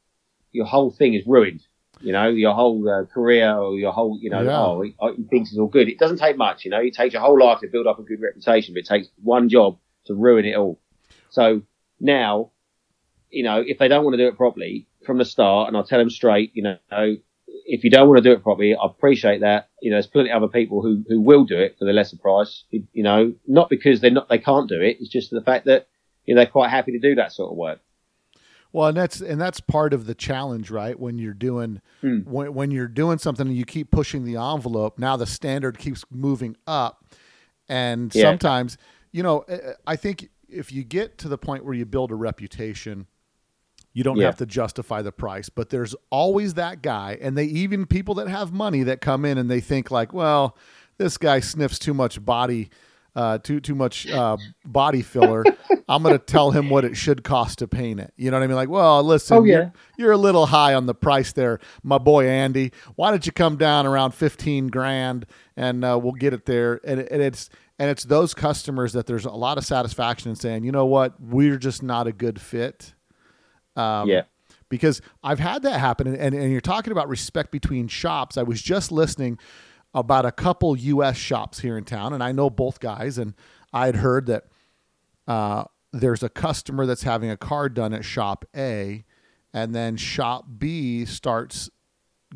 [0.53, 1.61] your whole thing is ruined.
[1.99, 4.57] You know, your whole uh, career or your whole, you know, Yeah.
[4.59, 5.87] oh, he, oh, he thinks it's all good.
[5.87, 6.65] It doesn't take much.
[6.65, 8.87] You know, it takes your whole life to build up a good reputation, but it
[8.87, 10.79] takes one job to ruin it all.
[11.29, 11.61] So
[11.99, 12.51] now,
[13.29, 15.85] you know, if they don't want to do it properly from the start, and I'll
[15.85, 16.77] tell them straight, you know,
[17.65, 19.69] if you don't want to do it properly, I appreciate that.
[19.81, 22.17] You know, there's plenty of other people who, who will do it for the lesser
[22.17, 22.65] price.
[22.69, 24.97] You you know, not because they're not they can't do it.
[24.99, 25.87] It's just the fact that
[26.25, 27.79] you know they're quite happy to do that sort of work.
[28.73, 30.99] Well, and that's and that's part of the challenge, right?
[30.99, 32.19] When you're doing Hmm.
[32.25, 36.03] when when you're doing something and you keep pushing the envelope, now the standard keeps
[36.11, 37.05] moving up,
[37.69, 38.23] and Yeah.
[38.23, 38.77] sometimes,
[39.11, 42.15] you know, I- I think if you get to the point where you build a
[42.15, 43.07] reputation,
[43.93, 44.25] you don't Yeah.
[44.25, 48.27] have to justify the price but there's always that guy and they even people that
[48.27, 50.57] have money that come in and they think like well
[50.97, 52.71] this guy sniffs too much body
[53.15, 54.35] uh, too too much uh,
[54.65, 55.43] body filler
[55.87, 58.11] i'm going to tell him what it should cost to paint it.
[58.17, 58.55] You know what i mean?
[58.55, 59.53] Like well listen Oh, yeah.
[59.55, 62.71] you're, you're a little high on the price there my boy andy.
[62.95, 66.79] Why don't you come down around 15 grand and uh, we'll get it there.
[66.83, 67.49] And, and it's
[67.79, 71.19] and it's those customers that there's a lot of satisfaction in saying you know what?
[71.21, 72.93] We're just not a good fit.
[73.75, 74.23] Um, yeah,
[74.69, 76.07] because I've had that happen.
[76.07, 78.37] And, and, and you're talking about respect between shops.
[78.37, 79.37] I was just listening
[79.93, 81.17] about a couple U.S.
[81.17, 83.33] shops here in town, and I know both guys, and
[83.71, 84.45] I'd heard that
[85.27, 89.05] uh, there's a customer that's having a car done at shop A,
[89.53, 91.69] and then shop B starts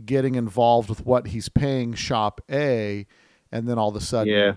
[0.06, 3.08] getting involved with what he's paying shop A,
[3.52, 4.56] and then all of a sudden, yeah,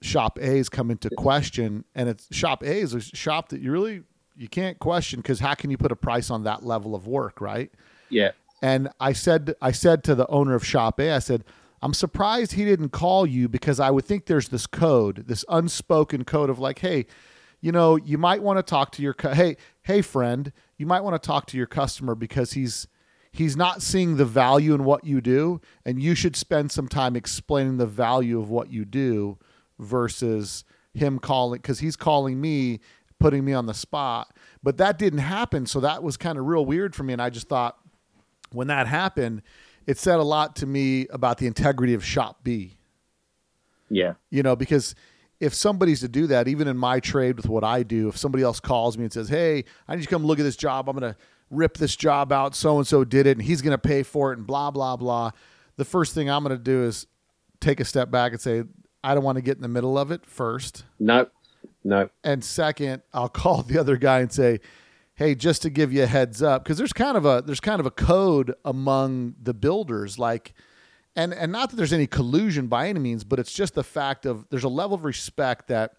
[0.00, 4.02] shop A's come into question, and it's shop A is a shop that you really
[4.36, 7.40] you can't question because how can you put a price on that level of work,
[7.40, 7.72] right?
[8.10, 8.32] yeah,
[8.62, 11.44] And I said I said to the owner of shop A, I said,
[11.86, 16.24] I'm surprised he didn't call you because I would think there's this code, this unspoken
[16.24, 17.06] code of like, hey,
[17.60, 21.04] you know, you might want to talk to your cu- hey, hey friend, you might
[21.04, 22.88] want to talk to your customer because he's
[23.30, 27.14] he's not seeing the value in what you do and you should spend some time
[27.14, 29.38] explaining the value of what you do
[29.78, 32.80] versus him calling cuz he's calling me
[33.20, 34.36] putting me on the spot.
[34.60, 37.30] But that didn't happen so that was kind of real weird for me and I
[37.30, 37.78] just thought
[38.50, 39.42] when that happened
[39.86, 42.76] it said a lot to me about the integrity of shop B.
[43.88, 44.94] Yeah, you know because
[45.38, 48.42] if somebody's to do that even in my trade with what i do if somebody
[48.42, 50.88] else calls me and says hey i need you to come look at this job.
[50.88, 51.18] I'm going to
[51.50, 52.54] rip this job out.
[52.56, 54.96] So and so did it and he's going to pay for it and blah blah
[54.96, 55.30] blah
[55.76, 57.06] the first thing i'm going to do is
[57.60, 58.64] take a step back and say
[59.04, 60.84] i don't want to get in the middle of it first.
[60.98, 61.28] No,
[61.84, 64.60] no, and second i'll call the other guy and say
[65.16, 67.80] hey just to give you a heads up because there's kind of a there's kind
[67.80, 70.54] of a code among the builders like
[71.14, 74.24] and and not that there's any collusion by any means but it's just the fact
[74.26, 75.92] of there's a level of respect that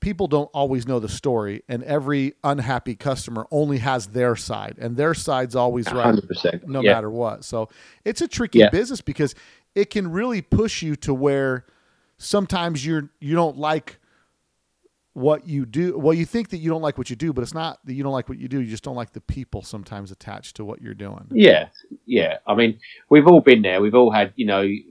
[0.00, 4.96] people don't always know the story and every unhappy customer only has their side and
[4.96, 6.68] their side's always right hundred percent.
[6.68, 6.92] no yeah.
[6.92, 7.44] matter what.
[7.44, 7.68] So
[8.04, 8.68] it's a tricky Yeah.
[8.70, 9.34] business because
[9.74, 11.64] it can really push you to where
[12.18, 13.98] sometimes you're you don't like
[15.16, 15.98] what you do.
[15.98, 18.02] Well, you think that you don't like what you do, but it's not that you
[18.02, 18.60] don't like what you do.
[18.60, 21.26] You just don't like the people sometimes attached to what you're doing.
[21.30, 21.68] Yeah,
[22.04, 22.36] yeah.
[22.46, 22.78] I mean,
[23.08, 23.80] we've all been there.
[23.80, 24.84] We've all had, you know, it,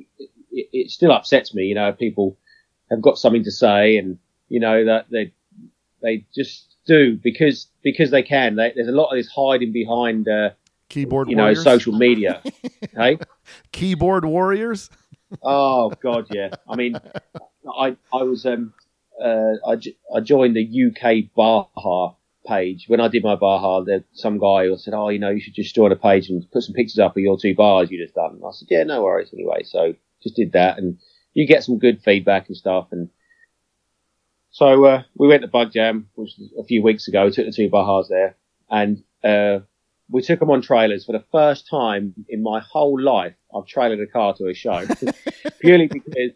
[0.52, 2.40] it still upsets me, you know, people
[2.90, 4.18] have got something to say, and
[4.50, 5.32] you know that they
[6.02, 8.56] they just do because because they can.
[8.56, 10.50] They, there's a lot of this hiding behind, uh,
[10.90, 12.42] Keyboard you know, social media.
[12.96, 13.20] hey,
[13.72, 14.90] Keyboard warriors.
[15.44, 16.50] oh god, yeah.
[16.68, 16.96] I mean,
[17.78, 18.74] I I was um
[19.24, 19.78] uh I,
[20.16, 22.16] I joined the UK Baja
[22.48, 23.82] page when I did my Baja.
[23.82, 26.64] There some guy said, oh, you know, you should just join a page and put
[26.64, 28.36] some pictures up of your two bars you just done.
[28.36, 29.30] And I said, yeah, no worries.
[29.34, 30.98] Anyway, so just did that, and
[31.34, 33.10] you get some good feedback and stuff, and
[34.56, 37.26] so uh, we went to Bug Jam, which was a few weeks ago.
[37.26, 38.38] We Took the two Bajas there,
[38.70, 39.66] and uh,
[40.10, 43.34] we took them on trailers for the first time in my whole life.
[43.54, 44.86] I've trailered a car to a show
[45.60, 46.32] purely because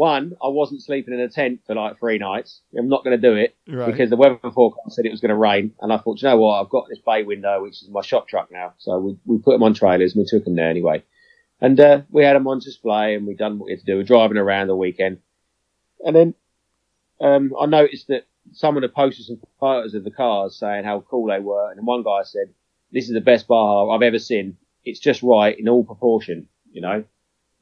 [0.00, 2.62] one, I wasn't sleeping in a tent for like three nights.
[2.78, 3.86] I'm not going to do it Right.
[3.92, 6.38] because the weather forecast said it was going to rain, and I thought, you know
[6.38, 8.72] what, I've got this bay window, which is my shop truck now.
[8.78, 11.02] So we we put them on trailers and we took them there anyway,
[11.60, 13.96] and uh, we had them on display and we'd done what we had to do.
[13.98, 15.18] We're driving around the weekend,
[16.06, 16.34] and then
[17.20, 21.26] um, I noticed that someone had posted some photos of the cars saying how cool
[21.26, 22.48] they were, and one guy said,
[22.90, 24.56] "This is the best Baja I've ever seen.
[24.84, 26.48] It's just right in all proportion.
[26.72, 27.04] You know,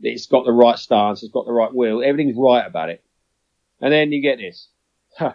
[0.00, 3.02] it's got the right stance, it's got the right wheel, everything's right about it."
[3.80, 4.68] And then you get this.
[5.16, 5.34] Huh,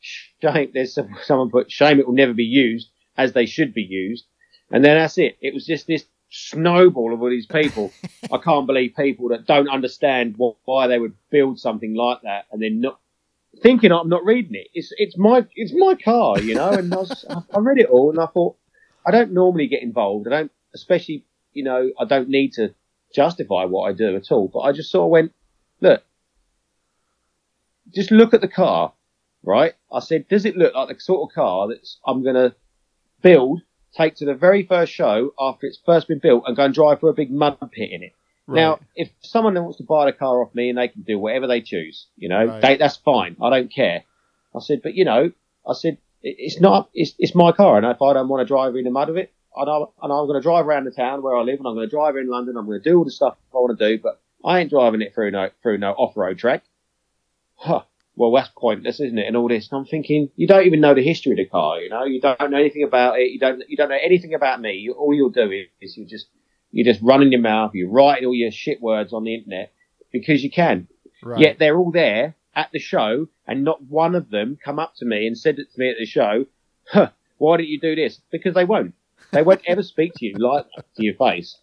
[0.00, 0.70] shame.
[0.74, 4.24] There's some, someone put shame it will never be used as they should be used,
[4.70, 5.36] and then that's it.
[5.40, 7.92] It was just this snowball of all these people.
[8.32, 12.46] I can't believe people that don't understand what, why they would build something like that
[12.50, 12.98] and then not
[13.62, 14.68] thinking I'm not reading it.
[14.74, 16.70] It's it's my it's my car, you know.
[16.70, 17.24] And I, was,
[17.54, 18.56] I read it all, and I thought
[19.06, 20.26] I don't normally get involved.
[20.26, 22.74] I don't, especially you know, I don't need to
[23.16, 24.48] justify what I do at all.
[24.52, 25.32] But I just sort of went,
[25.80, 26.02] look,
[27.94, 28.92] just look at the car,
[29.42, 29.72] right?
[29.92, 32.54] I said, does it look like the sort of car that I'm going to
[33.22, 33.62] build,
[33.96, 37.00] take to the very first show after it's first been built, and go and drive
[37.00, 38.12] for a big mud pit in it?
[38.48, 41.48] Now, if someone wants to buy the car off me and they can do whatever
[41.48, 42.62] they choose, you know, Right.
[42.62, 43.34] they, that's fine.
[43.42, 44.04] I don't care.
[44.54, 45.32] I said, but you know,
[45.68, 47.76] I said, it's not, it's, it's my car.
[47.76, 50.12] And if I don't want to drive in the mud of it, and, I, and
[50.12, 52.16] I'm going to drive around the town where I live and I'm going to drive
[52.16, 52.56] in London.
[52.56, 55.02] I'm going to do all the stuff I want to do, but I ain't driving
[55.02, 56.62] it through no, through no off-road track.
[57.56, 57.82] Huh.
[58.14, 59.26] Well, that's pointless, isn't it?
[59.26, 59.68] And all this.
[59.70, 62.04] And I'm thinking, you don't even know the history of the car, you know?
[62.04, 63.30] You don't know anything about it.
[63.30, 64.72] You don't, you don't know anything about me.
[64.72, 66.28] You, all you'll do is, is you just,
[66.70, 67.72] you're just running your mouth.
[67.74, 69.72] You're writing all your shit words on the internet
[70.12, 70.88] because you can.
[71.22, 71.40] Right.
[71.40, 75.04] Yet they're all there at the show, and not one of them come up to
[75.04, 76.46] me and said it to me at the show.
[76.90, 78.18] Huh, why didn't you do this?
[78.30, 78.94] Because they won't.
[79.32, 81.58] They won't ever speak to you like to your face,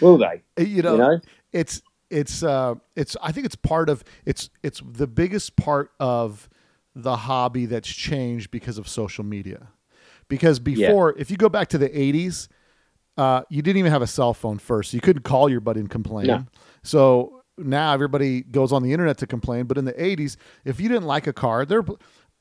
[0.00, 0.42] will they?
[0.62, 1.20] you know, You know?
[1.52, 6.48] it's it's uh it's I think it's part of it's it's the biggest part of
[6.94, 9.68] the hobby that's changed because of social media.
[10.28, 12.48] Because before, if you go back to the '80s,
[13.16, 14.92] uh, you didn't even have a cell phone first.
[14.92, 16.26] You couldn't call your buddy and complain.
[16.26, 16.44] No.
[16.82, 19.64] So now everybody goes on the internet to complain.
[19.64, 21.82] But in the '80s, if you didn't like a car, there.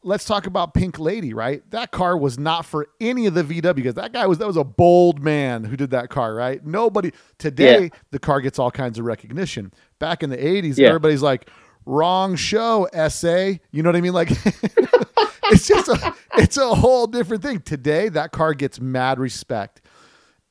[0.07, 1.69] Let's talk about Pink Lady, right?
[1.71, 4.55] That car was not for any of the VW because that guy was that was
[4.55, 6.65] a bold man who did that car, right?
[6.65, 7.89] Nobody today Yeah.
[8.11, 9.73] the car gets all kinds of recognition.
[9.99, 10.87] Back in the '80s, Yeah.
[10.87, 11.49] everybody's like,
[11.85, 14.13] "Wrong show, essay." You know what I mean?
[14.13, 14.29] Like,
[15.51, 17.59] it's just a it's a whole different thing.
[17.59, 19.81] Today, that car gets mad respect,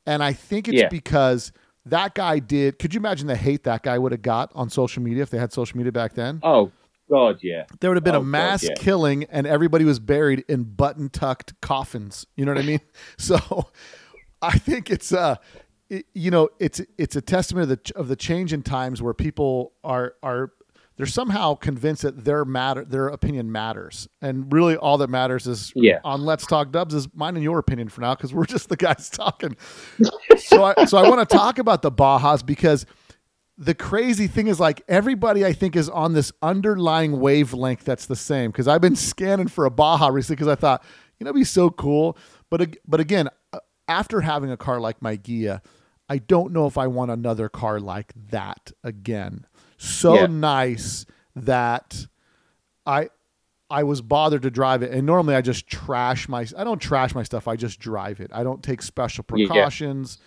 [0.06, 0.88] and I think it's Yeah.
[0.88, 1.52] because
[1.86, 2.78] that guy did.
[2.78, 5.38] Could you imagine the hate that guy would have got on social media if they
[5.38, 6.40] had social media back then?
[6.42, 6.70] Oh
[7.10, 7.64] God, yeah.
[7.80, 8.74] There would have been Oh, a God, mass yeah.
[8.76, 12.26] killing, and everybody was buried in button tucked coffins.
[12.36, 12.80] You know what I mean?
[13.18, 13.70] So,
[14.42, 15.36] I think it's uh,
[15.88, 19.14] it, you know, it's it's a testament of the of the change in times where
[19.14, 20.52] people are are
[20.96, 25.72] they're somehow convinced that their matter their opinion matters, and really all that matters is
[25.76, 26.00] Yeah.
[26.04, 28.76] on Let's Talk Dubs is mine and your opinion for now because we're just the
[28.76, 29.56] guys talking.
[30.38, 32.84] so I so I want to talk about the Bajas because
[33.58, 38.16] the crazy thing is like everybody I think is on this underlying wavelength that's the
[38.16, 40.84] same because I've been scanning for a Baja recently because I thought
[41.18, 42.18] you know it'd be so cool.
[42.50, 45.62] But but again uh, after having a car like my Ghia
[46.08, 49.46] I don't know if I want another car like that again.
[49.78, 50.26] So Yeah.
[50.26, 52.06] nice that
[52.84, 53.08] I
[53.68, 54.92] I was bothered to drive it.
[54.92, 57.48] And normally I just trash my I don't trash my stuff.
[57.48, 58.30] I just drive it.
[58.32, 59.48] I don't take special Yeah.
[59.48, 60.18] precautions.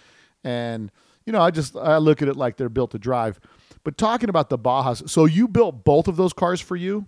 [0.44, 0.92] And
[1.30, 3.40] you know I just I look at it like they're built to drive
[3.84, 7.06] but talking about the Bajas so you built both of those cars for you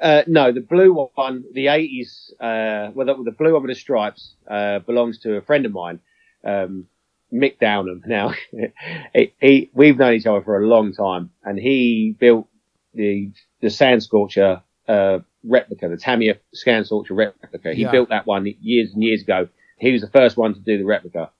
[0.00, 3.74] Uh, no, the blue one, the 80s, uh, well, the, the blue one with the
[3.74, 5.98] stripes, uh, belongs to a friend of mine,
[6.44, 6.86] um,
[7.32, 8.02] Mick Downham.
[8.06, 8.32] Now,
[9.12, 12.46] he, he, we've known each other for a long time, and he built
[12.94, 17.74] the, the Sand Scorcher, uh, replica, the Tamiya Sand Scorcher replica.
[17.74, 17.90] He Yeah.
[17.90, 19.48] built that one years and years ago.
[19.78, 21.30] He was the first one to do the replica.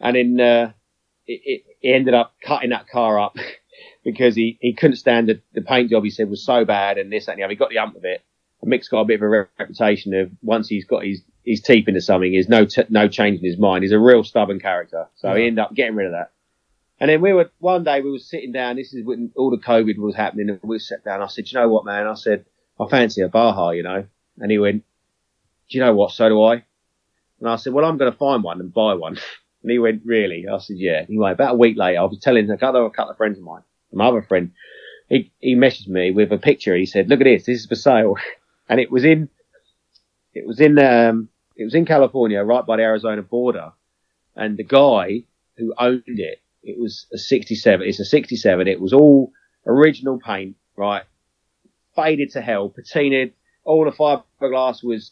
[0.00, 0.72] And then, uh,
[1.26, 3.36] it, it, he ended up cutting that car up
[4.04, 6.04] because he, he couldn't stand the, the paint job.
[6.04, 7.52] He said was so bad and this that, and the other.
[7.52, 8.22] He got the ump of it.
[8.60, 11.86] And Mick's got a bit of a reputation of once he's got his his teeth
[11.86, 13.84] into something, there's no t- no change in his mind.
[13.84, 15.06] He's a real stubborn character.
[15.14, 16.32] So he ended up getting rid of that.
[16.98, 18.76] And then we were one day we were sitting down.
[18.76, 21.22] This is when all the COVID was happening, and we sat down.
[21.22, 22.46] I said, "You know what, man?" I said,
[22.80, 24.06] "I fancy a Baja, you know."
[24.38, 24.84] And he went,
[25.68, 26.12] "Do you know what?
[26.12, 26.64] So do I."
[27.40, 29.18] And I said, "Well, I'm going to find one and buy one."
[29.66, 32.48] And he went, "Really?" I said, "Yeah." Anyway, about a week later, I was telling
[32.48, 34.52] a couple, a couple of friends of mine, my other friend,
[35.08, 36.76] he he messaged me with a picture.
[36.76, 37.46] He said, "Look at this.
[37.46, 38.14] This is for sale,"
[38.68, 39.28] and it was in,
[40.34, 43.72] it was in, um, it was in California, right by the Arizona border,
[44.36, 45.24] and the guy
[45.56, 47.88] who owned it, it was a 67.
[47.88, 48.68] It's a 67.
[48.68, 49.32] It was all
[49.66, 51.02] original paint, right?
[51.96, 53.32] Faded to hell, patinaed.
[53.64, 55.10] All the fiberglass was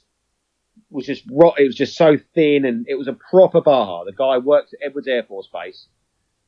[0.90, 1.58] was just rot.
[1.58, 4.04] It was just so thin, and it was a proper Baja.
[4.04, 5.86] The guy worked at Edwards Air Force Base,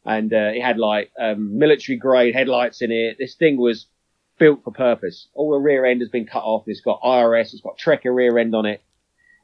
[0.04, 3.16] and uh, it had like um, military grade headlights in it.
[3.18, 3.86] This thing was
[4.38, 5.28] built for purpose.
[5.34, 6.64] All the rear end has been cut off.
[6.66, 7.52] It's got IRS.
[7.52, 8.82] It's got Trekker rear end on it.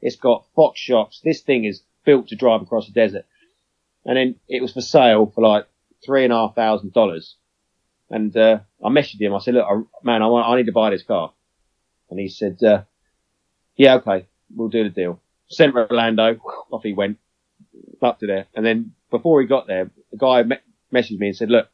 [0.01, 1.21] It's got Fox shocks.
[1.23, 3.25] This thing is built to drive across the desert.
[4.05, 5.67] And then it was for sale for like
[6.05, 7.35] three and a half thousand dollars.
[8.09, 9.33] And uh, I messaged him.
[9.33, 11.33] I said, "Look, I, man, I want, I need to buy this car."
[12.09, 12.83] And he said, uh,
[13.75, 16.39] "Yeah, okay, we'll do the deal." Sent Orlando.
[16.71, 17.17] Off he went
[18.01, 18.47] up to there.
[18.55, 20.57] And then before he got there, the guy me-
[20.91, 21.69] messaged me and said, "Look,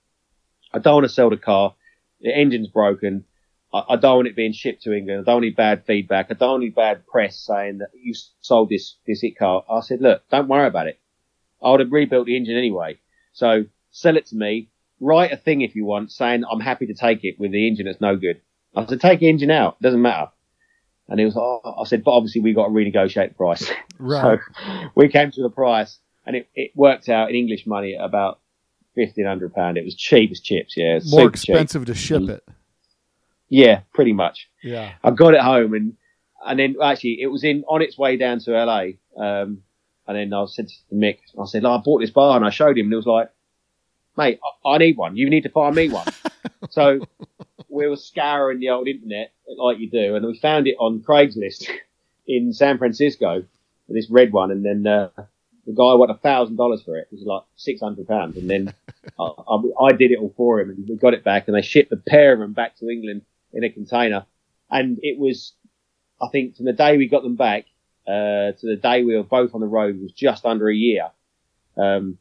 [0.73, 1.75] I don't want to sell the car.
[2.21, 3.25] The engine's broken.
[3.73, 5.21] I, I don't want it being shipped to England.
[5.21, 6.27] I don't want any bad feedback.
[6.29, 9.81] I don't want any bad press saying that you sold this this hit car." I
[9.81, 10.99] said, "Look, don't worry about it.
[11.61, 12.99] I would have rebuilt the engine anyway.
[13.33, 14.69] So sell it to me.
[14.99, 17.85] Write a thing if you want, saying I'm happy to take it with the engine
[17.85, 18.41] that's no good.
[18.75, 19.77] I said, take the engine out.
[19.79, 20.31] It Doesn't matter.
[21.09, 23.69] And he was, oh, I said, but obviously we got to renegotiate the price.
[24.01, 24.39] Right.
[24.39, 28.05] so we came to the price and it, it worked out in English money at
[28.05, 28.39] about
[28.95, 29.77] fifteen hundred pound.
[29.77, 30.77] It was cheap as chips.
[30.77, 30.99] Yeah.
[31.05, 31.49] More super cheap.
[31.55, 32.47] expensive to ship it.
[33.49, 34.49] Yeah, pretty much.
[34.63, 34.93] Yeah.
[35.03, 35.97] I got it home and
[36.45, 38.83] and then actually it was in on its way down to LA.
[39.17, 39.63] Um,
[40.07, 42.51] and then I said to Mick, I said, "Look, I bought this bar and I
[42.51, 43.29] showed him and he was like,
[44.17, 45.17] mate, I, I need one.
[45.17, 46.07] You need to find me one.
[46.69, 46.99] so
[47.69, 51.67] we were scouring the old internet like you do and we found it on Craigslist
[52.27, 53.43] in San Francisco,
[53.87, 54.51] this red one.
[54.51, 55.09] And then, uh,
[55.69, 57.07] the guy wanted a thousand dollars for it.
[57.11, 58.73] It was like six hundred pounds, and then
[59.19, 61.61] I, I, I did it all for him, and we got it back, and they
[61.61, 63.21] shipped a pair of them back to England
[63.53, 64.25] in a container,
[64.71, 65.53] and it was,
[66.19, 67.65] I think, from the day we got them back
[68.07, 71.11] uh, to the day we were both on the road was just under a year,
[71.77, 72.17] um,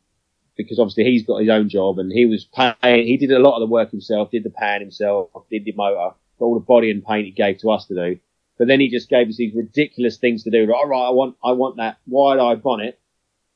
[0.58, 3.06] because obviously he's got his own job, and he was paying.
[3.06, 6.14] He did a lot of the work himself, did the pan himself, did the motor,
[6.38, 8.20] got all the body and paint he gave to us to do.
[8.58, 10.70] But then he just gave us these ridiculous things to do.
[10.70, 12.98] All right, I want, I want that wide-eye bonnet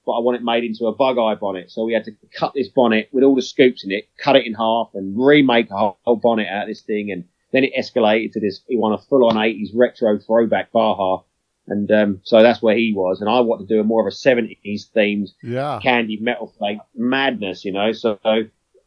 [0.04, 1.70] but I want it made into a bug eye bonnet.
[1.70, 4.46] So we had to cut this bonnet with all the scoops in it, cut it
[4.46, 7.10] in half, and remake a whole, whole bonnet out of this thing.
[7.12, 8.60] And then it escalated to this.
[8.66, 11.22] He wanted a full-on '80s retro throwback Baja,
[11.68, 13.20] and um, so that's where he was.
[13.20, 15.78] And I wanted to do a more of a '70s themed Yeah.
[15.82, 17.92] candy metal flake madness, you know.
[17.92, 18.18] So,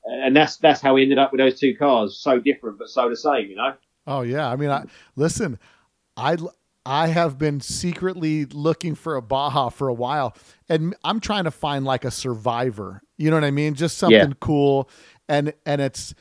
[0.05, 3.09] and that's that's how we ended up with those two cars, so different but so
[3.09, 3.73] the same, you know.
[4.07, 4.49] Oh yeah.
[4.49, 4.85] I mean, I
[5.15, 5.57] listen.
[6.17, 6.37] I
[6.85, 10.35] I have been secretly looking for a Baja for a while,
[10.69, 13.01] and I'm trying to find like a survivor.
[13.17, 13.73] You know what I mean?
[13.73, 14.35] Just something Yeah.
[14.39, 14.89] cool,
[15.27, 16.13] and and it's.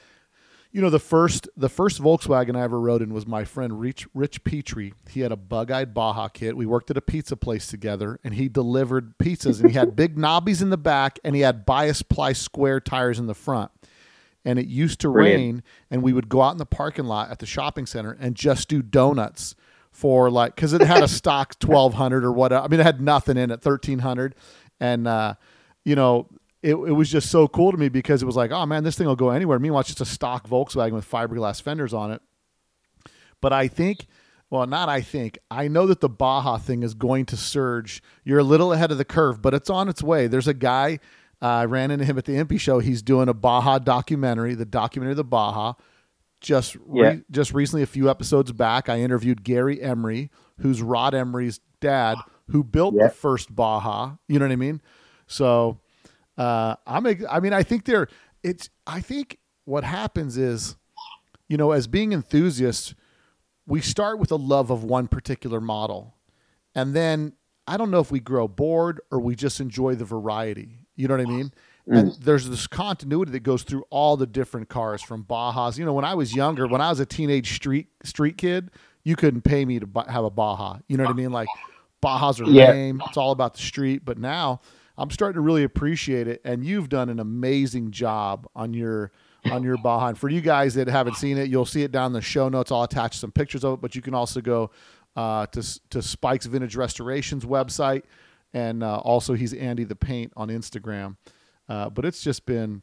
[0.75, 4.09] You know the first the first Volkswagen I ever rode in was my friend Rich
[4.13, 4.93] Rich Petrie.
[5.09, 6.57] He had a bug-eyed Baja kit.
[6.57, 9.61] We worked at a pizza place together, and he delivered pizzas.
[9.61, 13.21] And he had big knobbies in the back, and he had bias ply square tires
[13.21, 13.71] in the front
[14.45, 15.41] and it used to Brilliant.
[15.41, 18.35] rain and we would go out in the parking lot at the shopping center and
[18.35, 19.55] just do donuts
[19.91, 23.37] for like because it had a stock 1200 or what i mean it had nothing
[23.37, 24.35] in it 1300
[24.81, 25.35] and uh
[25.85, 26.29] you know
[26.65, 28.97] it, it was just so cool to me because it was like oh man this
[28.97, 29.59] thing will go anywhere.
[29.59, 32.23] Meanwhile it's just a stock volkswagen with fiberglass fenders on it.
[33.41, 34.07] But i think
[34.51, 38.03] well not i think i know that the baja thing is going to surge.
[38.25, 40.27] You're a little ahead of the curve but it's on its way.
[40.27, 40.99] There's a guy
[41.43, 42.79] uh, i ran into him at the impy show.
[42.79, 45.75] He's doing a baja documentary the documentary of the baja.
[46.41, 47.17] Just re- Yeah.
[47.31, 50.31] just recently a few episodes back i interviewed gary Emory
[50.61, 52.17] who's rod Emory's dad
[52.51, 53.09] who built Yeah.
[53.09, 54.17] the first baja.
[54.29, 54.81] You know what i mean?
[55.27, 55.81] So
[56.39, 58.09] uh, i'm i mean i think they're
[58.43, 60.77] it's i think what happens is
[61.49, 62.95] you know as being enthusiasts
[63.67, 66.15] we start with a love of one particular model.
[66.75, 67.35] And then
[67.67, 70.81] i don't know if we grow bored or we just enjoy the variety.
[70.97, 71.53] You know what i mean?
[71.95, 75.79] And there's this continuity that goes through all the different cars from bajas.
[75.79, 78.71] You know when i was younger when i was a teenage street street kid
[79.05, 80.79] you couldn't pay me to have a baja.
[80.89, 81.33] You know what i mean?
[81.33, 81.53] Like
[82.03, 82.67] bajas are Yeah.
[82.67, 83.03] lame.
[83.07, 84.05] It's all about the street.
[84.05, 84.61] But now
[84.97, 89.11] i'm starting to really appreciate it and you've done an amazing job on your
[89.51, 89.77] on your.
[89.85, 92.49] And for you guys that haven't seen it, you'll see it down in the show
[92.49, 92.73] notes.
[92.73, 94.71] I'll attach some pictures of it, but you can also go
[95.17, 98.03] uh, to to Spike's Vintage Restorations website,
[98.53, 101.17] and uh, also he's Andy the Paint on Instagram.
[101.69, 102.83] Uh, but it's just been,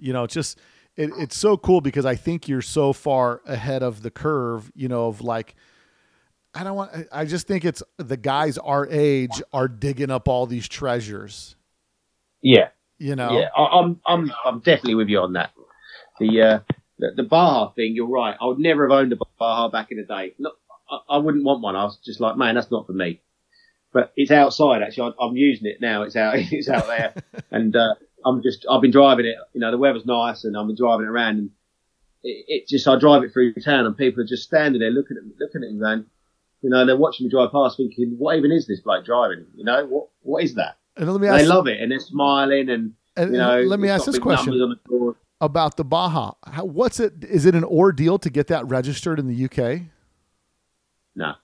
[0.00, 0.58] you know, it's just
[0.96, 4.70] it, it's so cool because I think you're so far ahead of the curve.
[4.74, 5.54] You know, of like.
[6.54, 6.90] I don't want.
[7.12, 11.56] I just think it's the guys our age are digging up all these treasures.
[12.42, 12.68] Yeah,
[12.98, 13.38] You know.
[13.38, 13.48] yeah.
[13.56, 15.52] I, I'm I'm I'm definitely with you on that.
[16.20, 16.58] The uh,
[16.98, 18.36] the, the Baja thing, you're right.
[18.40, 20.34] I would never have owned a Baja back in the day.
[20.38, 20.52] Not,
[20.90, 21.76] I, I wouldn't want one.
[21.76, 23.20] I was just like, man, that's not for me.
[23.92, 25.14] But it's outside actually.
[25.18, 26.02] I, I'm using it now.
[26.02, 26.34] It's out.
[26.38, 27.14] It's out there,
[27.50, 27.94] and uh,
[28.24, 28.66] I'm just.
[28.70, 29.36] I've been driving it.
[29.52, 31.50] You know, the weather's nice, and I've been driving it around, and
[32.22, 32.86] it, it just.
[32.88, 35.62] I drive it through town, and people are just standing there looking at me, looking
[35.64, 36.06] at me, going,
[36.62, 39.46] you know, they're watching me drive past, thinking, what even is this bloke driving?
[39.54, 40.78] You know, what what is that?
[40.96, 41.38] And let me ask.
[41.40, 44.52] they love it, and they're smiling, and and- you know, let me ask this question
[44.54, 46.32] on the about the Baja.
[46.44, 47.24] How, what's it?
[47.24, 49.82] Is it an ordeal to get that registered in the UK?
[51.14, 51.34] No,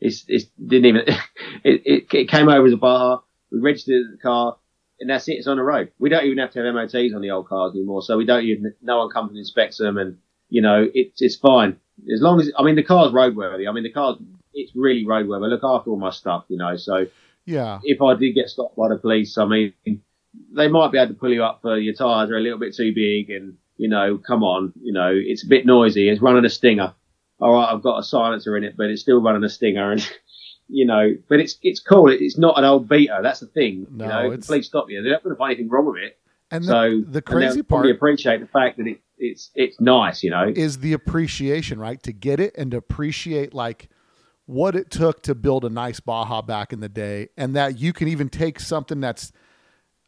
[0.00, 1.02] it's it's didn't even.
[1.64, 3.18] It, it it came over as a Baja.
[3.52, 4.56] We registered the car,
[4.98, 5.34] and that's it.
[5.34, 5.92] It's on the road.
[6.00, 8.42] We don't even have to have MOTs on the old cars anymore, so we don't
[8.44, 8.74] even.
[8.82, 10.16] No one comes and inspects them, and
[10.48, 11.76] you know it's it's fine
[12.12, 12.50] as long as.
[12.58, 13.68] I mean, the car's roadworthy.
[13.68, 14.16] I mean, the car's
[14.54, 15.44] it's really roadworthy.
[15.44, 16.76] I look after all my stuff, you know.
[16.76, 17.06] So
[17.46, 17.80] Yeah.
[17.82, 19.72] if I did get stopped by the police, I mean,
[20.52, 22.74] they might be able to pull you up for your tyres are a little bit
[22.74, 26.08] too big, and you know, come on, you know, it's a bit noisy.
[26.08, 26.94] It's running a stinger.
[27.40, 30.08] All right, I've got a silencer in it, but it's still running a stinger, and
[30.68, 32.08] you know, but it's it's cool.
[32.08, 33.18] It's not an old beater.
[33.22, 33.86] That's the thing.
[33.90, 35.02] No, you know, if it's- the police stop you.
[35.02, 36.18] They're not going to find anything wrong with it.
[36.50, 40.22] And so the they'll crazy part appreciate the fact that it, it's it's nice.
[40.22, 42.02] You know, is the appreciation, right?
[42.02, 43.88] To get it and to appreciate like
[44.52, 47.92] what it took to build a nice Baja back in the day, and that you
[47.92, 49.32] can even take something that's.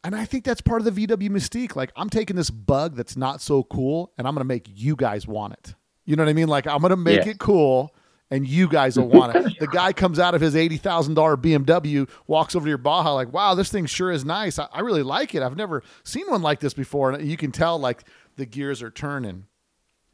[0.03, 1.75] And I think that's part of the VW mystique.
[1.75, 4.95] Like, I'm taking this bug that's not so cool, and I'm going to make you
[4.95, 5.73] guys want it.
[6.05, 6.47] You know what I mean?
[6.47, 7.31] Like, I'm going to make Yeah.
[7.31, 7.95] it cool,
[8.29, 9.57] and you guys will want it.
[9.59, 13.13] the guy comes out of his eighty thousand dollar BMW, walks over to your Baja,
[13.15, 14.59] like, "Wow, this thing sure is nice.
[14.59, 15.41] I, I really like it.
[15.41, 18.03] I've never seen one like this before." And you can tell, like,
[18.35, 19.45] the gears are turning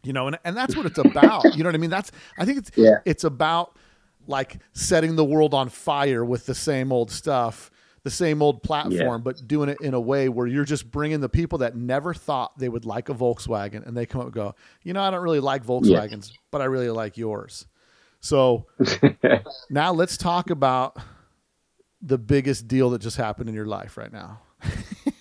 [0.04, 2.44] you know and, and that's what it's about you know what i mean that's i
[2.46, 2.96] think it's Yeah.
[3.06, 3.76] it's about
[4.28, 7.72] like setting the world on fire with the same old stuff
[8.04, 11.30] the same old platform but doing it in a way where you're just bringing the
[11.30, 14.56] people that never thought they would like a volkswagen and they come up and go
[14.84, 17.68] you know i don't really like volkswagens but i really like yours
[18.20, 18.66] so
[19.70, 20.98] now let's talk about
[22.02, 24.40] the biggest deal that just happened in your life right now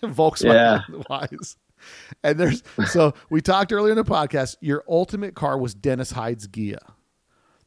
[0.03, 1.57] volkswagen wise
[2.23, 4.57] and there's so we talked earlier in the podcast.
[4.61, 6.79] Your ultimate car was Dennis Hyde's Ghia.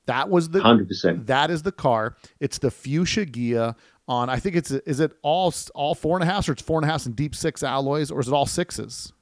[0.05, 1.27] That was the hundred percent.
[1.27, 2.15] that is the car.
[2.39, 3.75] It's the fuchsia Ghia
[4.07, 4.30] on.
[4.30, 6.89] I think it's is it all all four and a half or it's four and
[6.89, 9.13] a half and deep six alloys or is it all sixes?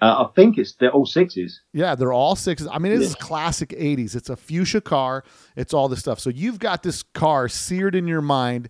[0.00, 1.60] Uh, I think it's they're all sixes.
[1.72, 2.66] Yeah, they're all sixes.
[2.70, 4.16] I mean, it is classic '80s.
[4.16, 5.24] It's a fuchsia car.
[5.56, 6.18] It's all this stuff.
[6.18, 8.68] So you've got this car seared in your mind.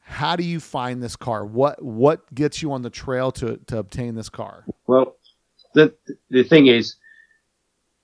[0.00, 1.44] How do you find this car?
[1.44, 4.64] What what gets you on the trail to to obtain this car?
[4.86, 5.16] Well,
[5.74, 5.94] the
[6.30, 6.96] the thing is,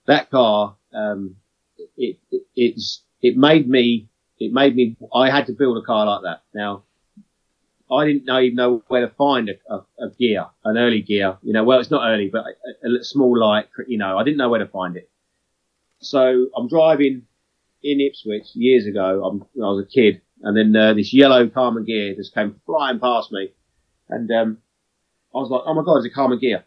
[0.07, 1.37] that car, um,
[1.99, 4.09] it, it it's it made me
[4.39, 6.43] it made me I had to build a car like that.
[6.55, 6.85] Now,
[7.91, 9.77] I didn't know even know where to find a, a,
[10.07, 11.39] a Ghia, an early Ghia.
[11.43, 12.45] You know, well, it's not early, but
[12.85, 13.67] a, a small light.
[13.87, 15.11] You know, I didn't know where to find it.
[16.01, 17.23] So I'm driving
[17.83, 19.25] in Ipswich years ago.
[19.25, 23.01] I'm, I was a kid, and then uh, this yellow Karmann Ghia just came flying
[23.01, 23.51] past me,
[24.09, 24.59] and um,
[25.35, 26.63] I was like, "Oh my god, it's a Karmann Ghia!"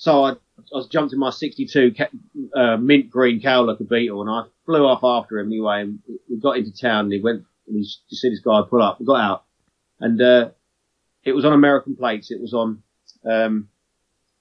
[0.00, 0.36] So I, I
[0.72, 2.08] was jumped in my 62 ca-
[2.54, 5.80] uh, mint green Cowlicker Beetle, and I flew off after him anyway.
[5.82, 5.98] And
[6.30, 9.00] we got into town, and he went, and he you see this guy pull up.
[9.00, 9.44] We got out,
[9.98, 10.50] and uh,
[11.24, 12.30] it was on American plates.
[12.30, 12.82] It was on.
[13.28, 13.68] Um,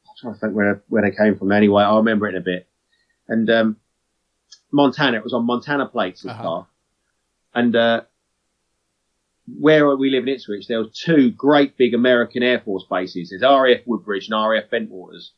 [0.05, 1.51] I'm trying to think where where they came from.
[1.51, 2.67] Anyway, I remember it in a bit.
[3.27, 3.77] And um,
[4.71, 5.17] Montana.
[5.17, 6.21] It was on Montana plates.
[6.21, 6.43] This Uh-huh.
[6.43, 6.67] car,
[7.55, 8.01] and uh,
[9.59, 13.29] where we live in Ipswich, there were two great big American Air Force bases.
[13.31, 15.29] There's RAF Woodbridge and RAF Bentwaters.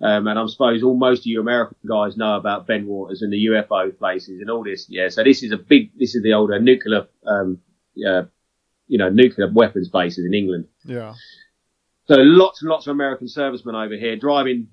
[0.00, 3.46] Um, and I suppose all most of you American guys know about Bentwaters and the
[3.46, 4.86] UFO places and all this.
[4.88, 7.58] Yeah, so this is a big, this is the older nuclear, um,
[8.06, 8.22] uh,
[8.86, 10.66] you know, nuclear weapons bases in England.
[10.84, 11.14] Yeah.
[12.06, 14.68] So lots and lots of American servicemen over here driving.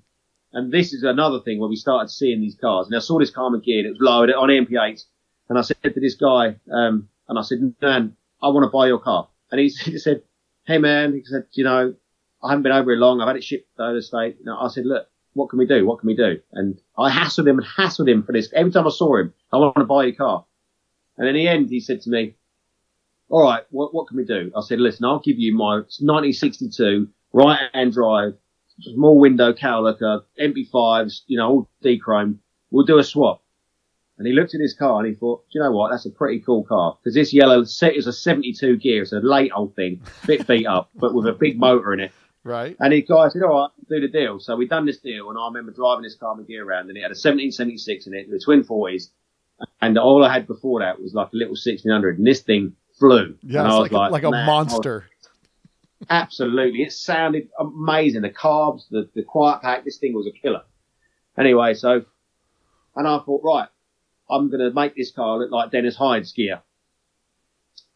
[0.52, 2.86] And this is another thing where we started seeing these cars.
[2.86, 5.02] And I saw this Karmann Ghia that was lowered on EMPI 8.
[5.48, 8.86] And I said to this guy, um, and I said, man, I want to buy
[8.86, 9.28] your car.
[9.50, 10.22] And he, he said,
[10.66, 11.94] hey man, he said, you know,
[12.42, 13.20] I haven't been over here long.
[13.20, 14.36] I've had it shipped to the state.
[14.44, 15.86] Know, I said, look, what can we do?
[15.86, 16.40] What can we do?
[16.52, 18.50] And I hassled him and hassled him for this.
[18.54, 20.44] Every time I saw him, I want to buy your car.
[21.18, 22.34] And in the end, he said to me,
[23.28, 24.50] all right, what, what can we do?
[24.56, 28.34] I said, listen, I'll give you my 1962 right hand drive
[28.80, 32.38] small window cowlicker, EMPI 5s, you know, all dechrome.
[32.70, 33.42] We'll do a swap.
[34.18, 35.90] And he looked at his car and he thought, do you know what?
[35.90, 36.96] That's a pretty cool car.
[37.02, 39.02] Because this yellow set is a 72 Ghia.
[39.02, 42.12] It's a late old thing, bit beat up, but with a big motor in it.
[42.46, 42.76] Right.
[42.78, 44.38] And he guy said, all right, do the deal.
[44.38, 46.96] So we done this deal, and I remember driving this car with gear around, and
[46.96, 49.08] it had a 1776 in it, the twin 40s,
[49.82, 53.36] and all I had before that was like a little 1600, and this thing flew.
[53.42, 55.06] Yeah, and I like, was a, like a "Man, was monster.
[56.08, 56.82] Absolutely.
[56.82, 58.22] It sounded amazing.
[58.22, 60.62] The carbs, the, the quiet pack, this thing was a killer.
[61.36, 62.04] Anyway, so,
[62.94, 63.68] and I thought, right,
[64.30, 66.60] I'm going to make this car look like Dennis Hyde's Ghia.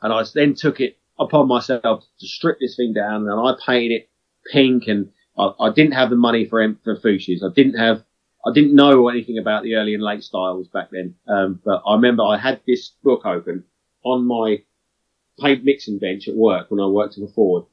[0.02, 3.94] And I then took it upon myself to strip this thing down and I painted
[3.94, 4.10] it
[4.52, 7.42] pink and I, I didn't have the money for, for Fuchsias.
[7.42, 8.02] I didn't have,
[8.46, 11.14] I didn't know anything about the early and late styles back then.
[11.28, 13.64] Um, but I remember I had this book open
[14.04, 14.62] on my
[15.40, 17.64] paint mixing bench at work when I worked a Ford.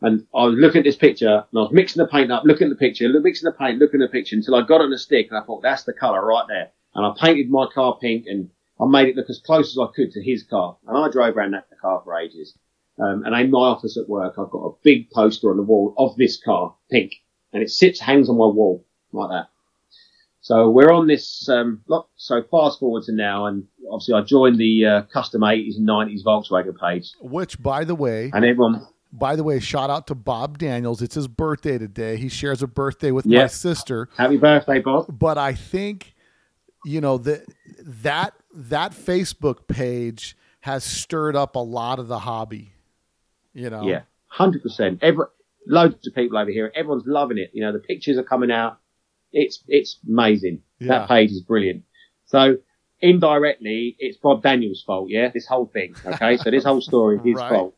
[0.00, 2.66] And I was looking at this picture and I was mixing the paint up, looking
[2.66, 4.98] at the picture, mixing the paint, looking at the picture until I got on a
[4.98, 6.70] stick and I thought, that's the colour right there.
[6.94, 8.50] And I painted my car pink and
[8.80, 10.76] I made it look as close as I could to his car.
[10.88, 12.58] And I drove around that car for ages.
[13.02, 15.94] Um, and in my office at work, I've got a big poster on the wall
[15.98, 17.14] of this car, pink.
[17.52, 19.48] And it sits, hangs on my wall like that.
[20.40, 24.58] So we're on this, um, look, so fast forward to now and obviously I joined
[24.58, 29.36] the, uh, custom 80s and 90s Volkswagen page Which, by the way, and everyone, by
[29.36, 31.02] the way, shout out to Bob Daniels.
[31.02, 32.16] It's his birthday today.
[32.16, 34.08] He shares a birthday with my sister.
[34.16, 35.06] happy birthday, Bob.
[35.18, 36.14] But I think,
[36.84, 37.44] you know, that
[37.78, 42.71] that that Facebook page has stirred up a lot of the hobby.
[43.54, 45.00] You know, Yeah, hundred percent.
[45.02, 45.26] Every
[45.66, 46.72] loads of people over here.
[46.74, 47.50] Everyone's loving it.
[47.52, 48.78] You know, the pictures are coming out.
[49.32, 50.62] It's it's amazing.
[50.78, 50.88] Yeah.
[51.00, 51.84] That page is brilliant.
[52.26, 52.56] So
[53.00, 55.08] indirectly, it's Bob Daniels' fault.
[55.10, 55.94] Yeah, this whole thing.
[56.04, 57.50] Okay, so this whole story is his Right.
[57.50, 57.74] fault.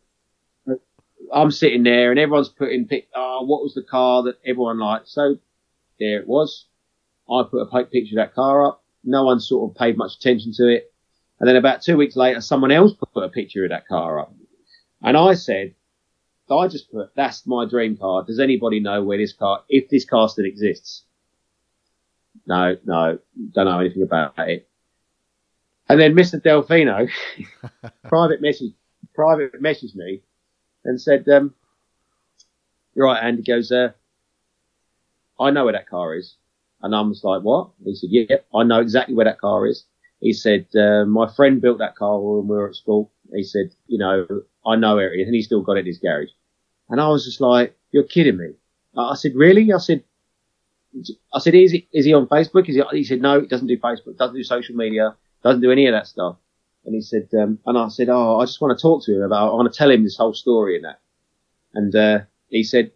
[1.32, 3.08] I'm sitting there and everyone's putting pic.
[3.14, 5.08] Oh, what was the car that everyone liked?
[5.08, 5.36] So
[5.98, 6.66] there it was.
[7.30, 8.84] I put a picture of that car up.
[9.02, 10.92] No one sort of paid much attention to it.
[11.40, 14.34] And then about two weeks later, someone else put a picture of that car up.
[15.04, 15.74] And I said,
[16.50, 18.24] I just put, that's my dream car.
[18.24, 21.04] Does anybody know where this car, if this car still exists?
[22.46, 23.18] No, no,
[23.52, 24.66] don't know anything about it.
[25.88, 26.40] And then Mr.
[26.42, 27.08] Delfino
[28.08, 28.72] private message,
[29.14, 30.22] private messaged me
[30.84, 31.54] and said, um,
[32.94, 33.92] you're right, Andy goes, uh,
[35.38, 36.36] I know where that car is.
[36.82, 37.70] And I was like, what?
[37.84, 39.84] He said, yeah, I know exactly where that car is.
[40.20, 43.10] He said, uh, my friend built that car when we were at school.
[43.34, 44.26] He said, you know,
[44.66, 45.26] I know where it is.
[45.26, 46.30] And he's still got it in his garage.
[46.88, 48.52] And I was just like, you're kidding me.
[48.96, 49.72] I said, really?
[49.72, 50.04] I said,
[51.32, 52.68] I said, is he, is he on Facebook?
[52.68, 55.72] Is he, he said, no, he doesn't do Facebook, doesn't do social media, doesn't do
[55.72, 56.36] any of that stuff.
[56.84, 59.22] And he said, um, and I said, oh, I just want to talk to him
[59.22, 61.00] about, I want to tell him this whole story and that.
[61.74, 62.18] And, uh,
[62.48, 62.92] he said,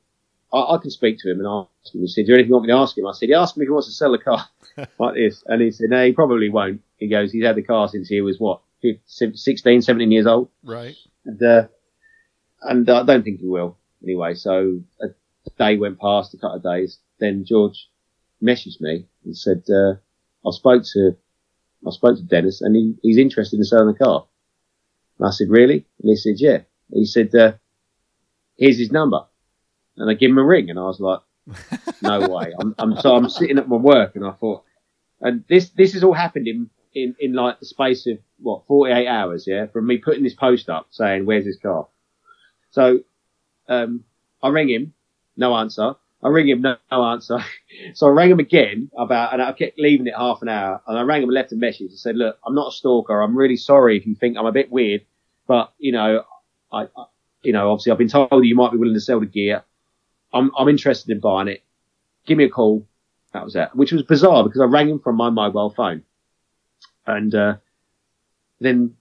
[0.53, 2.03] I, I can speak to him and ask him.
[2.03, 3.07] He said, do you anything you want me to ask him?
[3.07, 4.47] I said, yeah, ask him if he wants to sell the car
[4.99, 5.43] like this.
[5.47, 6.83] And he said, no, he probably won't.
[6.97, 10.49] He goes, he's had the car since he was what, 15, 16, 17 years old.
[10.63, 10.95] right.
[11.29, 11.69] And, uh,
[12.63, 13.77] and I don't think he will.
[14.03, 15.09] Anyway, so a
[15.59, 16.99] day went past, a couple of days.
[17.21, 17.89] Then George
[18.43, 19.95] messaged me and said, uh,
[20.47, 21.17] I spoke to,
[21.87, 24.27] I spoke to Dennis and he, he's interested in selling the car.
[25.19, 25.85] And I said, really?
[26.01, 26.61] And he said, yeah.
[26.91, 27.53] He said, uh,
[28.57, 29.21] here's his number.
[29.99, 31.21] And I give him a ring and I was like,
[32.03, 32.55] no way.
[32.59, 34.65] I'm, I'm, so I'm sitting at my work and I thought,
[35.21, 36.71] and this, this has all happened in,
[37.03, 40.69] in, in like the space of what, 48 hours, yeah, from me putting this post
[40.69, 41.87] up saying, where's his car?
[42.71, 43.01] So,
[43.69, 44.05] um,
[44.43, 44.95] I ring him,
[45.37, 45.95] no answer.
[46.23, 47.39] I ring him, no, no answer.
[47.95, 50.81] so I rang him again about, and I kept leaving it half an hour.
[50.87, 53.21] And I rang him and left a message and said, look, I'm not a stalker.
[53.21, 55.03] I'm really sorry if you think I'm a bit weird,
[55.47, 56.25] but you know,
[56.73, 57.05] I, I
[57.43, 59.63] you know, obviously I've been told you might be willing to sell the Ghia.
[60.33, 61.63] I'm, I'm interested in buying it.
[62.27, 62.87] Give me a call.
[63.33, 66.03] That was it, which was bizarre because I rang him from my mobile phone.
[67.09, 67.57] And, uh,
[68.61, 68.95] then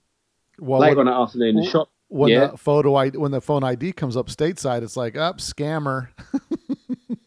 [0.57, 2.47] Well, later when, on that afternoon, the shop, when yeah.
[2.47, 6.09] the photo ID, when the phone ID comes up stateside, it's like up scammer.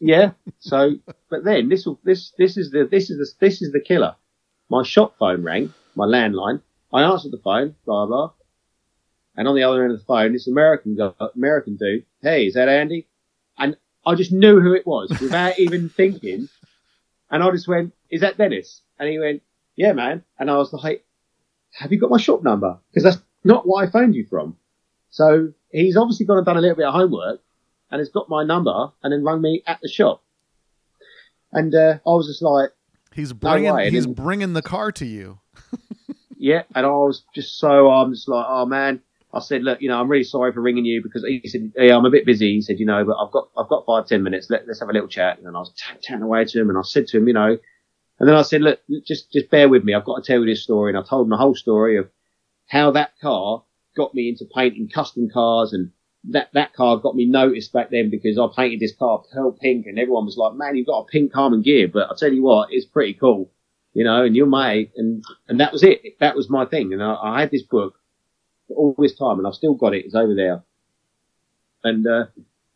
[0.01, 0.31] Yeah.
[0.59, 0.95] So,
[1.29, 4.15] but then this will this this is the this is the this is the killer.
[4.67, 6.61] My shop phone rang, my landline.
[6.91, 8.31] I answered the phone, blah blah,
[9.37, 12.05] and on the other end of the phone, this American guy, American dude.
[12.21, 13.07] Hey, is that Andy?
[13.57, 16.49] And I just knew who it was without even thinking.
[17.29, 19.43] And I just went, "Is that Dennis?" And he went,
[19.75, 21.05] "Yeah, man." And I was like,
[21.73, 22.77] "Have you got my shop number?
[22.91, 24.57] Because that's not what I phoned you from."
[25.09, 27.41] So he's obviously gone and done a little bit of homework
[27.91, 30.23] and has got my number and then rung me at the shop.
[31.51, 32.71] And uh, I was just like,
[33.13, 35.39] He's bringing way, he's bringing the car to you.
[36.37, 36.63] yeah.
[36.73, 39.01] And I was just so, I'm just like, oh man.
[39.33, 41.95] I said, look, you know, I'm really sorry for ringing you because he said, yeah,
[41.95, 42.55] I'm a bit busy.
[42.55, 44.49] He said, you know, but I've got, I've got five, ten minutes.
[44.49, 45.39] Let, let's have a little chat.
[45.39, 45.71] And I was
[46.01, 47.57] chatting away to him and I said to him, you know,
[48.21, 49.95] and then I said, look, just, just bear with me.
[49.95, 50.91] I've got to tell you this story.
[50.91, 52.07] And I told him the whole story of
[52.67, 53.63] how that car
[53.97, 55.89] got me into painting custom cars and
[56.25, 59.87] that, that car got me noticed back then because I painted this car pearl pink
[59.87, 62.43] and everyone was like, man, you've got a pink Karmann Ghia, But I'll tell you
[62.43, 63.49] what, it's pretty cool,
[63.95, 64.91] you know, and you're mate.
[64.95, 66.19] And, and that was it.
[66.19, 66.93] That was my thing.
[66.93, 67.95] And I, I had this book
[68.69, 70.05] all this time and I've still got it.
[70.05, 70.61] It's over there.
[71.83, 72.25] And, uh,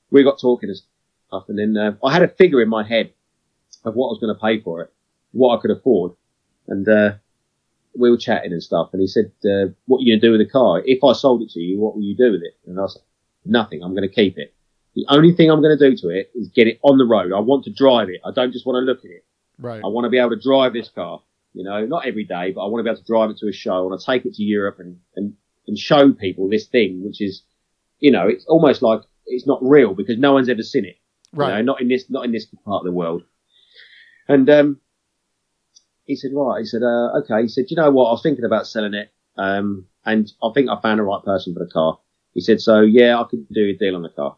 [0.10, 0.78] we got talking and
[1.28, 1.50] stuff.
[1.50, 3.14] And then, uh, I had a figure in my head
[3.84, 4.92] of what I was going to pay for it,
[5.36, 6.14] what I could afford.
[6.68, 7.14] And, uh,
[7.98, 10.32] we were chatting and stuff, and he said, uh, "What are you going to do
[10.32, 10.82] with the car?
[10.86, 13.02] If I sold it to you, what will you do with it?" And I said,
[13.46, 13.82] "Nothing.
[13.84, 14.54] I'm going to keep it.
[14.96, 17.32] The only thing I'm going to do to it is get it on the road.
[17.32, 18.20] I want to drive it.
[18.26, 19.24] I don't just want to look at it.
[19.60, 19.82] Right.
[19.84, 21.22] I want to be able to drive this car.
[21.54, 23.48] You know, not every day, but I want to be able to drive it to
[23.48, 23.78] a show.
[23.78, 25.34] I want to take it to Europe and and
[25.68, 27.44] and show people this thing, which is,
[28.00, 30.98] you know, it's almost like it's not real because no one's ever seen it.
[31.32, 31.56] You Right.
[31.56, 33.24] know, not in this, not in this part of the world.
[34.28, 34.80] And um,
[36.06, 36.60] he said, right.
[36.60, 37.44] He said, uh, okay.
[37.44, 38.06] He said, you know what?
[38.10, 41.54] I was thinking about selling it, um, and I think I found the right person
[41.54, 42.00] for the car.
[42.34, 44.38] He said, so yeah, I could do a deal on the car.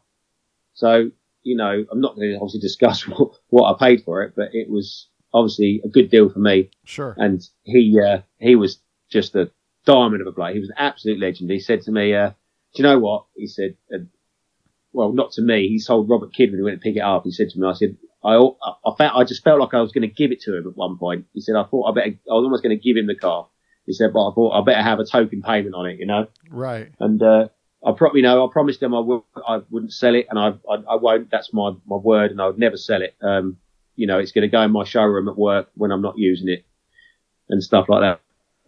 [0.73, 1.11] So
[1.47, 4.49] you know, I'm not going to obviously discuss what, what I paid for it, but
[4.53, 6.69] it was obviously a good deal for me.
[6.83, 7.15] Sure.
[7.17, 8.79] And he uh, he was
[9.09, 9.49] just a
[9.85, 10.53] diamond of a bloke.
[10.53, 11.49] He was an absolute legend.
[11.49, 12.35] He said to me, uh, "Do
[12.75, 13.99] you know what?" He said, uh,
[14.91, 15.69] "Well, not to me.
[15.69, 17.23] He told Robert Kidd when he went to pick it up.
[17.23, 19.91] He said to me, I said." I, I felt, I just felt like I was
[19.91, 21.25] going to give it to him at one point.
[21.33, 23.47] He said, I thought I better, I was almost going to give him the car.
[23.85, 26.27] He said, but I thought I better have a token payment on it, you know?
[26.49, 26.91] Right.
[26.99, 27.47] And, uh,
[27.85, 30.75] I probably know, I promised him I, would, I wouldn't sell it and I, I,
[30.89, 31.29] I won't.
[31.31, 33.15] That's my, my word and I would never sell it.
[33.21, 33.57] Um,
[33.95, 36.49] you know, it's going to go in my showroom at work when I'm not using
[36.49, 36.65] it
[37.49, 38.19] and stuff like that.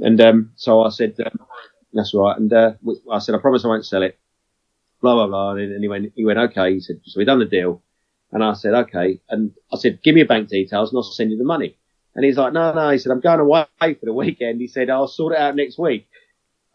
[0.05, 1.39] And, um, so I said, um,
[1.91, 2.37] that's right.
[2.37, 2.73] And, uh,
[3.11, 4.17] I said, I promise I won't sell it.
[5.01, 5.51] Blah, blah, blah.
[5.51, 6.73] And, and he went, he went, okay.
[6.73, 7.81] He said, so we done the deal.
[8.31, 9.19] And I said, okay.
[9.29, 11.75] And I said, give me your bank details and I'll send you the money.
[12.15, 12.89] And he's like, no, no.
[12.89, 14.61] He said, I'm going away for the weekend.
[14.61, 16.07] He said, I'll sort it out next week.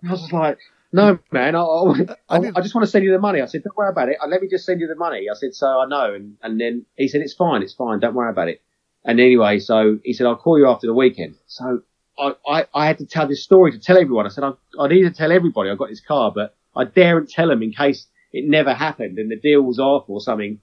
[0.01, 0.59] And I was just like,
[0.93, 3.41] no, man, I, I, I just want to send you the money.
[3.41, 4.17] I said, don't worry about it.
[4.29, 5.27] Let me just send you the money.
[5.31, 6.15] I said, so I know.
[6.15, 7.63] And, and then he said, it's fine.
[7.63, 7.99] It's fine.
[7.99, 8.63] Don't worry about it.
[9.05, 11.35] And anyway, so he said, I'll call you after the weekend.
[11.47, 11.83] So
[12.19, 14.27] I, I, I had to tell this story to tell everyone.
[14.27, 17.29] I said, I, I need to tell everybody I got this car, but I daren't
[17.29, 20.61] tell them in case it never happened and the deal was off or something.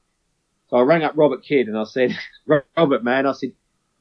[0.71, 2.17] So I rang up Robert Kidd and I said,
[2.77, 3.51] Robert, man, I said,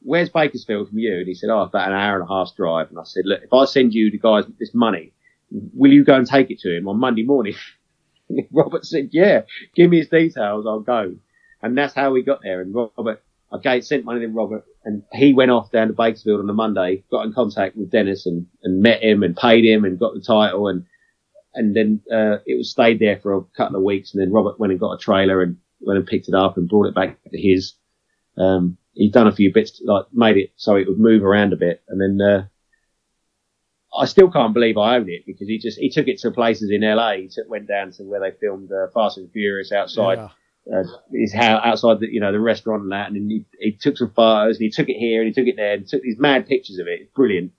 [0.02, 1.18] where's Bakersfield from you?
[1.18, 2.90] And he said, oh, about an hour and a half's drive.
[2.90, 5.12] And I said, look, if I send you the guys this money,
[5.50, 7.54] will you go and take it to him on Monday morning?
[8.52, 9.42] Robert said, yeah,
[9.74, 11.16] give me his details, I'll go.
[11.60, 12.60] And that's how we got there.
[12.60, 13.20] And Robert,
[13.52, 17.02] I sent money to Robert and he went off down to Bakersfield on the Monday,
[17.10, 20.20] got in contact with Dennis and, and met him and paid him and got the
[20.20, 20.86] title and,
[21.52, 24.60] and then, uh, it was stayed there for a couple of weeks and then Robert
[24.60, 27.18] went and got a trailer and went and picked it up and brought it back
[27.30, 27.74] to his.
[28.36, 31.56] Um, he'd done a few bits, like made it so it would move around a
[31.56, 32.46] bit and then, uh,
[33.92, 36.70] I still can't believe I own it because he just he took it to places
[36.70, 37.12] in LA.
[37.14, 40.18] He took, went down to where they filmed uh, Fast and Furious outside
[40.66, 40.78] Yeah.
[40.78, 43.72] uh, his house, outside the you know the restaurant and that, and then he, he
[43.72, 46.02] took some photos and he took it here and he took it there and took
[46.02, 47.00] these mad pictures of it.
[47.00, 47.50] It's brilliant.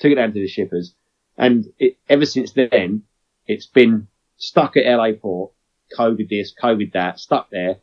[0.00, 0.94] Took it down to the shippers,
[1.36, 3.04] and it, ever since then,
[3.46, 5.52] it's been stuck at LA port,
[5.96, 7.76] COVID this, COVID that, stuck there,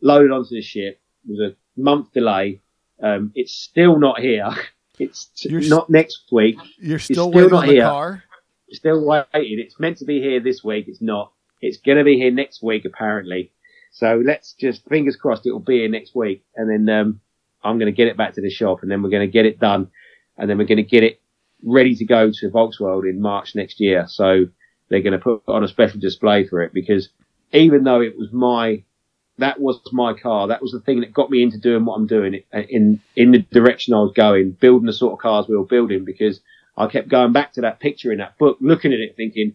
[0.00, 2.60] loaded onto the ship with a month delay.
[3.02, 4.50] Um, it's still not here.
[4.98, 7.82] It's You're not next week You're still, still waiting not on the here.
[7.82, 8.22] car.
[8.72, 9.58] still waiting.
[9.60, 10.86] It's meant to be here this week.
[10.88, 11.32] It's not.
[11.60, 13.52] It's going to be here next week, apparently.
[13.90, 17.20] So let's just fingers crossed it will be here next week, and then um,
[17.62, 19.44] I'm going to get it back to the shop, and then we're going to get
[19.44, 19.90] it done,
[20.38, 21.20] and then we're going to get it
[21.62, 24.06] ready to go to VolksWorld in March next year.
[24.08, 24.46] So
[24.88, 27.08] they're going to put on a special display for it because
[27.52, 28.82] even though it was my
[29.38, 30.48] that was my car.
[30.48, 33.32] That was the thing that got me into doing what I'm doing uh, in in
[33.32, 36.40] the direction I was going, building the sort of cars we were building because
[36.76, 39.54] I kept going back to that picture in that book, looking at it, thinking,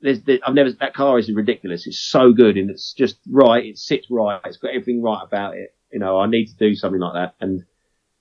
[0.00, 1.86] "There's, there, I've never that car is ridiculous.
[1.86, 3.64] It's so good and it's just right.
[3.64, 4.40] It sits right.
[4.44, 5.74] It's got everything right about it.
[5.92, 7.34] You know, I need to do something like that.
[7.40, 7.64] And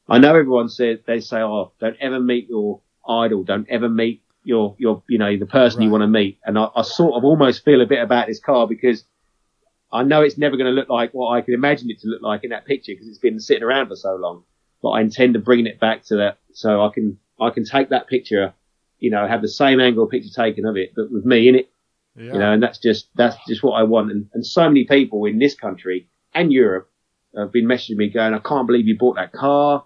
[0.08, 3.44] I know everyone says they say, "Oh, don't ever meet your idol.
[3.44, 6.70] Don't ever meet your your you know the person you want to meet." And I,
[6.76, 9.04] I sort of almost feel a bit about this car because
[9.92, 12.22] I know it's never going to look like what I could imagine it to look
[12.22, 14.44] like in that picture because it's been sitting around for so long.
[14.82, 17.90] But I intend to bring it back to that so I can I can take
[17.90, 18.54] that picture,
[19.00, 21.70] you know, have the same angle picture taken of it, but with me in it,
[22.16, 22.34] Yeah.
[22.34, 24.12] you know, and that's just that's just what I want.
[24.12, 26.90] And, and so many people in this country and Europe
[27.36, 29.84] have been messaging me going, I can't believe you bought that car.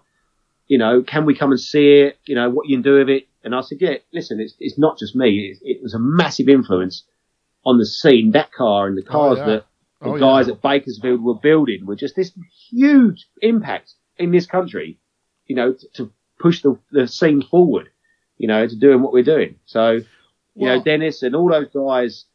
[0.70, 2.18] You know, can we come and see it?
[2.26, 3.26] You know, what you can do with it?
[3.42, 5.30] And I said, yeah, listen, it's it's not just me.
[5.50, 7.02] It, it was a massive influence
[7.64, 9.46] on the scene, that car and the oh, cars yeah.
[9.46, 9.66] that
[10.00, 10.54] the Oh, guys yeah.
[10.54, 12.32] at Bakersfield were building were just this
[12.70, 14.96] huge impact in this country,
[15.46, 17.90] you know, to, to push the, the scene forward,
[18.38, 19.56] you know, to doing what we're doing.
[19.66, 20.04] So, you
[20.54, 22.26] Well- know, Dennis and all those guys,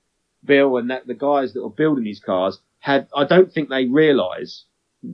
[0.43, 3.85] Bill and that the guys that were building these cars had, I don't think they
[3.85, 4.65] realise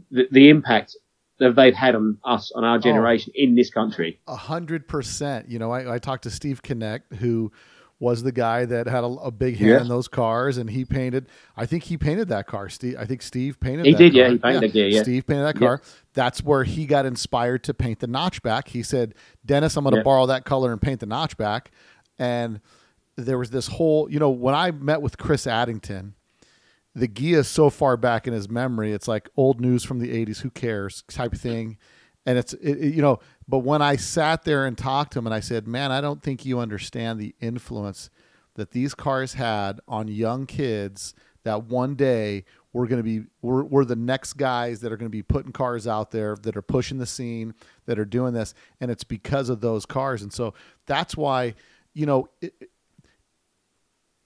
[0.10, 0.98] the, the impact
[1.42, 2.80] that they've had on us, on our oh.
[2.80, 4.20] generation in this country.
[4.28, 5.50] A hundred percent.
[5.50, 7.52] You know, I, I talked to Steve Connect, who
[8.00, 9.82] was the guy that had a, a big hand Yeah.
[9.82, 11.28] in those cars, and he painted.
[11.56, 12.68] I think he painted that car.
[12.70, 13.86] Steve, I think Steve painted.
[13.86, 14.32] He that did, yeah, car.
[14.32, 15.04] he painted the Ghia, yeah.
[15.04, 15.68] Steve painted that Yeah.
[15.68, 15.82] car.
[16.14, 18.70] That's where he got inspired to paint the notchback.
[18.70, 19.14] He said,
[19.46, 20.04] "Dennis, I'm going to Yeah.
[20.04, 21.68] borrow that color and paint the notchback."
[22.18, 22.60] And
[23.18, 26.16] there was this whole, you know, when I met with Chris Addington,
[26.96, 28.92] the Ghia is so far back in his memory.
[28.92, 30.42] It's like old news from the 80s.
[30.42, 31.04] Who cares?
[31.10, 31.78] Type thing.
[32.26, 35.28] And it's, it, it- you know, but when I sat there and talked to him
[35.28, 38.10] and I said, man, I don't think you understand the influence
[38.56, 41.14] that these cars had on young kids
[41.44, 42.44] that one day
[42.74, 45.52] we're going to be, we're, we're the next guys that are going to be putting
[45.52, 47.54] cars out there that are pushing the scene,
[47.86, 48.54] that are doing this.
[48.80, 50.22] And it's because of those cars.
[50.22, 50.54] And so
[50.86, 51.56] that's why,
[51.94, 52.54] you know, it,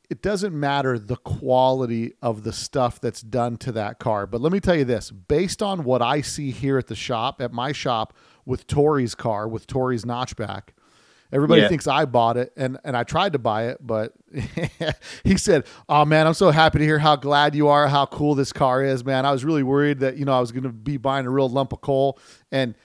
[0.10, 4.26] it doesn't matter the quality of the stuff that's done to that car.
[4.28, 7.42] But let me tell you this based on what I see here at the shop,
[7.42, 8.14] at my shop
[8.46, 10.70] with Tori's car, with Tori's notchback,
[11.32, 11.68] everybody Yeah.
[11.70, 12.54] thinks I bought it.
[12.56, 14.14] And, and I tried to buy it, but
[15.24, 18.36] he said, Oh man, I'm so happy to hear how glad you are, how cool
[18.36, 19.26] this car is, man.
[19.26, 21.50] I was really worried that, you know, I was going to be buying a real
[21.50, 22.20] lump of coal.
[22.52, 22.76] And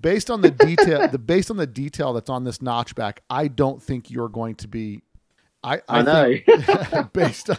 [0.00, 3.82] based on the detail, the based on the detail that's on this notchback, I don't
[3.82, 5.02] think you're going to be.
[5.62, 6.34] I, I know.
[7.12, 7.50] based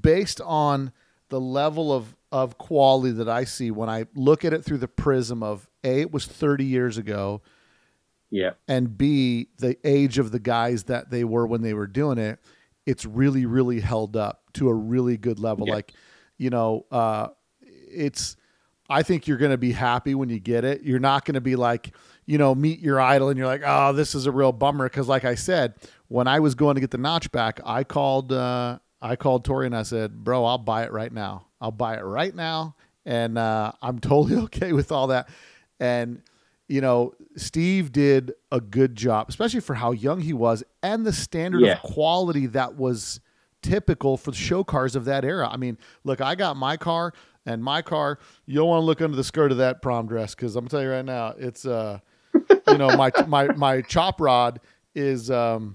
[0.00, 0.92] based on
[1.28, 4.88] the level of of quality that I see when I look at it through the
[4.88, 7.42] prism of a it was 30 years ago
[8.30, 8.50] yeah.
[8.68, 12.38] and b the age of the guys that they were when they were doing it
[12.86, 15.74] it's really really held up to a really good level Yeah.
[15.74, 15.92] like
[16.38, 17.28] you know uh
[17.62, 18.36] it's
[18.88, 21.40] i think you're going to be happy when you get it you're not going to
[21.40, 21.94] be like
[22.26, 25.08] you know meet your idol and you're like oh this is a real bummer because
[25.08, 25.74] like i said
[26.10, 29.64] when i was going to get the notch back i called uh i called tori
[29.66, 32.74] and i said bro i'll buy it right now i'll buy it right now
[33.06, 35.28] and uh i'm totally okay with all that
[35.78, 36.20] and
[36.68, 41.12] you know, Steve did a good job, especially for how young he was and the
[41.12, 41.72] standard Yeah.
[41.72, 43.18] of quality that was
[43.60, 45.48] typical for the show cars of that era.
[45.50, 47.12] I mean, look, I got my car
[47.44, 50.36] and my car, you don't want to look under the skirt of that prom dress
[50.36, 51.98] because I'm gonna tell you right now, it's uh
[52.68, 54.60] you know, my my my chop rod
[54.94, 55.74] is um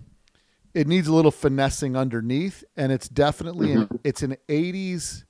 [0.76, 5.24] it needs a little finessing underneath and it's definitely an it's an 80s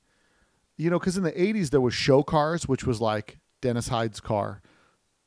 [0.77, 4.19] you know, because in the 80s there was show cars, which was like Dennis Hyde's
[4.19, 4.61] car,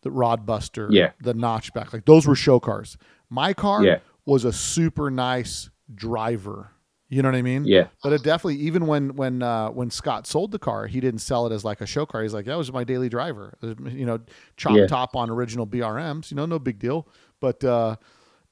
[0.03, 1.13] the Rod Buster, Yeah.
[1.23, 1.95] the Notchback.
[1.95, 2.99] Like those were show cars.
[3.31, 4.01] My car Yeah.
[4.27, 6.73] was a super nice driver.
[7.09, 7.65] You know what I mean?
[7.65, 7.87] Yeah.
[8.03, 11.47] But it definitely, even when when uh, when Scott sold the car, he didn't sell
[11.47, 12.23] it as like a show car.
[12.23, 13.57] He's like, that was my daily driver.
[13.63, 14.21] You know,
[14.59, 14.87] chop Yeah.
[14.87, 16.31] top on original BRMs.
[16.31, 17.09] You know, no big deal.
[17.41, 17.97] But uh,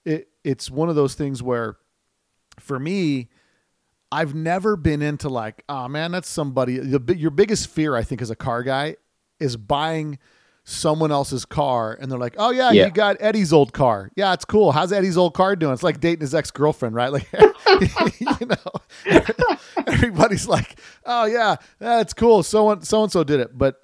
[0.07, 1.77] it it's one of those things where,
[2.61, 3.28] for me,
[4.12, 6.78] I've never been into like, oh man, that's somebody.
[6.78, 8.97] The, your biggest fear, I think, as a car guy,
[9.41, 10.19] is buying
[10.69, 12.87] someone else's car, and they're like, oh yeah, Yeah.
[12.87, 14.11] you got Eddie's old car.
[14.16, 14.73] Yeah, it's cool.
[14.73, 15.73] How's Eddie's old car doing?
[15.74, 17.12] It's like dating his ex girlfriend, right?
[17.12, 17.28] Like,
[18.20, 19.07] you know,
[19.87, 22.43] everybody's like, oh yeah, that's cool.
[22.43, 23.81] So and so and so did it, but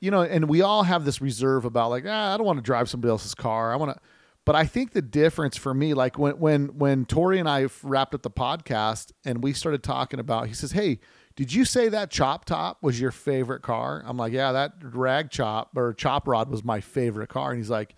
[0.00, 2.62] you know, and we all have this reserve about like, ah, I don't want to
[2.62, 3.72] drive somebody else's car.
[3.72, 4.00] I want to,
[4.44, 8.14] but I think the difference for me, like when when when Tori and I wrapped
[8.14, 11.00] up the podcast and we started talking about, he says, "Hey,
[11.36, 15.30] did you say that chop top was your favorite car?" I'm like, "Yeah, that rag
[15.30, 17.96] chop or chop rod was my favorite car." And he's like,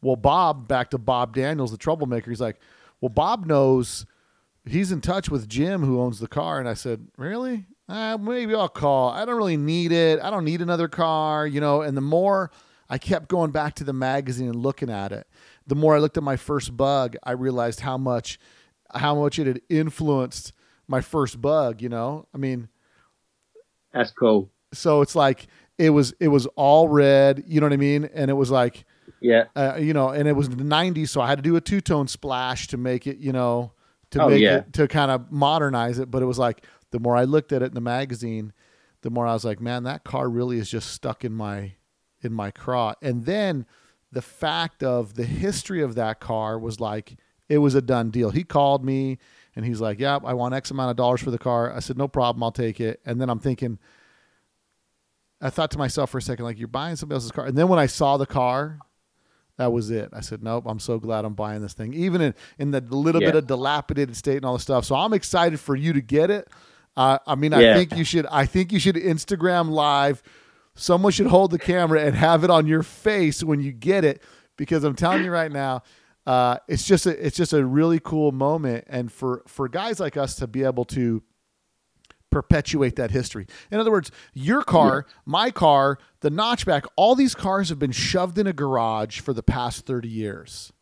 [0.00, 2.30] "Well, Bob, back to Bob Daniels, the troublemaker.
[2.30, 2.58] He's like,
[3.00, 4.06] well, Bob knows."
[4.64, 7.66] He's in touch with Jim, who owns the car, and I said, "Really?
[7.88, 9.10] Uh, maybe I'll call.
[9.10, 10.20] I don't really need it.
[10.20, 12.50] I don't need another car, you know." And the more
[12.88, 15.26] I kept going back to the magazine and looking at it,
[15.66, 18.38] the more I looked at my first bug, I realized how much,
[18.94, 20.52] how much it had influenced
[20.88, 21.80] my first bug.
[21.82, 22.68] You know, I mean,
[23.92, 24.50] That's cool.
[24.72, 25.46] so it's like
[25.78, 27.44] it was it was all red.
[27.46, 28.08] You know what I mean?
[28.14, 28.84] And it was like
[29.20, 29.44] Yeah.
[29.56, 31.80] uh, you know, and it was the '90s, so I had to do a two
[31.80, 33.72] tone splash to make it, you know,
[34.10, 34.56] to Oh, make yeah.
[34.58, 36.10] it to kind of modernize it.
[36.10, 38.52] But it was like the more I looked at it in the magazine,
[39.02, 41.74] the more I was like, man, that car really is just stuck in my
[42.20, 42.94] in my craw.
[43.02, 43.66] And then
[44.12, 47.16] the fact of the history of that car was like
[47.48, 48.30] it was a done deal.
[48.30, 49.18] He called me
[49.56, 51.96] and he's like, "Yep, I want X amount of dollars for the car." I said,
[51.98, 53.78] "No problem, I'll take it." And then I'm thinking.
[55.40, 57.66] I thought to myself for a second, like you're buying somebody else's car, and then
[57.68, 58.78] when I saw the car,
[59.58, 60.08] That was it.
[60.14, 60.64] I said, nope.
[60.66, 63.28] I'm so glad I'm buying this thing, even in in the little Yeah.
[63.28, 64.84] bit of dilapidated state and all the stuff.
[64.86, 66.48] So I'm excited for you to get it.
[66.96, 68.26] Uh, I mean, I think you should.
[68.26, 70.22] I think you should Instagram live.
[70.74, 74.22] Someone should hold the camera and have it on your face when you get it,
[74.56, 75.82] because I'm telling you right now,
[76.26, 80.16] uh, it's just a it's just a really cool moment, and for for guys like
[80.16, 81.22] us to be able to
[82.30, 83.46] perpetuate that history.
[83.70, 88.38] In other words, your car, my car, the notchback, all these cars have been shoved
[88.38, 90.72] in a garage for the past 30 years.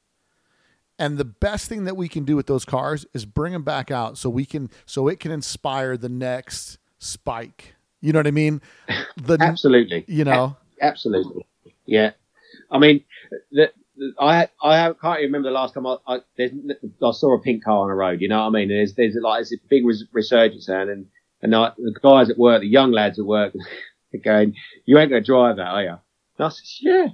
[0.99, 3.91] And the best thing that we can do with those cars is bring them back
[3.91, 7.75] out so we can so it can inspire the next spike.
[8.01, 8.60] You know what I mean?
[9.16, 10.05] The Absolutely.
[10.09, 10.56] you know.
[10.81, 11.44] Absolutely.
[11.86, 12.12] Yeah.
[12.70, 13.05] I mean,
[13.52, 17.40] the, the, I I can't even remember the last time I I, I saw a
[17.40, 18.20] pink car on the road.
[18.20, 18.68] You know what I mean?
[18.68, 21.06] There's there's like it's a big res- resurgence now, and
[21.43, 23.52] and I, the guys at work, the young lads at work,
[24.12, 24.55] they're going,
[24.86, 25.98] "You ain't going to drive that, are you?"
[26.39, 27.06] And I said, "Yeah."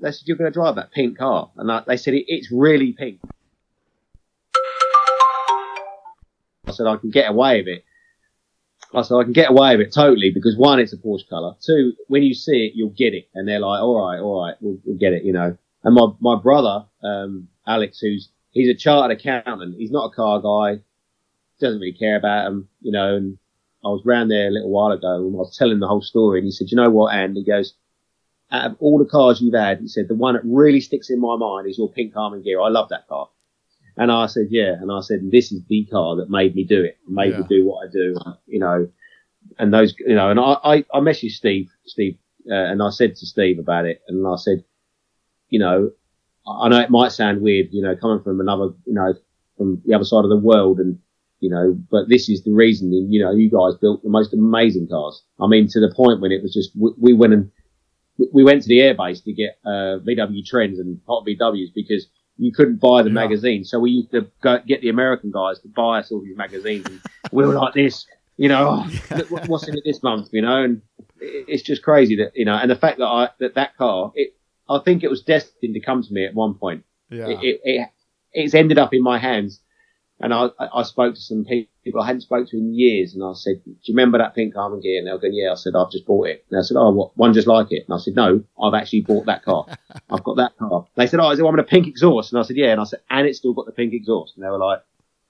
[0.00, 2.52] They said, "You're going to drive that pink car," and I, they said, it, "It's
[2.52, 3.20] really pink."
[6.66, 7.84] I said, "I can get away with it."
[8.94, 11.54] I said, I can get away with it totally because one, it's a Porsche colour.
[11.64, 13.28] Two, when you see it, you'll get it.
[13.34, 15.56] And they're like, all right, all right, we'll, we'll get it, you know.
[15.84, 19.76] And my, my brother, um, Alex, who's, he's a chartered accountant.
[19.76, 20.82] He's not a car guy.
[21.60, 23.16] Doesn't really care about them, you know.
[23.16, 23.38] And
[23.84, 26.38] I was round there a little while ago and I was telling the whole story
[26.38, 27.74] and he said, you know what, and he goes,
[28.50, 31.20] out of all the cars you've had, he said, the one that really sticks in
[31.20, 32.64] my mind is your pink Karmann Ghia.
[32.64, 33.28] I love that car.
[33.98, 34.72] And I said, yeah.
[34.80, 37.38] And I said, this is the car that made me do it, made Yeah.
[37.40, 38.16] me do what I do,
[38.46, 38.88] you know.
[39.58, 42.18] And those, you know, and I, I, I messaged Steve, Steve,
[42.50, 44.64] uh, and I said to Steve about it, and I said,
[45.48, 45.90] you know,
[46.46, 49.14] I know it might sound weird, you know, coming from another, you know,
[49.56, 50.98] from the other side of the world, and
[51.40, 54.88] you know, but this is the reason, you know, you guys built the most amazing
[54.88, 55.22] cars.
[55.40, 57.50] I mean, to the point when it was just, we, we went and
[58.18, 62.08] we- we went to the airbase to get uh, VW Trends and hot VWs because
[62.38, 63.14] you couldn't buy the Yeah.
[63.14, 63.64] magazine.
[63.64, 66.86] So we used to go get the American guys to buy us all these magazines.
[66.86, 67.00] And
[67.32, 68.06] we were like this,
[68.36, 70.80] you know, oh, look what's in it this month, you know, and
[71.20, 74.12] it- it's just crazy that, you know, and the fact that I, that that car,
[74.14, 74.34] it,
[74.70, 76.84] I think it was destined to come to me at one point.
[77.10, 77.28] Yeah.
[77.28, 77.88] It, it, it,
[78.32, 79.60] it's ended up in my hands.
[80.20, 83.22] And I, I I spoke to some people I hadn't spoken to in years, and
[83.22, 85.54] I said, "Do you remember that pink Karmann Ghia?" And they were going, "Yeah." I
[85.54, 87.16] said, "I've just bought it." And I said, "Oh, what?
[87.16, 89.66] One just like it?" And I said, "No, I've actually bought that car.
[90.10, 92.38] I've got that car." They said, "Oh, is it one with a pink exhaust?" And
[92.38, 94.50] I said, "Yeah." And I said, "And it's still got the pink exhaust." And they
[94.50, 94.80] were like,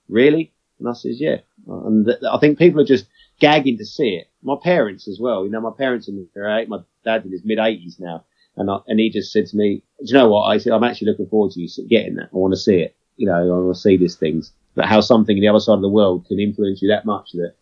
[0.09, 3.07] "Really?" And I says, "Yeah." And th- I think people are just
[3.41, 4.29] gagging to see it.
[4.43, 5.45] My parents as well.
[5.45, 6.69] You know, my parents are in their eight.
[6.69, 8.25] My dad's in his mid eighties now,
[8.57, 10.85] and I, and he just said to me, "Do you know what?" I said, "I'm
[10.85, 12.31] actually looking forward to you getting that.
[12.33, 12.95] I want to see it.
[13.17, 14.53] You know, I want to see these things.
[14.79, 17.33] But how something in the other side of the world can influence you that much
[17.33, 17.55] that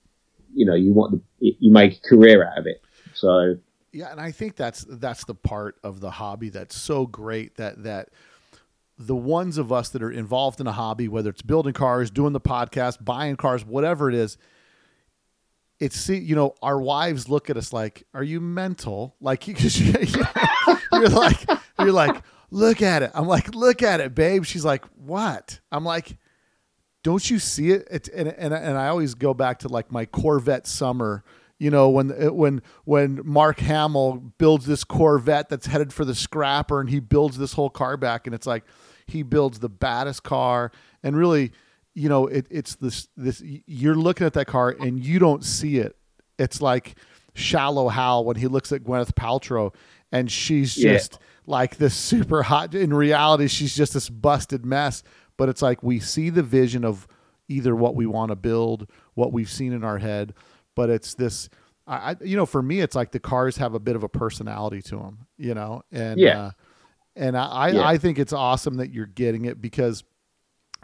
[0.54, 2.82] you know you want to, you make a career out of it.
[3.14, 3.56] So
[3.90, 7.84] Yeah, and I think that's that's the part of the hobby that's so great that
[7.84, 8.10] that
[8.98, 12.34] the ones of us that are involved in a hobby, whether it's building cars, doing
[12.34, 14.36] the podcast, buying cars, whatever it is,
[15.80, 19.46] it's you know, our wives look at us like, "Are you mental?" Like
[20.92, 21.48] you're like
[21.78, 25.82] you're like, "Look at it." I'm like, "Look at it, babe." She's like, "What?" I'm
[25.86, 26.18] like,
[27.06, 27.86] don't you see it?
[27.88, 31.22] it and, and and I always go back to like my Corvette summer.
[31.58, 36.16] You know when uh, when when Mark Hamill builds this Corvette that's headed for the
[36.16, 38.64] scrapper, and he builds this whole car back, and it's like
[39.06, 40.72] he builds the baddest car,
[41.04, 41.52] and really,
[41.94, 45.76] you know, it, it's this this you're looking at that car and you don't see
[45.78, 45.96] it.
[46.40, 46.96] It's like
[47.34, 49.72] shallow Hal when he looks at Gwyneth Paltrow,
[50.10, 50.94] and she's Yeah.
[50.94, 52.74] just like this super hot.
[52.74, 55.02] In reality, she's just this busted mess.
[55.36, 57.06] But it's like we see the vision of
[57.48, 60.34] either what we want to build, what we've seen in our head.
[60.74, 61.48] But it's this,
[61.86, 64.82] I, you know, for me, it's like the cars have a bit of a personality
[64.82, 66.38] to them, you know, and Yeah.
[66.38, 66.50] uh,
[67.14, 67.86] and I I, Yeah.
[67.86, 70.04] I think it's awesome that you're getting it because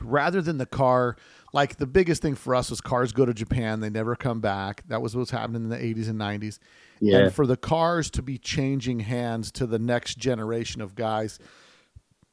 [0.00, 1.16] rather than the car
[1.52, 4.82] like the biggest thing for us was cars go to japan they never come back
[4.88, 6.58] that was what's happening in the 80s and 90s
[6.98, 11.38] yeah, and for the cars to be changing hands to the next generation of guys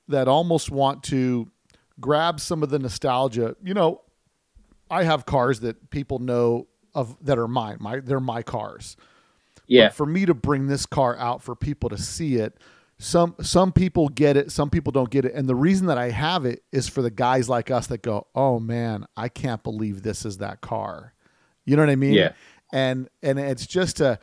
[0.08, 1.52] that almost want to
[2.00, 4.02] grab some of the nostalgia you know
[4.90, 8.96] i have cars that people know of that are mine my they're my cars
[9.70, 12.58] yeah, but for me to bring this car out for people to see it,
[12.98, 15.34] some some people get it, some people don't get it.
[15.34, 18.28] And the reason that I have it is for the guys like us that go,
[18.34, 21.14] "Oh man, I can't believe this is that car."
[21.66, 22.14] You know what I mean?
[22.14, 22.34] Yeah.
[22.74, 24.20] And and it's just a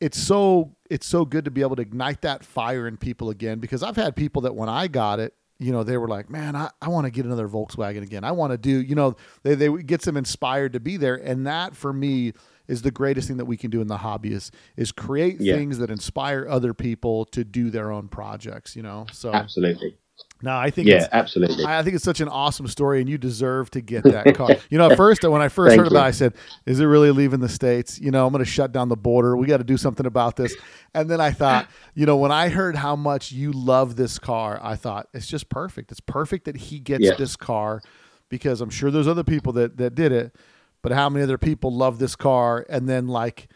[0.00, 3.58] it's so it's so good to be able to ignite that fire in people again
[3.58, 6.56] because I've had people that when I got it, you know, they were like, "Man,
[6.56, 8.24] I, I want to get another Volkswagen again.
[8.24, 11.14] I want to do, you know, they they it gets them inspired to be there."
[11.14, 12.32] And that for me
[12.66, 15.54] is the greatest thing that we can do in the hobby is is create Yeah.
[15.56, 18.74] things that inspire other people to do their own projects.
[18.74, 19.96] You know, so Absolutely.
[20.42, 21.64] No, I think Yeah, it's, absolutely.
[21.64, 24.56] I I think it's such an awesome story, and you deserve to get that car.
[24.70, 26.08] you know, at first when I first heard about, it.
[26.08, 26.34] I said,
[26.66, 29.36] "Is it really leaving the states?" You know, I'm going to shut down the border.
[29.36, 30.54] We got to do something about this.
[30.94, 34.58] And then I thought, you know, when I heard how much you love this car,
[34.62, 35.90] I thought it's just perfect.
[35.90, 37.14] It's perfect that he gets Yeah.
[37.16, 37.80] this car
[38.28, 40.34] because I'm sure there's other people that that did it,
[40.82, 43.48] but how many other people love this car and then like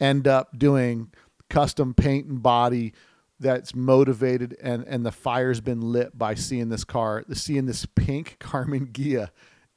[0.00, 1.10] end up doing
[1.50, 2.92] custom paint and body
[3.40, 7.86] that's motivated and and the fire's been lit by seeing this car the seeing this
[7.86, 9.30] pink Karmann Ghia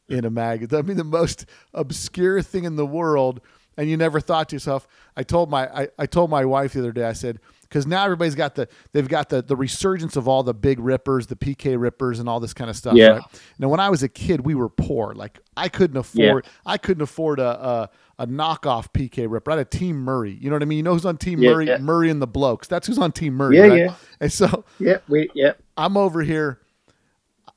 [0.09, 0.77] in a magazine.
[0.77, 3.39] I mean the most obscure thing in the world
[3.77, 6.79] and you never thought to yourself I told my I, I told my wife the
[6.79, 10.27] other day I said because now everybody's got the they've got the the resurgence of
[10.27, 13.07] all the big rippers the PK rippers and all this kind of stuff Yeah.
[13.07, 13.21] right?
[13.59, 17.01] Now when I was a kid we were poor like I couldn't afford I couldn't
[17.01, 19.51] afford a, a a knockoff PK ripper.
[19.51, 20.37] I had a Team Murray.
[20.39, 20.77] You know what I mean?
[20.77, 21.67] You know who's on Team Yeah, Murray?
[21.67, 21.77] yeah.
[21.77, 22.67] Murray and the Blokes.
[22.67, 23.57] That's who's on Team Murray.
[23.57, 23.79] Yeah, right?
[23.79, 23.95] yeah.
[24.19, 25.53] And so yeah, we yeah.
[25.77, 26.59] I'm over here.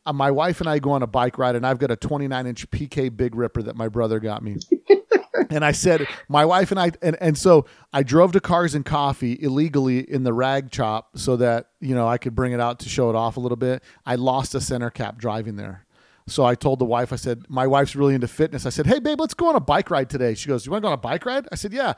[0.07, 2.47] uh, My wife and I go on a bike ride, and I've got a 29
[2.47, 4.57] inch PK Big Ripper that my brother got me.
[5.51, 8.85] and I said, my wife and I, and, and so I drove to Cars and
[8.85, 12.81] Coffee illegally in the rag chop so that, you know, I could bring it out
[12.81, 13.83] to show it off a little bit.
[14.07, 15.85] I lost a center cap driving there.
[16.29, 18.67] So I told the wife, I said, my wife's really into fitness.
[18.67, 20.35] I said, hey, babe, let's go on a bike ride today.
[20.35, 21.47] She goes, you want to go on a bike ride?
[21.53, 21.93] I said, yeah,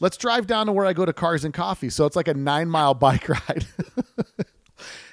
[0.00, 1.90] let's drive down to where I go to Cars and Coffee.
[1.90, 3.66] So it's like a nine mile bike ride.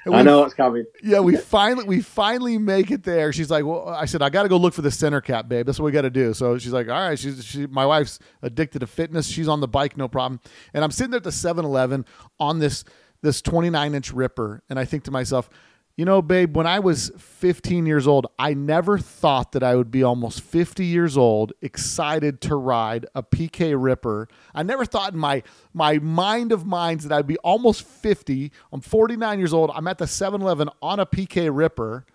[0.03, 0.85] And I know it's coming.
[1.03, 3.31] yeah, we finally we finally make it there.
[3.31, 5.67] She's like, "Well," I said, "I got to go look for the center cap, babe.
[5.67, 8.17] That's what we got to do." So she's like, "All right." She's she, my wife's
[8.41, 9.27] addicted to fitness.
[9.27, 10.39] She's on the bike, no problem.
[10.73, 12.05] And I'm sitting there at the 7-Eleven
[12.39, 12.83] on this
[13.21, 15.51] this 29 inch ripper, and I think to myself,
[15.97, 19.91] you know, babe, when I was 15 years old, I never thought that I would
[19.91, 24.27] be almost 50 years old, excited to ride a PK Ripper.
[24.55, 25.43] I never thought in my
[25.73, 28.51] my mind of minds that I'd be almost 50.
[28.71, 29.69] I'm 49 years old.
[29.73, 32.05] I'm at the 7-Eleven on a PK Ripper.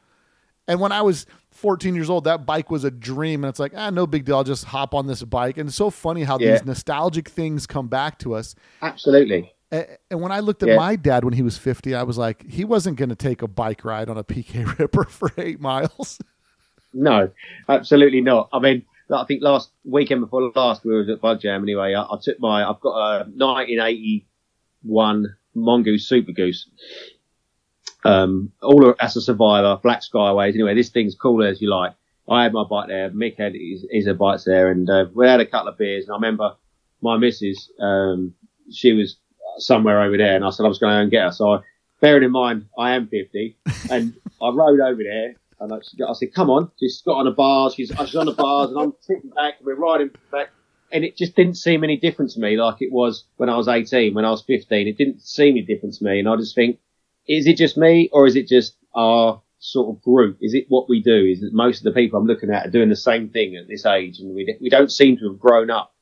[0.69, 3.45] And when I was 14 years old, that bike was a dream.
[3.45, 4.37] And it's like, ah, no big deal.
[4.37, 5.59] I'll just hop on this bike.
[5.59, 6.53] And it's so funny how Yeah.
[6.53, 8.57] these nostalgic things come back to us.
[8.83, 9.53] Absolutely.
[10.11, 10.77] And when I looked at Yeah.
[10.77, 13.49] my dad when he was 50, I was like, he wasn't going to take a
[13.49, 16.19] bike ride on a PK Ripper for eight miles.
[16.95, 17.31] No,
[17.69, 18.49] absolutely not.
[18.53, 21.95] I mean, I think last weekend before last we were at Bug Jam anyway.
[21.95, 26.69] I, I took my, I've got a 1981 Mongoose Super Goose.
[28.05, 30.55] Um, all as a survivor, black skyways.
[30.55, 31.93] Anyway, this thing's cool as you like.
[32.29, 33.11] I had my bike there.
[33.11, 36.05] Mick had his, his bikes there, and uh, we had a couple of beers.
[36.05, 36.55] And I remember
[37.01, 38.35] my missus, um,
[38.71, 39.17] she was
[39.59, 41.33] somewhere over there, and I said I was going to go and get her.
[41.33, 41.61] So, I,
[42.01, 43.57] bearing in mind I am 50,
[43.91, 47.31] and I rode over there, and I, I said, "Come on!" She's got on the
[47.31, 47.75] bars.
[47.75, 49.55] She's, she's on the bars, and I'm sitting back.
[49.59, 50.51] And we're riding back,
[50.93, 53.69] and it just didn't seem any different to me, like it was when I was
[53.69, 54.87] 18, when I was 15.
[54.87, 56.79] It didn't seem any different to me, and I just think,
[57.29, 60.39] is it just me, or is it just our sort of group?
[60.41, 61.25] Is it what we do?
[61.25, 63.69] Is it most of the people I'm looking at are doing the same thing at
[63.69, 65.95] this age, and we we don't seem to have grown up,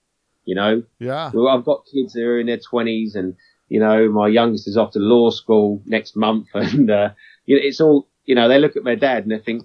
[0.44, 0.82] you know?
[0.98, 1.30] Yeah.
[1.32, 3.34] Well, I've got kids that are in their twenties, and
[3.68, 7.10] you know, my youngest is off to law school next month, and uh,
[7.46, 8.48] you know, it's all you know.
[8.48, 9.64] They look at their dad and they think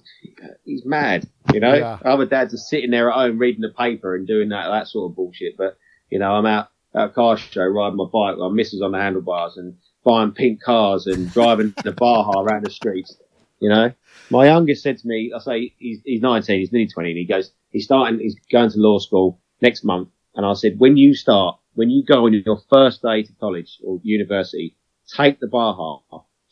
[0.65, 1.27] he's mad.
[1.53, 1.97] You know, Yeah.
[2.05, 5.11] other dads are sitting there at home reading the paper and doing that that sort
[5.11, 5.57] of bullshit.
[5.57, 5.77] But
[6.09, 8.91] you know, I'm out at a car show riding my bike, with my missus on
[8.91, 13.15] the handlebars, and buying pink cars and driving the Baja around the streets.
[13.59, 13.91] You know,
[14.29, 17.25] my youngest said to me, I say he's, he's 19, he's nearly 20, and he
[17.25, 20.07] goes, he's starting, he's going to law school next month.
[20.39, 23.77] And I said, when you start, when you go on your first day to college
[23.83, 24.77] or university,
[25.13, 25.99] take the Baja,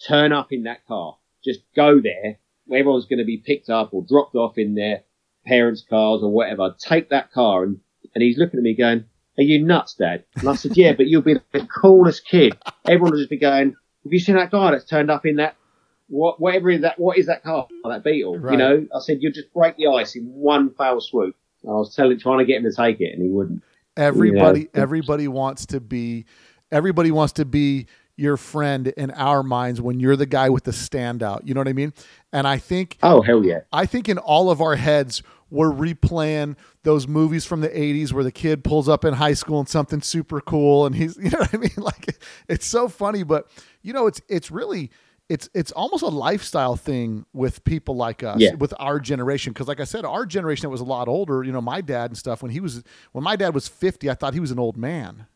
[0.05, 2.38] turn up in that car, just go there.
[2.69, 5.03] Everyone's going to be picked up or dropped off in their
[5.45, 6.76] parents' cars or whatever.
[6.77, 7.64] Take that car.
[7.64, 7.80] And,
[8.14, 9.05] and he's looking at me going,
[9.38, 10.26] are you nuts, dad?
[10.35, 12.57] And I said, yeah, but you'll be the coolest kid.
[12.89, 13.68] Everyone will just be going,
[14.03, 15.55] have you seen that guy that's turned up in that
[16.09, 18.53] what whatever is that what is that car that beetle Right.
[18.53, 21.76] you know i said you'll just break the ice in one foul swoop and i
[21.76, 23.61] was telling trying to get him to take it and he wouldn't
[23.98, 24.82] Everybody, Yeah.
[24.82, 26.26] everybody wants to be,
[26.72, 30.72] everybody wants to be your friend in our minds when you're the guy with the
[30.72, 31.41] standout.
[31.45, 31.94] You know what I mean?
[32.34, 35.22] And I think, oh hell yeah I think in all of our heads,
[35.52, 39.60] we're replaying those movies from the 80s where the kid pulls up in high school
[39.60, 42.18] and something super cool and he's you know what I mean like
[42.49, 43.48] it's so funny but
[43.82, 44.90] you know it's it's really
[45.29, 48.53] it's it's almost a lifestyle thing with people like us Yeah.
[48.55, 51.51] with our generation because like I said our generation that was a lot older you
[51.51, 54.33] know my dad and stuff when he was when my dad was 50 I thought
[54.33, 55.27] he was an old man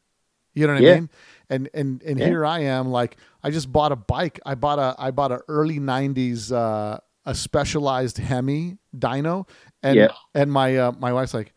[0.54, 1.10] you know what I mean?
[1.50, 2.26] And and and Yeah.
[2.28, 4.38] here I am, like I just bought a bike.
[4.46, 9.48] I bought a I bought a early '90s uh, a specialized Hemi dyno,
[9.82, 10.08] and Yeah.
[10.36, 11.54] and my uh, my wife's like,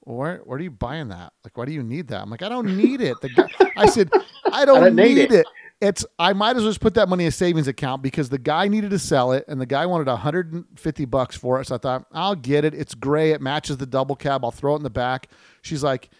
[0.00, 1.32] where where are you buying that?
[1.44, 2.22] Like, why do you need that?
[2.22, 3.16] I'm like, I don't need it.
[3.36, 4.10] Guy, I said,
[4.52, 5.32] I don't, don't need, need it.
[5.32, 5.46] it.
[5.80, 8.38] It's I might as well just put that money in a savings account because the
[8.38, 11.66] guy needed to sell it and the guy wanted 150 bucks for it.
[11.66, 12.74] So I thought, I'll get it.
[12.74, 13.32] It's gray.
[13.32, 14.44] It matches the double cab.
[14.44, 15.28] I'll throw it in the back.
[15.62, 16.10] She's like,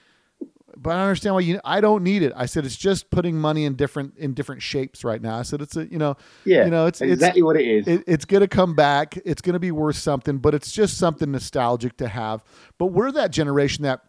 [0.76, 1.60] but I don't understand why you.
[1.64, 2.32] I don't need it.
[2.36, 5.39] I said it's just putting money in different in different shapes right now.
[5.39, 7.86] I said it's a you know Yeah, you know it's exactly it's, what it is.
[7.86, 9.16] it, it's going to come back.
[9.24, 12.43] It's going to be worth something, but it's just something nostalgic to have.
[12.78, 14.01] But we're that generation that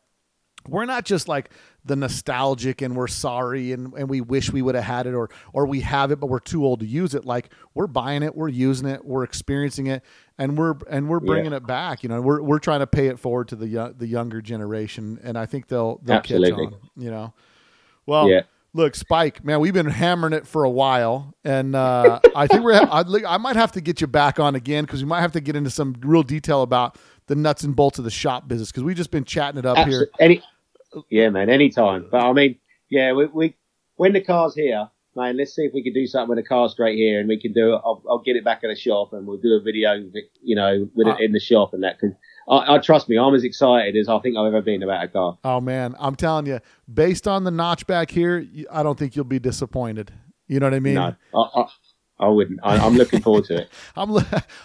[0.67, 1.51] we're not just like
[1.85, 5.29] the nostalgic and we're sorry and, and we wish we would have had it or
[5.53, 7.25] or we have it but we're too old to use it.
[7.25, 10.03] Like we're buying it we're using it we're experiencing it
[10.37, 12.21] and we're and we're bringing it back you know?
[12.21, 15.67] We're, we're trying to pay it forward to the the younger generation and i think
[15.67, 16.49] they'll they'll Absolutely.
[16.51, 17.33] catch on you know?
[18.05, 18.41] Well Yeah.
[18.73, 22.73] look spike man we've been hammering it for a while and uh, i think we're
[22.73, 25.41] I'd, i might have to get you back on again because we might have to
[25.41, 26.97] get into some real detail about
[27.27, 29.87] the nuts and bolts of the shop business because we've just been chatting it up
[29.87, 30.09] here.
[30.19, 30.43] Any,
[31.09, 32.07] yeah, man, anytime.
[32.11, 32.57] But I mean,
[32.89, 33.55] yeah, we, we
[33.95, 36.67] when the car's here, man, let's see if we can do something with the car
[36.69, 37.81] straight here, and we can do it.
[37.85, 39.93] I'll, I'll get it back at the shop, and we'll do a video,
[40.41, 41.99] you know, with Uh, it in the shop and that.
[41.99, 42.11] Cause
[42.47, 45.07] I, I trust me, I'm as excited as I think I've ever been about a
[45.07, 45.37] car.
[45.43, 46.59] Oh man, I'm telling you,
[46.93, 50.11] based on the notch back here, I don't think you'll be disappointed.
[50.47, 50.93] You know what I mean?
[50.95, 51.65] no, I, I,
[52.19, 52.59] I wouldn't.
[52.63, 53.69] I, I'm looking forward to it.
[53.95, 54.21] I'm lo-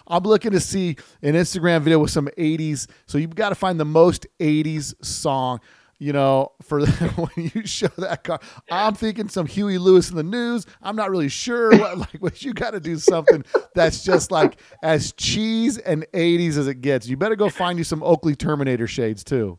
[0.07, 2.87] I'm looking to see an Instagram video with some 80s.
[3.07, 5.61] So you've got to find the most 80s song.
[6.03, 8.41] You know, for when you show that car,
[8.71, 10.65] I'm thinking some Huey Lewis and the News.
[10.81, 13.45] I'm not really sure what like, but you got to do something
[13.75, 17.07] that's just like as cheese and 80s as it gets.
[17.07, 19.59] You better go find you some Oakley Terminator shades too.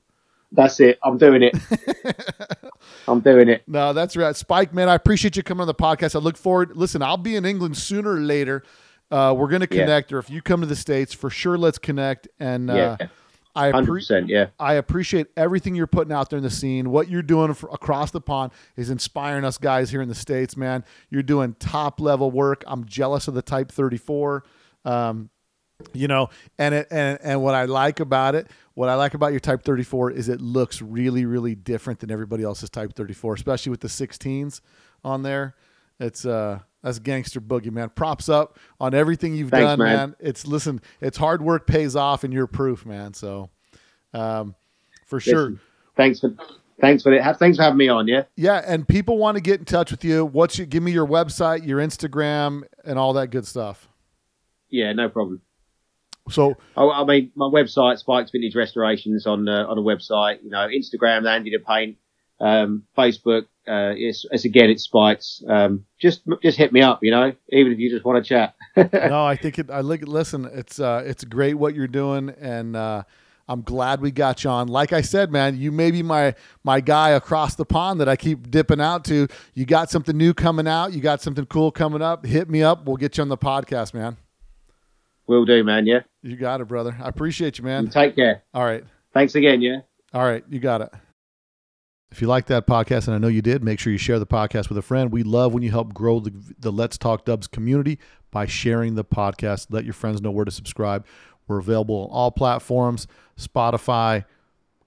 [0.52, 0.98] That's it.
[1.04, 1.56] I'm doing it.
[3.08, 3.64] I'm doing it.
[3.68, 4.36] No, that's right.
[4.36, 6.16] Spike, man, I appreciate you coming on the podcast.
[6.16, 6.76] I look forward.
[6.76, 8.64] Listen, I'll be in England sooner or later.
[9.12, 9.84] Uh, we're going to Yeah.
[9.84, 12.28] connect, or if you come to the States, for sure, let's connect.
[12.40, 13.08] And uh, Yeah,
[13.56, 13.84] I, appre-
[14.30, 16.90] Yeah, I appreciate everything you're putting out there in the scene.
[16.90, 20.56] What you're doing for, across the pond is inspiring us guys here in the States,
[20.56, 20.84] man.
[21.10, 22.64] You're doing top level work.
[22.68, 24.44] I'm jealous of the Type 34.
[24.86, 25.30] Um,
[25.94, 29.32] you know, and it, and and what I like about it, what I like about
[29.32, 33.72] your Type 34 is it looks really, really different than everybody else's Type 34, especially
[33.72, 34.62] with the 16s
[35.04, 35.56] on there.
[36.02, 37.90] It's uh that's gangster boogie, man.
[37.90, 39.96] Props up on everything you've Thanks, done, man.
[39.96, 40.16] man.
[40.20, 43.14] It's listen, it's hard work pays off, and you're proof, man.
[43.14, 43.50] So,
[44.14, 44.56] um,
[45.06, 45.54] for sure.
[45.96, 46.34] Thanks for
[46.80, 47.22] thanks for it.
[47.38, 48.08] Thanks for having me on.
[48.08, 48.24] Yeah.
[48.36, 50.26] Yeah, and people want to get in touch with you.
[50.26, 53.88] What's your give me your website, your Instagram, and all that good stuff.
[54.70, 55.42] Yeah, no problem.
[56.30, 60.44] So I, I mean, my website, Spikes Vintage Restorations, on uh, on a website.
[60.44, 61.98] You know, Instagram, Andy the Paint,
[62.40, 63.46] um, Facebook.
[63.68, 65.44] Uh, it's, it's again, it Spikes.
[65.48, 67.00] Um, just just hit me up.
[67.04, 68.56] You know, even if you just want to chat.
[68.94, 69.70] no, I think it.
[69.70, 70.02] I look.
[70.02, 73.04] Listen, it's uh, it's great what you're doing, and uh,
[73.48, 74.68] I'm glad we got you on.
[74.68, 76.34] Like I said, man, you may be my
[76.64, 79.28] my guy across the pond that I keep dipping out to.
[79.54, 80.94] You got something new coming out.
[80.94, 82.26] You got something cool coming up.
[82.26, 82.86] Hit me up.
[82.86, 84.18] We'll get you on the podcast, man.
[85.28, 85.86] Will do, man.
[85.86, 86.02] Yeah.
[86.24, 86.98] You got it, brother.
[87.02, 87.90] I appreciate you, man.
[87.90, 88.44] Take care.
[88.54, 88.84] All right.
[89.14, 89.62] Thanks again.
[89.62, 89.82] Yeah.
[90.14, 90.90] All right, you got it.
[92.12, 94.28] If you like that podcast, and I know you did, make sure you share the
[94.28, 95.12] podcast with a friend.
[95.12, 98.00] We love when you help grow the, the Let's Talk Dubs community
[98.32, 99.68] by sharing the podcast.
[99.70, 101.06] Let your friends know where to subscribe.
[101.48, 103.08] We're available on all platforms
[103.40, 104.26] Spotify,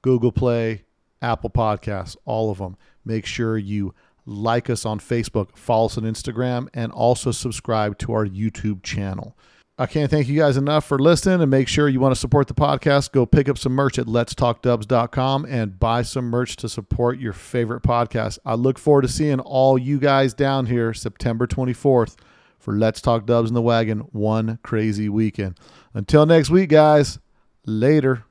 [0.02, 0.84] Google Play,
[1.22, 2.76] Apple Podcasts, all of them.
[3.06, 3.94] Make sure you
[4.26, 9.36] like us on Facebook, follow us on Instagram, and also subscribe to our YouTube channel.
[9.76, 12.46] I can't thank you guys enough for listening and make sure you want to support
[12.46, 13.10] the podcast.
[13.10, 17.82] Go pick up some merch at letstalkdubs.com and buy some merch to support your favorite
[17.82, 18.38] podcast.
[18.44, 22.14] I look forward to seeing all you guys down here September 24th
[22.56, 25.58] for Let's Talk Dubs in the Wagon, one crazy weekend.
[25.92, 27.18] Until next week, guys,
[27.66, 28.22] later.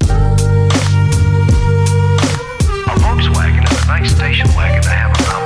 [0.00, 0.06] A
[2.96, 5.45] Volkswagen is a nice station wagon to have.